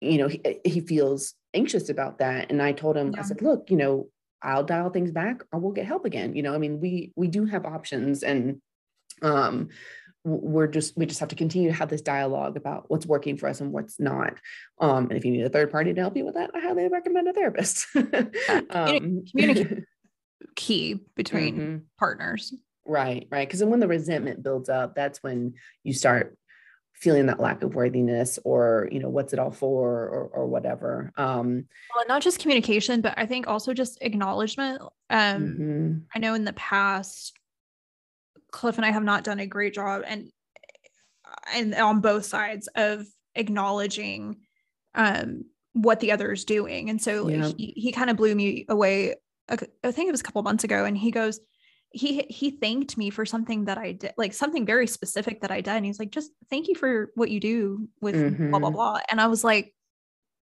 you 0.00 0.18
know, 0.18 0.28
he, 0.28 0.40
he 0.64 0.80
feels 0.80 1.34
anxious 1.52 1.88
about 1.88 2.18
that. 2.18 2.50
And 2.50 2.62
I 2.62 2.72
told 2.72 2.96
him, 2.96 3.12
yeah. 3.12 3.20
I 3.20 3.22
said, 3.22 3.42
look, 3.42 3.70
you 3.70 3.76
know, 3.76 4.08
I'll 4.42 4.64
dial 4.64 4.90
things 4.90 5.10
back 5.10 5.42
or 5.52 5.58
we'll 5.58 5.72
get 5.72 5.86
help 5.86 6.04
again. 6.04 6.36
You 6.36 6.42
know, 6.42 6.54
I 6.54 6.58
mean, 6.58 6.80
we 6.80 7.12
we 7.16 7.26
do 7.26 7.46
have 7.46 7.66
options 7.66 8.22
and 8.22 8.60
um 9.22 9.68
we're 10.24 10.66
just 10.66 10.96
we 10.96 11.04
just 11.04 11.20
have 11.20 11.28
to 11.28 11.34
continue 11.34 11.68
to 11.68 11.76
have 11.76 11.90
this 11.90 12.00
dialogue 12.00 12.56
about 12.56 12.86
what's 12.88 13.04
working 13.04 13.36
for 13.36 13.46
us 13.48 13.60
and 13.60 13.72
what's 13.72 14.00
not. 14.00 14.34
Um 14.80 15.08
and 15.08 15.12
if 15.12 15.24
you 15.24 15.30
need 15.30 15.44
a 15.44 15.50
third 15.50 15.70
party 15.70 15.92
to 15.92 16.00
help 16.00 16.16
you 16.16 16.24
with 16.24 16.34
that 16.34 16.50
i 16.54 16.60
highly 16.60 16.88
recommend 16.88 17.28
a 17.28 17.32
therapist. 17.32 17.86
Um, 18.70 19.24
communicate 19.30 19.84
key 20.56 21.00
between 21.14 21.56
mm-hmm. 21.56 21.76
partners. 21.98 22.54
Right 22.86 23.26
right 23.30 23.46
because 23.46 23.60
then 23.60 23.70
when 23.70 23.80
the 23.80 23.88
resentment 23.88 24.42
builds 24.42 24.68
up 24.68 24.94
that's 24.94 25.22
when 25.22 25.54
you 25.82 25.92
start 25.92 26.36
feeling 26.94 27.26
that 27.26 27.40
lack 27.40 27.62
of 27.62 27.74
worthiness 27.74 28.38
or 28.44 28.88
you 28.90 29.00
know 29.00 29.08
what's 29.08 29.32
it 29.32 29.38
all 29.38 29.50
for 29.50 29.90
or, 29.90 30.30
or 30.32 30.46
whatever. 30.46 31.12
Um 31.18 31.66
well 31.94 32.06
not 32.08 32.22
just 32.22 32.38
communication 32.38 33.02
but 33.02 33.14
i 33.18 33.26
think 33.26 33.46
also 33.46 33.74
just 33.74 33.98
acknowledgement. 34.00 34.80
Um 35.10 35.20
mm-hmm. 35.20 35.92
i 36.14 36.18
know 36.18 36.32
in 36.32 36.44
the 36.44 36.54
past 36.54 37.34
cliff 38.54 38.76
and 38.76 38.86
i 38.86 38.90
have 38.90 39.04
not 39.04 39.24
done 39.24 39.40
a 39.40 39.46
great 39.46 39.74
job 39.74 40.02
and 40.06 40.30
and 41.52 41.74
on 41.74 42.00
both 42.00 42.24
sides 42.24 42.68
of 42.76 43.04
acknowledging 43.34 44.36
um 44.94 45.44
what 45.72 46.00
the 46.00 46.12
other 46.12 46.32
is 46.32 46.44
doing 46.44 46.88
and 46.88 47.02
so 47.02 47.28
yeah. 47.28 47.50
he, 47.56 47.74
he 47.76 47.92
kind 47.92 48.08
of 48.08 48.16
blew 48.16 48.34
me 48.34 48.64
away 48.68 49.14
i 49.48 49.56
think 49.56 50.08
it 50.08 50.12
was 50.12 50.20
a 50.20 50.24
couple 50.24 50.42
months 50.42 50.64
ago 50.64 50.84
and 50.84 50.96
he 50.96 51.10
goes 51.10 51.40
he 51.94 52.26
he 52.28 52.50
thanked 52.50 52.98
me 52.98 53.08
for 53.08 53.24
something 53.24 53.66
that 53.66 53.78
I 53.78 53.92
did, 53.92 54.14
like 54.18 54.32
something 54.34 54.66
very 54.66 54.88
specific 54.88 55.42
that 55.42 55.52
I 55.52 55.60
did. 55.60 55.74
And 55.74 55.86
he's 55.86 56.00
like, 56.00 56.10
just 56.10 56.32
thank 56.50 56.66
you 56.66 56.74
for 56.74 57.10
what 57.14 57.30
you 57.30 57.38
do 57.38 57.88
with 58.00 58.16
mm-hmm. 58.16 58.50
blah 58.50 58.58
blah 58.58 58.68
mm-hmm. 58.70 58.76
blah. 58.76 58.98
And 59.08 59.20
I 59.20 59.28
was 59.28 59.44
like, 59.44 59.72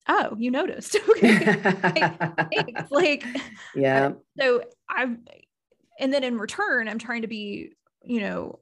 oh, 0.09 0.35
you 0.39 0.51
noticed. 0.51 0.97
okay. 1.11 1.63
like, 2.53 2.91
like, 2.91 3.25
yeah. 3.75 4.13
So 4.41 4.63
I've 4.89 5.17
and 5.99 6.13
then 6.13 6.25
in 6.25 6.39
return, 6.39 6.89
I'm 6.89 6.99
trying 6.99 7.23
to 7.23 7.29
be, 7.29 7.73
you 8.07 8.21
know, 8.21 8.61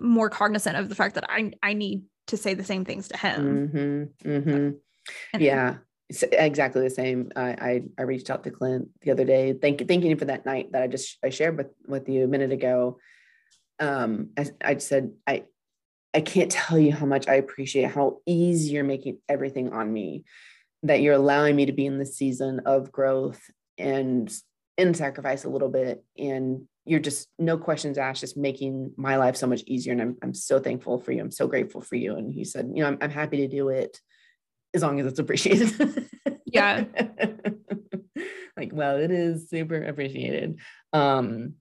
more 0.00 0.28
cognizant 0.30 0.76
of 0.76 0.88
the 0.88 0.94
fact 0.94 1.14
that 1.16 1.24
I 1.28 1.52
I 1.62 1.72
need 1.72 2.04
to 2.28 2.36
say 2.36 2.54
the 2.54 2.64
same 2.64 2.84
things 2.84 3.08
to 3.08 3.16
him. 3.16 3.68
Mm-hmm. 3.68 4.30
Mm-hmm. 4.30 5.40
yeah 5.40 5.76
exactly 6.10 6.82
the 6.82 6.90
same. 6.90 7.32
I, 7.34 7.48
I, 7.50 7.82
I 7.98 8.02
reached 8.02 8.30
out 8.30 8.44
to 8.44 8.50
Clint 8.50 8.88
the 9.00 9.10
other 9.10 9.24
day, 9.24 9.54
thank 9.54 9.86
thanking 9.88 10.10
him 10.10 10.18
for 10.18 10.26
that 10.26 10.46
night 10.46 10.72
that 10.72 10.82
I 10.82 10.86
just 10.86 11.18
I 11.24 11.30
shared 11.30 11.56
with 11.56 11.68
with 11.86 12.08
you 12.08 12.24
a 12.24 12.28
minute 12.28 12.52
ago. 12.52 12.98
Um, 13.80 14.30
I, 14.38 14.46
I 14.62 14.76
said 14.78 15.12
I 15.26 15.44
I 16.12 16.20
can't 16.20 16.50
tell 16.50 16.78
you 16.78 16.92
how 16.92 17.06
much 17.06 17.26
I 17.26 17.34
appreciate 17.34 17.90
how 17.90 18.18
easy 18.26 18.72
you're 18.72 18.84
making 18.84 19.18
everything 19.28 19.72
on 19.72 19.92
me, 19.92 20.24
that 20.82 21.00
you're 21.00 21.14
allowing 21.14 21.56
me 21.56 21.66
to 21.66 21.72
be 21.72 21.86
in 21.86 21.98
the 21.98 22.06
season 22.06 22.60
of 22.66 22.92
growth 22.92 23.40
and 23.78 24.32
in 24.76 24.94
sacrifice 24.94 25.44
a 25.44 25.50
little 25.50 25.70
bit, 25.70 26.04
and 26.18 26.68
you're 26.84 27.00
just 27.00 27.28
no 27.38 27.56
questions 27.56 27.98
asked, 27.98 28.20
just 28.20 28.36
making 28.36 28.92
my 28.96 29.16
life 29.16 29.36
so 29.36 29.46
much 29.46 29.62
easier. 29.66 29.92
And 29.92 30.02
I'm 30.02 30.16
I'm 30.22 30.34
so 30.34 30.58
thankful 30.60 30.98
for 31.00 31.12
you. 31.12 31.20
I'm 31.20 31.30
so 31.30 31.46
grateful 31.46 31.80
for 31.80 31.96
you. 31.96 32.16
And 32.16 32.32
he 32.32 32.44
said, 32.44 32.70
you 32.74 32.82
know, 32.82 32.88
I'm 32.88 32.98
I'm 33.00 33.10
happy 33.10 33.38
to 33.38 33.48
do 33.48 33.68
it 33.70 34.00
as 34.74 34.82
long 34.82 35.00
as 35.00 35.06
it's 35.06 35.18
appreciated. 35.18 36.08
Yeah. 36.54 36.84
like, 38.56 38.70
well, 38.72 38.96
it 38.98 39.10
is 39.10 39.50
super 39.50 39.82
appreciated. 39.82 40.60
Um, 40.92 41.54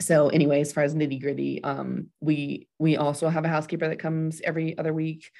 so 0.00 0.28
anyway, 0.30 0.62
as 0.62 0.72
far 0.72 0.82
as 0.82 0.94
nitty 0.94 1.20
gritty, 1.20 1.62
um, 1.62 2.06
we 2.20 2.68
we 2.78 2.96
also 2.96 3.28
have 3.28 3.44
a 3.44 3.48
housekeeper 3.48 3.88
that 3.88 3.98
comes 3.98 4.40
every 4.42 4.76
other 4.78 4.94
week. 4.94 5.30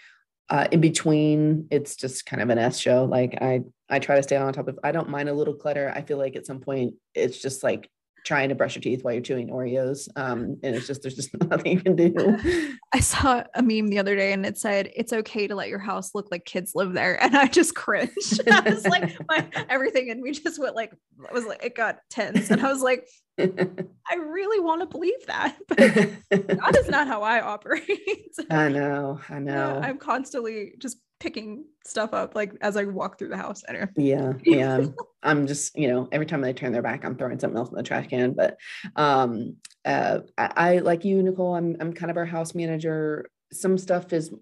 Uh, 0.50 0.68
in 0.70 0.80
between, 0.80 1.66
it's 1.70 1.96
just 1.96 2.26
kind 2.26 2.42
of 2.42 2.50
an 2.50 2.58
S 2.58 2.78
show. 2.78 3.04
Like 3.04 3.38
I 3.40 3.62
I 3.88 4.00
try 4.00 4.16
to 4.16 4.22
stay 4.22 4.36
on 4.36 4.52
top 4.52 4.68
of. 4.68 4.78
I 4.84 4.92
don't 4.92 5.08
mind 5.08 5.30
a 5.30 5.34
little 5.34 5.54
clutter. 5.54 5.90
I 5.94 6.02
feel 6.02 6.18
like 6.18 6.36
at 6.36 6.44
some 6.44 6.60
point 6.60 6.94
it's 7.14 7.40
just 7.40 7.62
like 7.62 7.88
trying 8.24 8.48
to 8.48 8.54
brush 8.54 8.74
your 8.74 8.82
teeth 8.82 9.02
while 9.02 9.14
you're 9.14 9.22
chewing 9.22 9.48
Oreos. 9.48 10.08
Um, 10.16 10.58
and 10.62 10.74
it's 10.76 10.86
just 10.86 11.02
there's 11.02 11.16
just 11.16 11.30
nothing 11.50 11.72
you 11.72 11.80
can 11.80 11.96
do. 11.96 12.76
I 12.92 13.00
saw 13.00 13.44
a 13.54 13.62
meme 13.62 13.88
the 13.88 13.98
other 13.98 14.16
day 14.16 14.32
and 14.32 14.44
it 14.44 14.58
said 14.58 14.90
it's 14.94 15.12
okay 15.12 15.46
to 15.46 15.54
let 15.54 15.68
your 15.68 15.78
house 15.78 16.14
look 16.14 16.28
like 16.30 16.44
kids 16.44 16.72
live 16.74 16.92
there. 16.92 17.18
And 17.30 17.36
I 17.36 17.46
just 17.46 17.76
cringed. 17.76 18.40
I 18.50 18.60
was 18.68 18.84
like 18.86 19.16
my 19.28 19.46
everything 19.68 20.08
in 20.08 20.20
me 20.20 20.32
just 20.32 20.58
went 20.58 20.74
like 20.74 20.92
it 20.92 21.32
was 21.32 21.46
like 21.46 21.64
it 21.64 21.76
got 21.76 21.98
tense. 22.08 22.50
And 22.50 22.60
I 22.60 22.72
was 22.72 22.82
like, 22.82 23.06
I 23.38 24.14
really 24.16 24.58
want 24.58 24.80
to 24.80 24.86
believe 24.86 25.26
that, 25.28 25.56
but 25.68 25.78
that 25.78 26.76
is 26.76 26.88
not 26.88 27.06
how 27.06 27.22
I 27.22 27.40
operate. 27.40 28.34
I 28.50 28.68
know, 28.68 29.20
I 29.28 29.38
know. 29.38 29.52
Yeah, 29.80 29.86
I'm 29.86 29.98
constantly 29.98 30.74
just 30.78 30.96
picking 31.20 31.64
stuff 31.84 32.12
up 32.12 32.34
like 32.34 32.54
as 32.60 32.76
I 32.76 32.84
walk 32.84 33.18
through 33.18 33.28
the 33.28 33.36
house. 33.36 33.62
Anyway. 33.68 33.86
Yeah, 33.96 34.32
yeah. 34.42 34.86
I'm 35.22 35.46
just, 35.46 35.78
you 35.78 35.86
know, 35.86 36.08
every 36.10 36.26
time 36.26 36.40
they 36.40 36.52
turn 36.52 36.72
their 36.72 36.82
back, 36.82 37.04
I'm 37.04 37.16
throwing 37.16 37.38
something 37.38 37.58
else 37.58 37.68
in 37.68 37.76
the 37.76 37.82
trash 37.82 38.08
can. 38.08 38.32
But 38.32 38.56
um 38.96 39.56
uh 39.84 40.20
I, 40.36 40.52
I 40.56 40.78
like 40.78 41.04
you, 41.04 41.22
Nicole, 41.22 41.54
I'm 41.54 41.76
I'm 41.78 41.92
kind 41.92 42.10
of 42.10 42.16
our 42.16 42.26
house 42.26 42.54
manager. 42.54 43.30
Some 43.52 43.78
stuff 43.78 44.12
is 44.12 44.32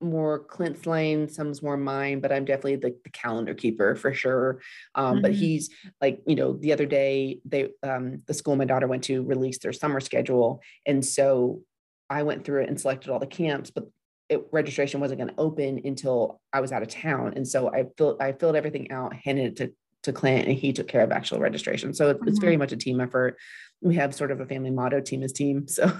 more 0.00 0.44
Clint's 0.44 0.86
lane, 0.86 1.28
some's 1.28 1.60
more 1.60 1.76
mine, 1.76 2.20
but 2.20 2.30
I'm 2.30 2.44
definitely 2.44 2.76
the, 2.76 2.96
the 3.02 3.10
calendar 3.10 3.52
keeper 3.54 3.96
for 3.96 4.14
sure. 4.14 4.60
Um, 4.94 5.14
mm-hmm. 5.14 5.22
But 5.22 5.32
he's 5.32 5.70
like, 6.00 6.20
you 6.24 6.36
know, 6.36 6.52
the 6.52 6.72
other 6.72 6.86
day 6.86 7.40
they 7.44 7.70
um, 7.82 8.22
the 8.26 8.34
school 8.34 8.54
my 8.56 8.64
daughter 8.64 8.86
went 8.86 9.04
to 9.04 9.22
released 9.24 9.62
their 9.62 9.72
summer 9.72 10.00
schedule, 10.00 10.62
and 10.86 11.04
so 11.04 11.62
I 12.08 12.22
went 12.22 12.44
through 12.44 12.62
it 12.62 12.68
and 12.68 12.80
selected 12.80 13.10
all 13.10 13.18
the 13.18 13.26
camps, 13.26 13.70
but 13.70 13.84
it, 14.28 14.46
registration 14.52 15.00
wasn't 15.00 15.20
going 15.20 15.30
to 15.34 15.40
open 15.40 15.80
until 15.84 16.40
I 16.52 16.60
was 16.60 16.72
out 16.72 16.82
of 16.82 16.88
town, 16.88 17.34
and 17.36 17.46
so 17.46 17.72
I 17.72 17.86
filled 17.96 18.20
I 18.20 18.32
filled 18.32 18.56
everything 18.56 18.90
out, 18.90 19.14
handed 19.14 19.46
it 19.46 19.56
to 19.56 19.72
to 20.04 20.12
Clint, 20.12 20.46
and 20.46 20.56
he 20.56 20.72
took 20.72 20.88
care 20.88 21.02
of 21.02 21.10
actual 21.10 21.40
registration. 21.40 21.94
So 21.94 22.14
mm-hmm. 22.14 22.28
it's 22.28 22.38
very 22.38 22.56
much 22.56 22.72
a 22.72 22.76
team 22.76 23.00
effort. 23.00 23.36
We 23.80 23.96
have 23.96 24.14
sort 24.14 24.30
of 24.30 24.40
a 24.40 24.46
family 24.46 24.70
motto: 24.70 25.00
"Team 25.00 25.22
is 25.22 25.32
team." 25.32 25.68
So. 25.68 25.90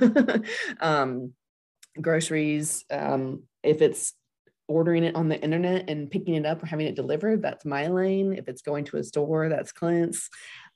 um, 0.81 1.33
groceries 2.01 2.85
um, 2.91 3.43
if 3.63 3.83
it's 3.83 4.15
ordering 4.69 5.03
it 5.03 5.17
on 5.17 5.29
the 5.29 5.41
internet 5.41 5.89
and 5.89 6.11
picking 6.11 6.35
it 6.35 6.45
up 6.45 6.63
or 6.63 6.67
having 6.67 6.87
it 6.87 6.95
delivered, 6.95 7.43
that's 7.43 7.65
my 7.65 7.87
lane. 7.87 8.35
If 8.35 8.49
it's 8.49 8.63
going 8.63 8.85
to 8.87 8.99
a 8.99 9.05
store, 9.05 9.49
that's 9.49 9.73
Clint's. 9.73 10.29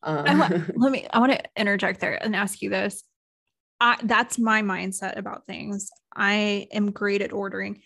Um, 0.02 0.38
want, 0.38 0.76
let 0.78 0.92
me, 0.92 1.06
I 1.10 1.18
want 1.18 1.32
to 1.32 1.42
interject 1.56 2.00
there 2.00 2.14
and 2.22 2.34
ask 2.34 2.62
you 2.62 2.70
this. 2.70 3.04
I, 3.82 3.98
that's 4.04 4.38
my 4.38 4.62
mindset 4.62 5.18
about 5.18 5.44
things. 5.44 5.90
I 6.14 6.68
am 6.70 6.92
great 6.92 7.20
at 7.20 7.32
ordering. 7.32 7.82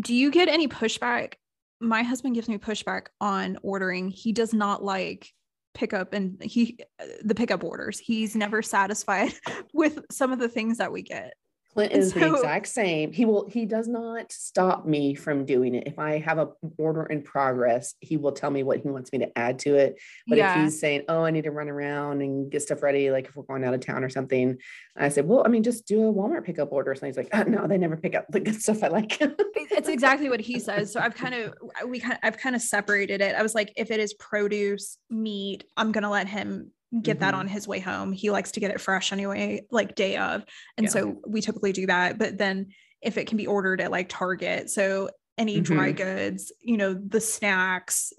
Do 0.00 0.14
you 0.14 0.30
get 0.30 0.48
any 0.48 0.68
pushback? 0.68 1.34
My 1.80 2.02
husband 2.02 2.34
gives 2.34 2.48
me 2.48 2.56
pushback 2.56 3.08
on 3.20 3.58
ordering. 3.62 4.08
He 4.08 4.32
does 4.32 4.54
not 4.54 4.82
like 4.82 5.30
pickup 5.74 6.14
and 6.14 6.42
he 6.42 6.78
the 7.22 7.34
pickup 7.34 7.62
orders. 7.62 7.98
He's 7.98 8.34
never 8.34 8.62
satisfied 8.62 9.34
with 9.74 10.00
some 10.10 10.32
of 10.32 10.38
the 10.38 10.48
things 10.48 10.78
that 10.78 10.92
we 10.92 11.02
get. 11.02 11.34
Clint 11.74 11.92
is 11.92 12.12
so, 12.12 12.20
the 12.20 12.34
exact 12.34 12.68
same. 12.68 13.12
He 13.12 13.24
will 13.24 13.48
he 13.48 13.64
does 13.64 13.88
not 13.88 14.30
stop 14.30 14.84
me 14.84 15.14
from 15.14 15.46
doing 15.46 15.74
it. 15.74 15.86
If 15.86 15.98
I 15.98 16.18
have 16.18 16.38
a 16.38 16.48
order 16.76 17.04
in 17.04 17.22
progress, 17.22 17.94
he 18.00 18.18
will 18.18 18.32
tell 18.32 18.50
me 18.50 18.62
what 18.62 18.80
he 18.80 18.88
wants 18.88 19.10
me 19.12 19.20
to 19.20 19.38
add 19.38 19.58
to 19.60 19.76
it. 19.76 19.98
But 20.26 20.38
yeah. 20.38 20.58
if 20.58 20.64
he's 20.64 20.80
saying, 20.80 21.04
"Oh, 21.08 21.24
I 21.24 21.30
need 21.30 21.44
to 21.44 21.50
run 21.50 21.68
around 21.68 22.20
and 22.20 22.50
get 22.50 22.62
stuff 22.62 22.82
ready," 22.82 23.10
like 23.10 23.26
if 23.26 23.36
we're 23.36 23.44
going 23.44 23.64
out 23.64 23.72
of 23.72 23.80
town 23.80 24.04
or 24.04 24.10
something, 24.10 24.58
I 24.96 25.08
said, 25.08 25.26
"Well, 25.26 25.42
I 25.46 25.48
mean, 25.48 25.62
just 25.62 25.86
do 25.86 26.08
a 26.08 26.12
Walmart 26.12 26.44
pickup 26.44 26.72
order." 26.72 26.94
So 26.94 27.06
he's 27.06 27.16
like, 27.16 27.30
oh, 27.32 27.44
"No, 27.44 27.66
they 27.66 27.78
never 27.78 27.96
pick 27.96 28.14
up 28.14 28.26
the 28.28 28.40
good 28.40 28.60
stuff 28.60 28.82
I 28.82 28.88
like." 28.88 29.18
it's 29.20 29.88
exactly 29.88 30.28
what 30.28 30.40
he 30.40 30.60
says. 30.60 30.92
So 30.92 31.00
I've 31.00 31.14
kind 31.14 31.34
of 31.34 31.54
we 31.88 32.00
kind 32.00 32.14
of, 32.14 32.18
I've 32.22 32.36
kind 32.36 32.54
of 32.54 32.60
separated 32.60 33.22
it. 33.22 33.34
I 33.34 33.42
was 33.42 33.54
like, 33.54 33.72
if 33.76 33.90
it 33.90 33.98
is 33.98 34.12
produce, 34.14 34.98
meat, 35.08 35.64
I'm 35.76 35.90
gonna 35.92 36.10
let 36.10 36.28
him 36.28 36.70
get 37.00 37.16
mm-hmm. 37.16 37.20
that 37.20 37.34
on 37.34 37.48
his 37.48 37.66
way 37.66 37.80
home. 37.80 38.12
He 38.12 38.30
likes 38.30 38.52
to 38.52 38.60
get 38.60 38.70
it 38.70 38.80
fresh 38.80 39.12
anyway, 39.12 39.62
like 39.70 39.94
day 39.94 40.16
of. 40.16 40.44
And 40.76 40.84
yeah. 40.84 40.90
so 40.90 41.20
we 41.26 41.40
typically 41.40 41.72
do 41.72 41.86
that. 41.86 42.18
But 42.18 42.38
then 42.38 42.68
if 43.00 43.16
it 43.16 43.26
can 43.26 43.36
be 43.36 43.46
ordered 43.46 43.80
at 43.80 43.90
like 43.90 44.08
Target, 44.08 44.70
so 44.70 45.08
any 45.38 45.60
mm-hmm. 45.60 45.74
dry 45.74 45.92
goods, 45.92 46.52
you 46.60 46.76
know, 46.76 46.94
the 46.94 47.20
snacks, 47.20 48.12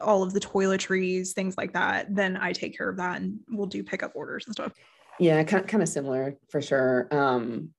all 0.00 0.22
of 0.22 0.32
the 0.32 0.40
toiletries, 0.40 1.30
things 1.30 1.56
like 1.56 1.72
that, 1.74 2.14
then 2.14 2.36
I 2.36 2.52
take 2.52 2.76
care 2.76 2.88
of 2.88 2.96
that 2.96 3.20
and 3.20 3.38
we'll 3.48 3.66
do 3.66 3.84
pickup 3.84 4.12
orders 4.14 4.46
and 4.46 4.54
stuff. 4.54 4.72
Yeah, 5.18 5.42
kind 5.44 5.62
of, 5.62 5.68
kind 5.68 5.82
of 5.82 5.88
similar 5.88 6.36
for 6.50 6.60
sure. 6.60 7.08
Um, 7.10 7.70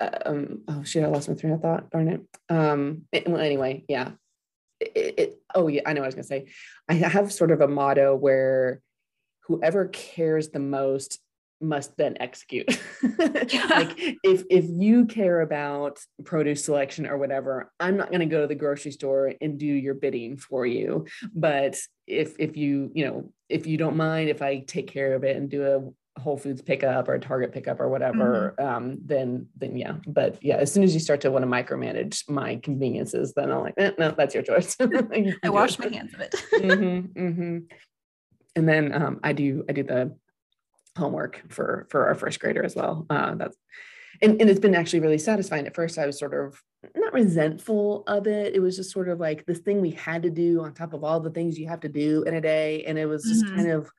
uh, 0.00 0.18
um, 0.24 0.62
oh 0.68 0.82
shit, 0.84 1.04
I 1.04 1.08
lost 1.08 1.28
my 1.28 1.34
train 1.34 1.52
of 1.52 1.60
thought. 1.60 1.90
Darn 1.90 2.08
it. 2.08 2.20
Um, 2.48 3.02
it, 3.12 3.28
well, 3.28 3.40
anyway, 3.40 3.84
yeah, 3.88 4.12
it, 4.94 5.14
it, 5.18 5.42
oh 5.54 5.68
yeah 5.68 5.82
i 5.86 5.92
know 5.92 6.00
what 6.00 6.06
i 6.06 6.08
was 6.08 6.14
going 6.14 6.24
to 6.24 6.28
say. 6.28 6.46
I 6.88 6.94
have 6.94 7.32
sort 7.32 7.50
of 7.50 7.60
a 7.60 7.68
motto 7.68 8.14
where 8.14 8.80
whoever 9.46 9.86
cares 9.88 10.48
the 10.48 10.58
most 10.58 11.18
must 11.60 11.96
then 11.96 12.16
execute. 12.20 12.68
Yeah. 13.48 13.66
like 13.70 13.98
if 14.24 14.44
if 14.50 14.64
you 14.68 15.04
care 15.04 15.40
about 15.40 15.98
produce 16.24 16.64
selection 16.64 17.06
or 17.06 17.18
whatever 17.18 17.70
i'm 17.80 17.96
not 17.96 18.08
going 18.08 18.20
to 18.20 18.26
go 18.26 18.40
to 18.40 18.46
the 18.46 18.54
grocery 18.54 18.92
store 18.92 19.34
and 19.40 19.58
do 19.58 19.66
your 19.66 19.94
bidding 19.94 20.36
for 20.36 20.64
you. 20.64 21.06
But 21.34 21.76
if 22.06 22.36
if 22.38 22.56
you 22.56 22.90
you 22.94 23.04
know 23.06 23.32
if 23.48 23.66
you 23.66 23.76
don't 23.76 23.96
mind 23.96 24.28
if 24.28 24.42
i 24.42 24.60
take 24.60 24.88
care 24.88 25.14
of 25.14 25.24
it 25.24 25.36
and 25.36 25.50
do 25.50 25.62
a 25.64 26.01
Whole 26.18 26.36
Foods 26.36 26.62
pickup 26.62 27.08
or 27.08 27.18
Target 27.18 27.52
pickup 27.52 27.80
or 27.80 27.88
whatever, 27.88 28.54
mm-hmm. 28.58 28.74
um, 28.74 28.98
then 29.04 29.46
then 29.56 29.76
yeah. 29.76 29.94
But 30.06 30.42
yeah, 30.42 30.56
as 30.56 30.72
soon 30.72 30.82
as 30.82 30.94
you 30.94 31.00
start 31.00 31.20
to 31.22 31.30
want 31.30 31.42
to 31.44 31.50
micromanage 31.50 32.28
my 32.28 32.56
conveniences, 32.56 33.32
then 33.34 33.50
I'm 33.50 33.60
like, 33.60 33.74
eh, 33.78 33.92
no, 33.98 34.10
that's 34.10 34.34
your 34.34 34.42
choice. 34.42 34.76
you 34.80 35.36
I 35.42 35.48
wash 35.48 35.78
my 35.78 35.88
hands 35.88 36.14
of 36.14 36.20
it. 36.20 36.34
mm-hmm, 36.52 37.20
mm-hmm. 37.20 37.58
And 38.54 38.68
then 38.68 38.92
um, 38.92 39.20
I 39.24 39.32
do 39.32 39.64
I 39.68 39.72
do 39.72 39.82
the 39.82 40.16
homework 40.96 41.42
for 41.48 41.86
for 41.90 42.06
our 42.06 42.14
first 42.14 42.40
grader 42.40 42.62
as 42.62 42.76
well. 42.76 43.06
Uh, 43.08 43.34
that's 43.34 43.56
and, 44.20 44.40
and 44.40 44.50
it's 44.50 44.60
been 44.60 44.74
actually 44.74 45.00
really 45.00 45.18
satisfying. 45.18 45.66
At 45.66 45.74
first, 45.74 45.98
I 45.98 46.06
was 46.06 46.18
sort 46.18 46.34
of 46.34 46.60
not 46.94 47.12
resentful 47.12 48.04
of 48.06 48.26
it. 48.26 48.54
It 48.54 48.60
was 48.60 48.76
just 48.76 48.92
sort 48.92 49.08
of 49.08 49.18
like 49.18 49.46
this 49.46 49.58
thing 49.58 49.80
we 49.80 49.90
had 49.90 50.22
to 50.22 50.30
do 50.30 50.60
on 50.60 50.74
top 50.74 50.92
of 50.92 51.04
all 51.04 51.20
the 51.20 51.30
things 51.30 51.58
you 51.58 51.68
have 51.68 51.80
to 51.80 51.88
do 51.88 52.22
in 52.22 52.34
a 52.34 52.40
day, 52.40 52.84
and 52.84 52.98
it 52.98 53.06
was 53.06 53.24
just 53.24 53.44
mm-hmm. 53.44 53.56
kind 53.56 53.70
of 53.70 53.90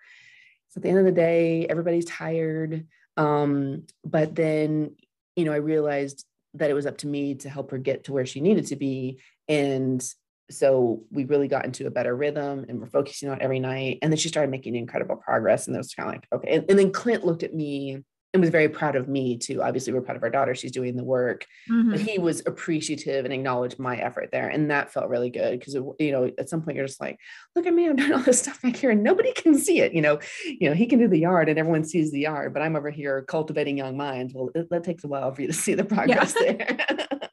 so 0.74 0.80
at 0.80 0.84
the 0.84 0.90
end 0.90 0.98
of 0.98 1.06
the 1.06 1.12
day, 1.12 1.68
everybody's 1.68 2.06
tired. 2.06 2.88
Um, 3.16 3.84
but 4.04 4.34
then, 4.34 4.96
you 5.36 5.46
know, 5.46 5.54
I 5.54 5.58
realized 5.58 6.26
that 6.56 6.72
it 6.72 6.74
was 6.74 6.88
up 6.88 6.98
to 7.00 7.08
me 7.08 7.36
to 7.36 7.50
help 7.50 7.70
her 7.70 7.78
get 7.78 8.06
to 8.06 8.12
where 8.12 8.26
she 8.26 8.42
needed 8.42 8.66
to 8.68 8.76
be. 8.76 9.20
And 9.48 10.04
so 10.50 11.04
we 11.12 11.26
really 11.26 11.48
got 11.48 11.66
into 11.66 11.86
a 11.86 11.92
better 11.92 12.16
rhythm 12.16 12.66
and 12.68 12.82
we're 12.82 12.88
focusing 12.88 13.30
on 13.30 13.40
every 13.40 13.60
night. 13.60 14.00
And 14.02 14.12
then 14.12 14.18
she 14.18 14.30
started 14.30 14.50
making 14.50 14.76
incredible 14.76 15.18
progress. 15.18 15.68
And 15.68 15.76
it 15.76 15.78
was 15.78 15.94
kind 15.94 16.10
of 16.10 16.16
like, 16.16 16.28
okay. 16.34 16.56
And, 16.56 16.66
and 16.68 16.80
then 16.80 16.92
Clint 16.92 17.24
looked 17.24 17.44
at 17.44 17.54
me 17.54 18.04
and 18.34 18.42
was 18.42 18.50
very 18.50 18.68
proud 18.68 18.96
of 18.96 19.08
me 19.08 19.38
too. 19.38 19.62
Obviously, 19.62 19.94
we're 19.94 20.02
proud 20.02 20.18
of 20.18 20.24
our 20.24 20.30
daughter; 20.30 20.56
she's 20.56 20.72
doing 20.72 20.96
the 20.96 21.04
work. 21.04 21.46
Mm-hmm. 21.70 21.92
But 21.92 22.00
he 22.02 22.18
was 22.18 22.42
appreciative 22.46 23.26
and 23.26 23.34
acknowledged 23.34 23.78
my 23.78 23.98
effort 23.98 24.30
there, 24.32 24.50
and 24.50 24.72
that 24.72 24.92
felt 24.92 25.10
really 25.10 25.30
good 25.30 25.60
because 25.60 25.76
you 25.76 26.12
know 26.12 26.32
at 26.38 26.50
some 26.50 26.62
point 26.62 26.78
you're 26.78 26.88
just 26.88 27.00
like, 27.00 27.20
look 27.56 27.68
at 27.68 27.74
me, 27.74 27.88
I'm 27.88 27.96
doing 27.96 28.14
all 28.14 28.20
this 28.20 28.40
stuff 28.40 28.62
back 28.62 28.76
here, 28.76 28.90
and 28.90 29.04
nobody 29.04 29.32
can 29.34 29.58
see 29.58 29.80
it. 29.82 29.94
You 29.94 30.02
know, 30.02 30.20
you 30.46 30.70
know 30.70 30.76
he 30.76 30.88
can 30.88 31.00
do 31.00 31.08
the 31.08 31.20
yard, 31.20 31.48
and 31.48 31.60
everyone 31.60 31.84
sees 31.84 32.12
the 32.12 32.22
yard, 32.22 32.54
but 32.54 32.64
I'm 32.64 32.76
over 32.76 32.90
here 32.90 33.22
cultivating 33.22 33.78
young 33.78 33.96
minds. 33.96 34.34
Well, 34.34 34.50
it, 34.56 34.70
that 34.72 34.84
takes 34.84 35.04
a 35.04 35.08
while 35.08 35.32
for 35.34 35.42
you 35.42 35.48
to 35.48 35.54
see 35.64 35.76
the 35.76 35.86
progress 35.86 36.36
yeah. 36.42 36.54
there. 36.54 36.88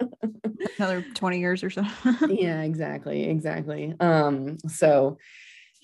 Another 0.77 1.05
20 1.15 1.39
years 1.39 1.63
or 1.63 1.71
so. 1.71 1.83
yeah, 2.29 2.63
exactly, 2.63 3.25
exactly. 3.25 3.95
Um, 4.01 4.59
so 4.67 5.19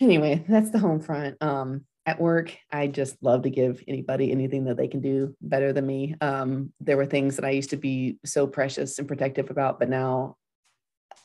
anyway, 0.00 0.44
that's 0.48 0.70
the 0.70 0.78
home 0.78 1.00
front. 1.00 1.36
Um, 1.42 1.84
at 2.07 2.20
work, 2.20 2.57
I 2.70 2.86
just 2.86 3.20
love 3.20 3.42
to 3.42 3.50
give 3.50 3.82
anybody 3.88 4.30
anything 4.30 4.64
that 4.64 4.76
they 4.76 4.86
can 4.86 5.00
do 5.00 5.34
better 5.40 5.72
than 5.72 5.86
me. 5.86 6.14
Um, 6.20 6.72
there 6.80 6.96
were 6.96 7.04
things 7.04 7.34
that 7.36 7.44
I 7.44 7.50
used 7.50 7.70
to 7.70 7.76
be 7.76 8.18
so 8.24 8.46
precious 8.46 8.98
and 8.98 9.09
protective 9.09 9.50
about, 9.50 9.80
but 9.80 9.88
now 9.88 10.36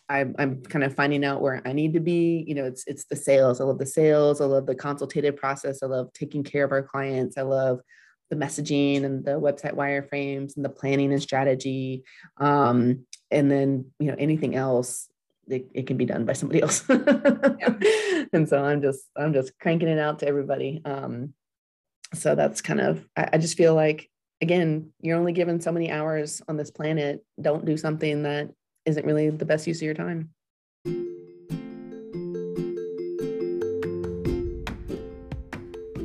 I'm, 0.10 0.36
I'm 0.40 0.64
kind 0.64 0.84
of 0.84 0.96
finding 0.96 1.24
out 1.24 1.42
where 1.42 1.62
I 1.66 1.74
need 1.74 1.94
to 1.94 2.00
be. 2.00 2.44
You 2.48 2.56
know, 2.56 2.66
it's 2.66 2.84
it's 2.88 3.06
the 3.06 3.16
sales. 3.16 3.62
I 3.62 3.64
love 3.64 3.78
the 3.78 3.86
sales. 3.86 4.42
I 4.42 4.46
love 4.46 4.66
the 4.66 4.76
consultative 4.76 5.38
process. 5.38 5.84
I 5.84 5.86
love 5.86 6.12
taking 6.14 6.44
care 6.44 6.66
of 6.66 6.72
our 6.72 6.84
clients. 6.84 7.38
I 7.38 7.44
love 7.44 7.80
the 8.32 8.36
messaging 8.36 9.04
and 9.04 9.24
the 9.24 9.40
website 9.40 9.76
wireframes 9.76 10.56
and 10.56 10.66
the 10.66 10.70
planning 10.70 11.14
and 11.14 11.22
strategy. 11.22 12.04
Um, 12.38 13.06
and 13.30 13.52
then 13.52 13.86
you 14.00 14.08
know 14.08 14.16
anything 14.18 14.56
else 14.56 15.08
it, 15.52 15.70
it 15.74 15.88
can 15.88 15.98
be 15.98 16.06
done 16.06 16.26
by 16.26 16.34
somebody 16.34 16.62
else. 16.62 16.84
yeah. 16.90 17.74
And 18.34 18.48
so 18.48 18.64
I'm 18.64 18.82
just 18.82 19.10
I'm 19.18 19.34
just 19.34 19.60
cranking 19.60 19.90
it 19.90 20.00
out 20.00 20.20
to 20.20 20.28
everybody. 20.28 20.82
Um, 20.86 21.34
so 22.14 22.34
that's 22.34 22.62
kind 22.62 22.80
of 22.80 23.06
I, 23.18 23.30
I 23.34 23.38
just 23.38 23.58
feel 23.58 23.76
like 23.76 24.10
again 24.40 24.92
you're 25.02 25.18
only 25.18 25.34
given 25.34 25.60
so 25.60 25.72
many 25.72 25.92
hours 25.92 26.42
on 26.48 26.56
this 26.56 26.72
planet. 26.72 27.26
Don't 27.42 27.66
do 27.66 27.76
something 27.76 28.24
that 28.24 28.50
isn't 28.86 29.06
really 29.06 29.30
the 29.30 29.46
best 29.46 29.68
use 29.68 29.80
of 29.80 29.84
your 29.84 29.94
time. 29.94 30.30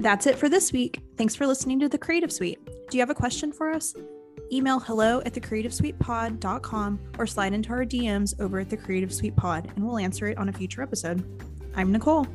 That's 0.07 0.27
it 0.27 0.37
for 0.37 0.49
this 0.49 0.73
week. 0.73 1.01
Thanks 1.17 1.35
for 1.35 1.47
listening 1.47 1.81
to 1.81 1.89
The 1.89 1.99
Creative 1.99 2.33
Suite. 2.33 2.59
Do 2.91 2.97
you 2.97 3.03
have 3.03 3.11
a 3.11 3.15
question 3.15 3.53
for 3.53 3.71
us? 3.71 3.95
Email 4.53 4.79
hello 4.79 5.21
at 5.27 5.35
thecreativesuitepod.com 5.35 7.01
or 7.19 7.27
slide 7.27 7.53
into 7.53 7.71
our 7.71 7.85
DMs 7.85 8.39
over 8.41 8.61
at 8.61 8.71
The 8.71 8.77
Creative 8.77 9.13
Suite 9.13 9.35
Pod 9.35 9.71
and 9.75 9.85
we'll 9.85 9.99
answer 9.99 10.29
it 10.29 10.39
on 10.39 10.49
a 10.49 10.53
future 10.53 10.83
episode. 10.83 11.25
I'm 11.75 11.91
Nicole. 11.91 12.27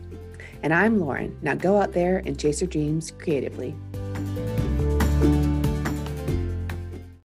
And 0.63 0.73
I'm 0.73 0.99
Lauren. 0.99 1.37
Now 1.41 1.55
go 1.55 1.81
out 1.81 1.93
there 1.93 2.21
and 2.25 2.37
chase 2.37 2.61
your 2.61 2.69
dreams 2.69 3.11
creatively. 3.11 3.75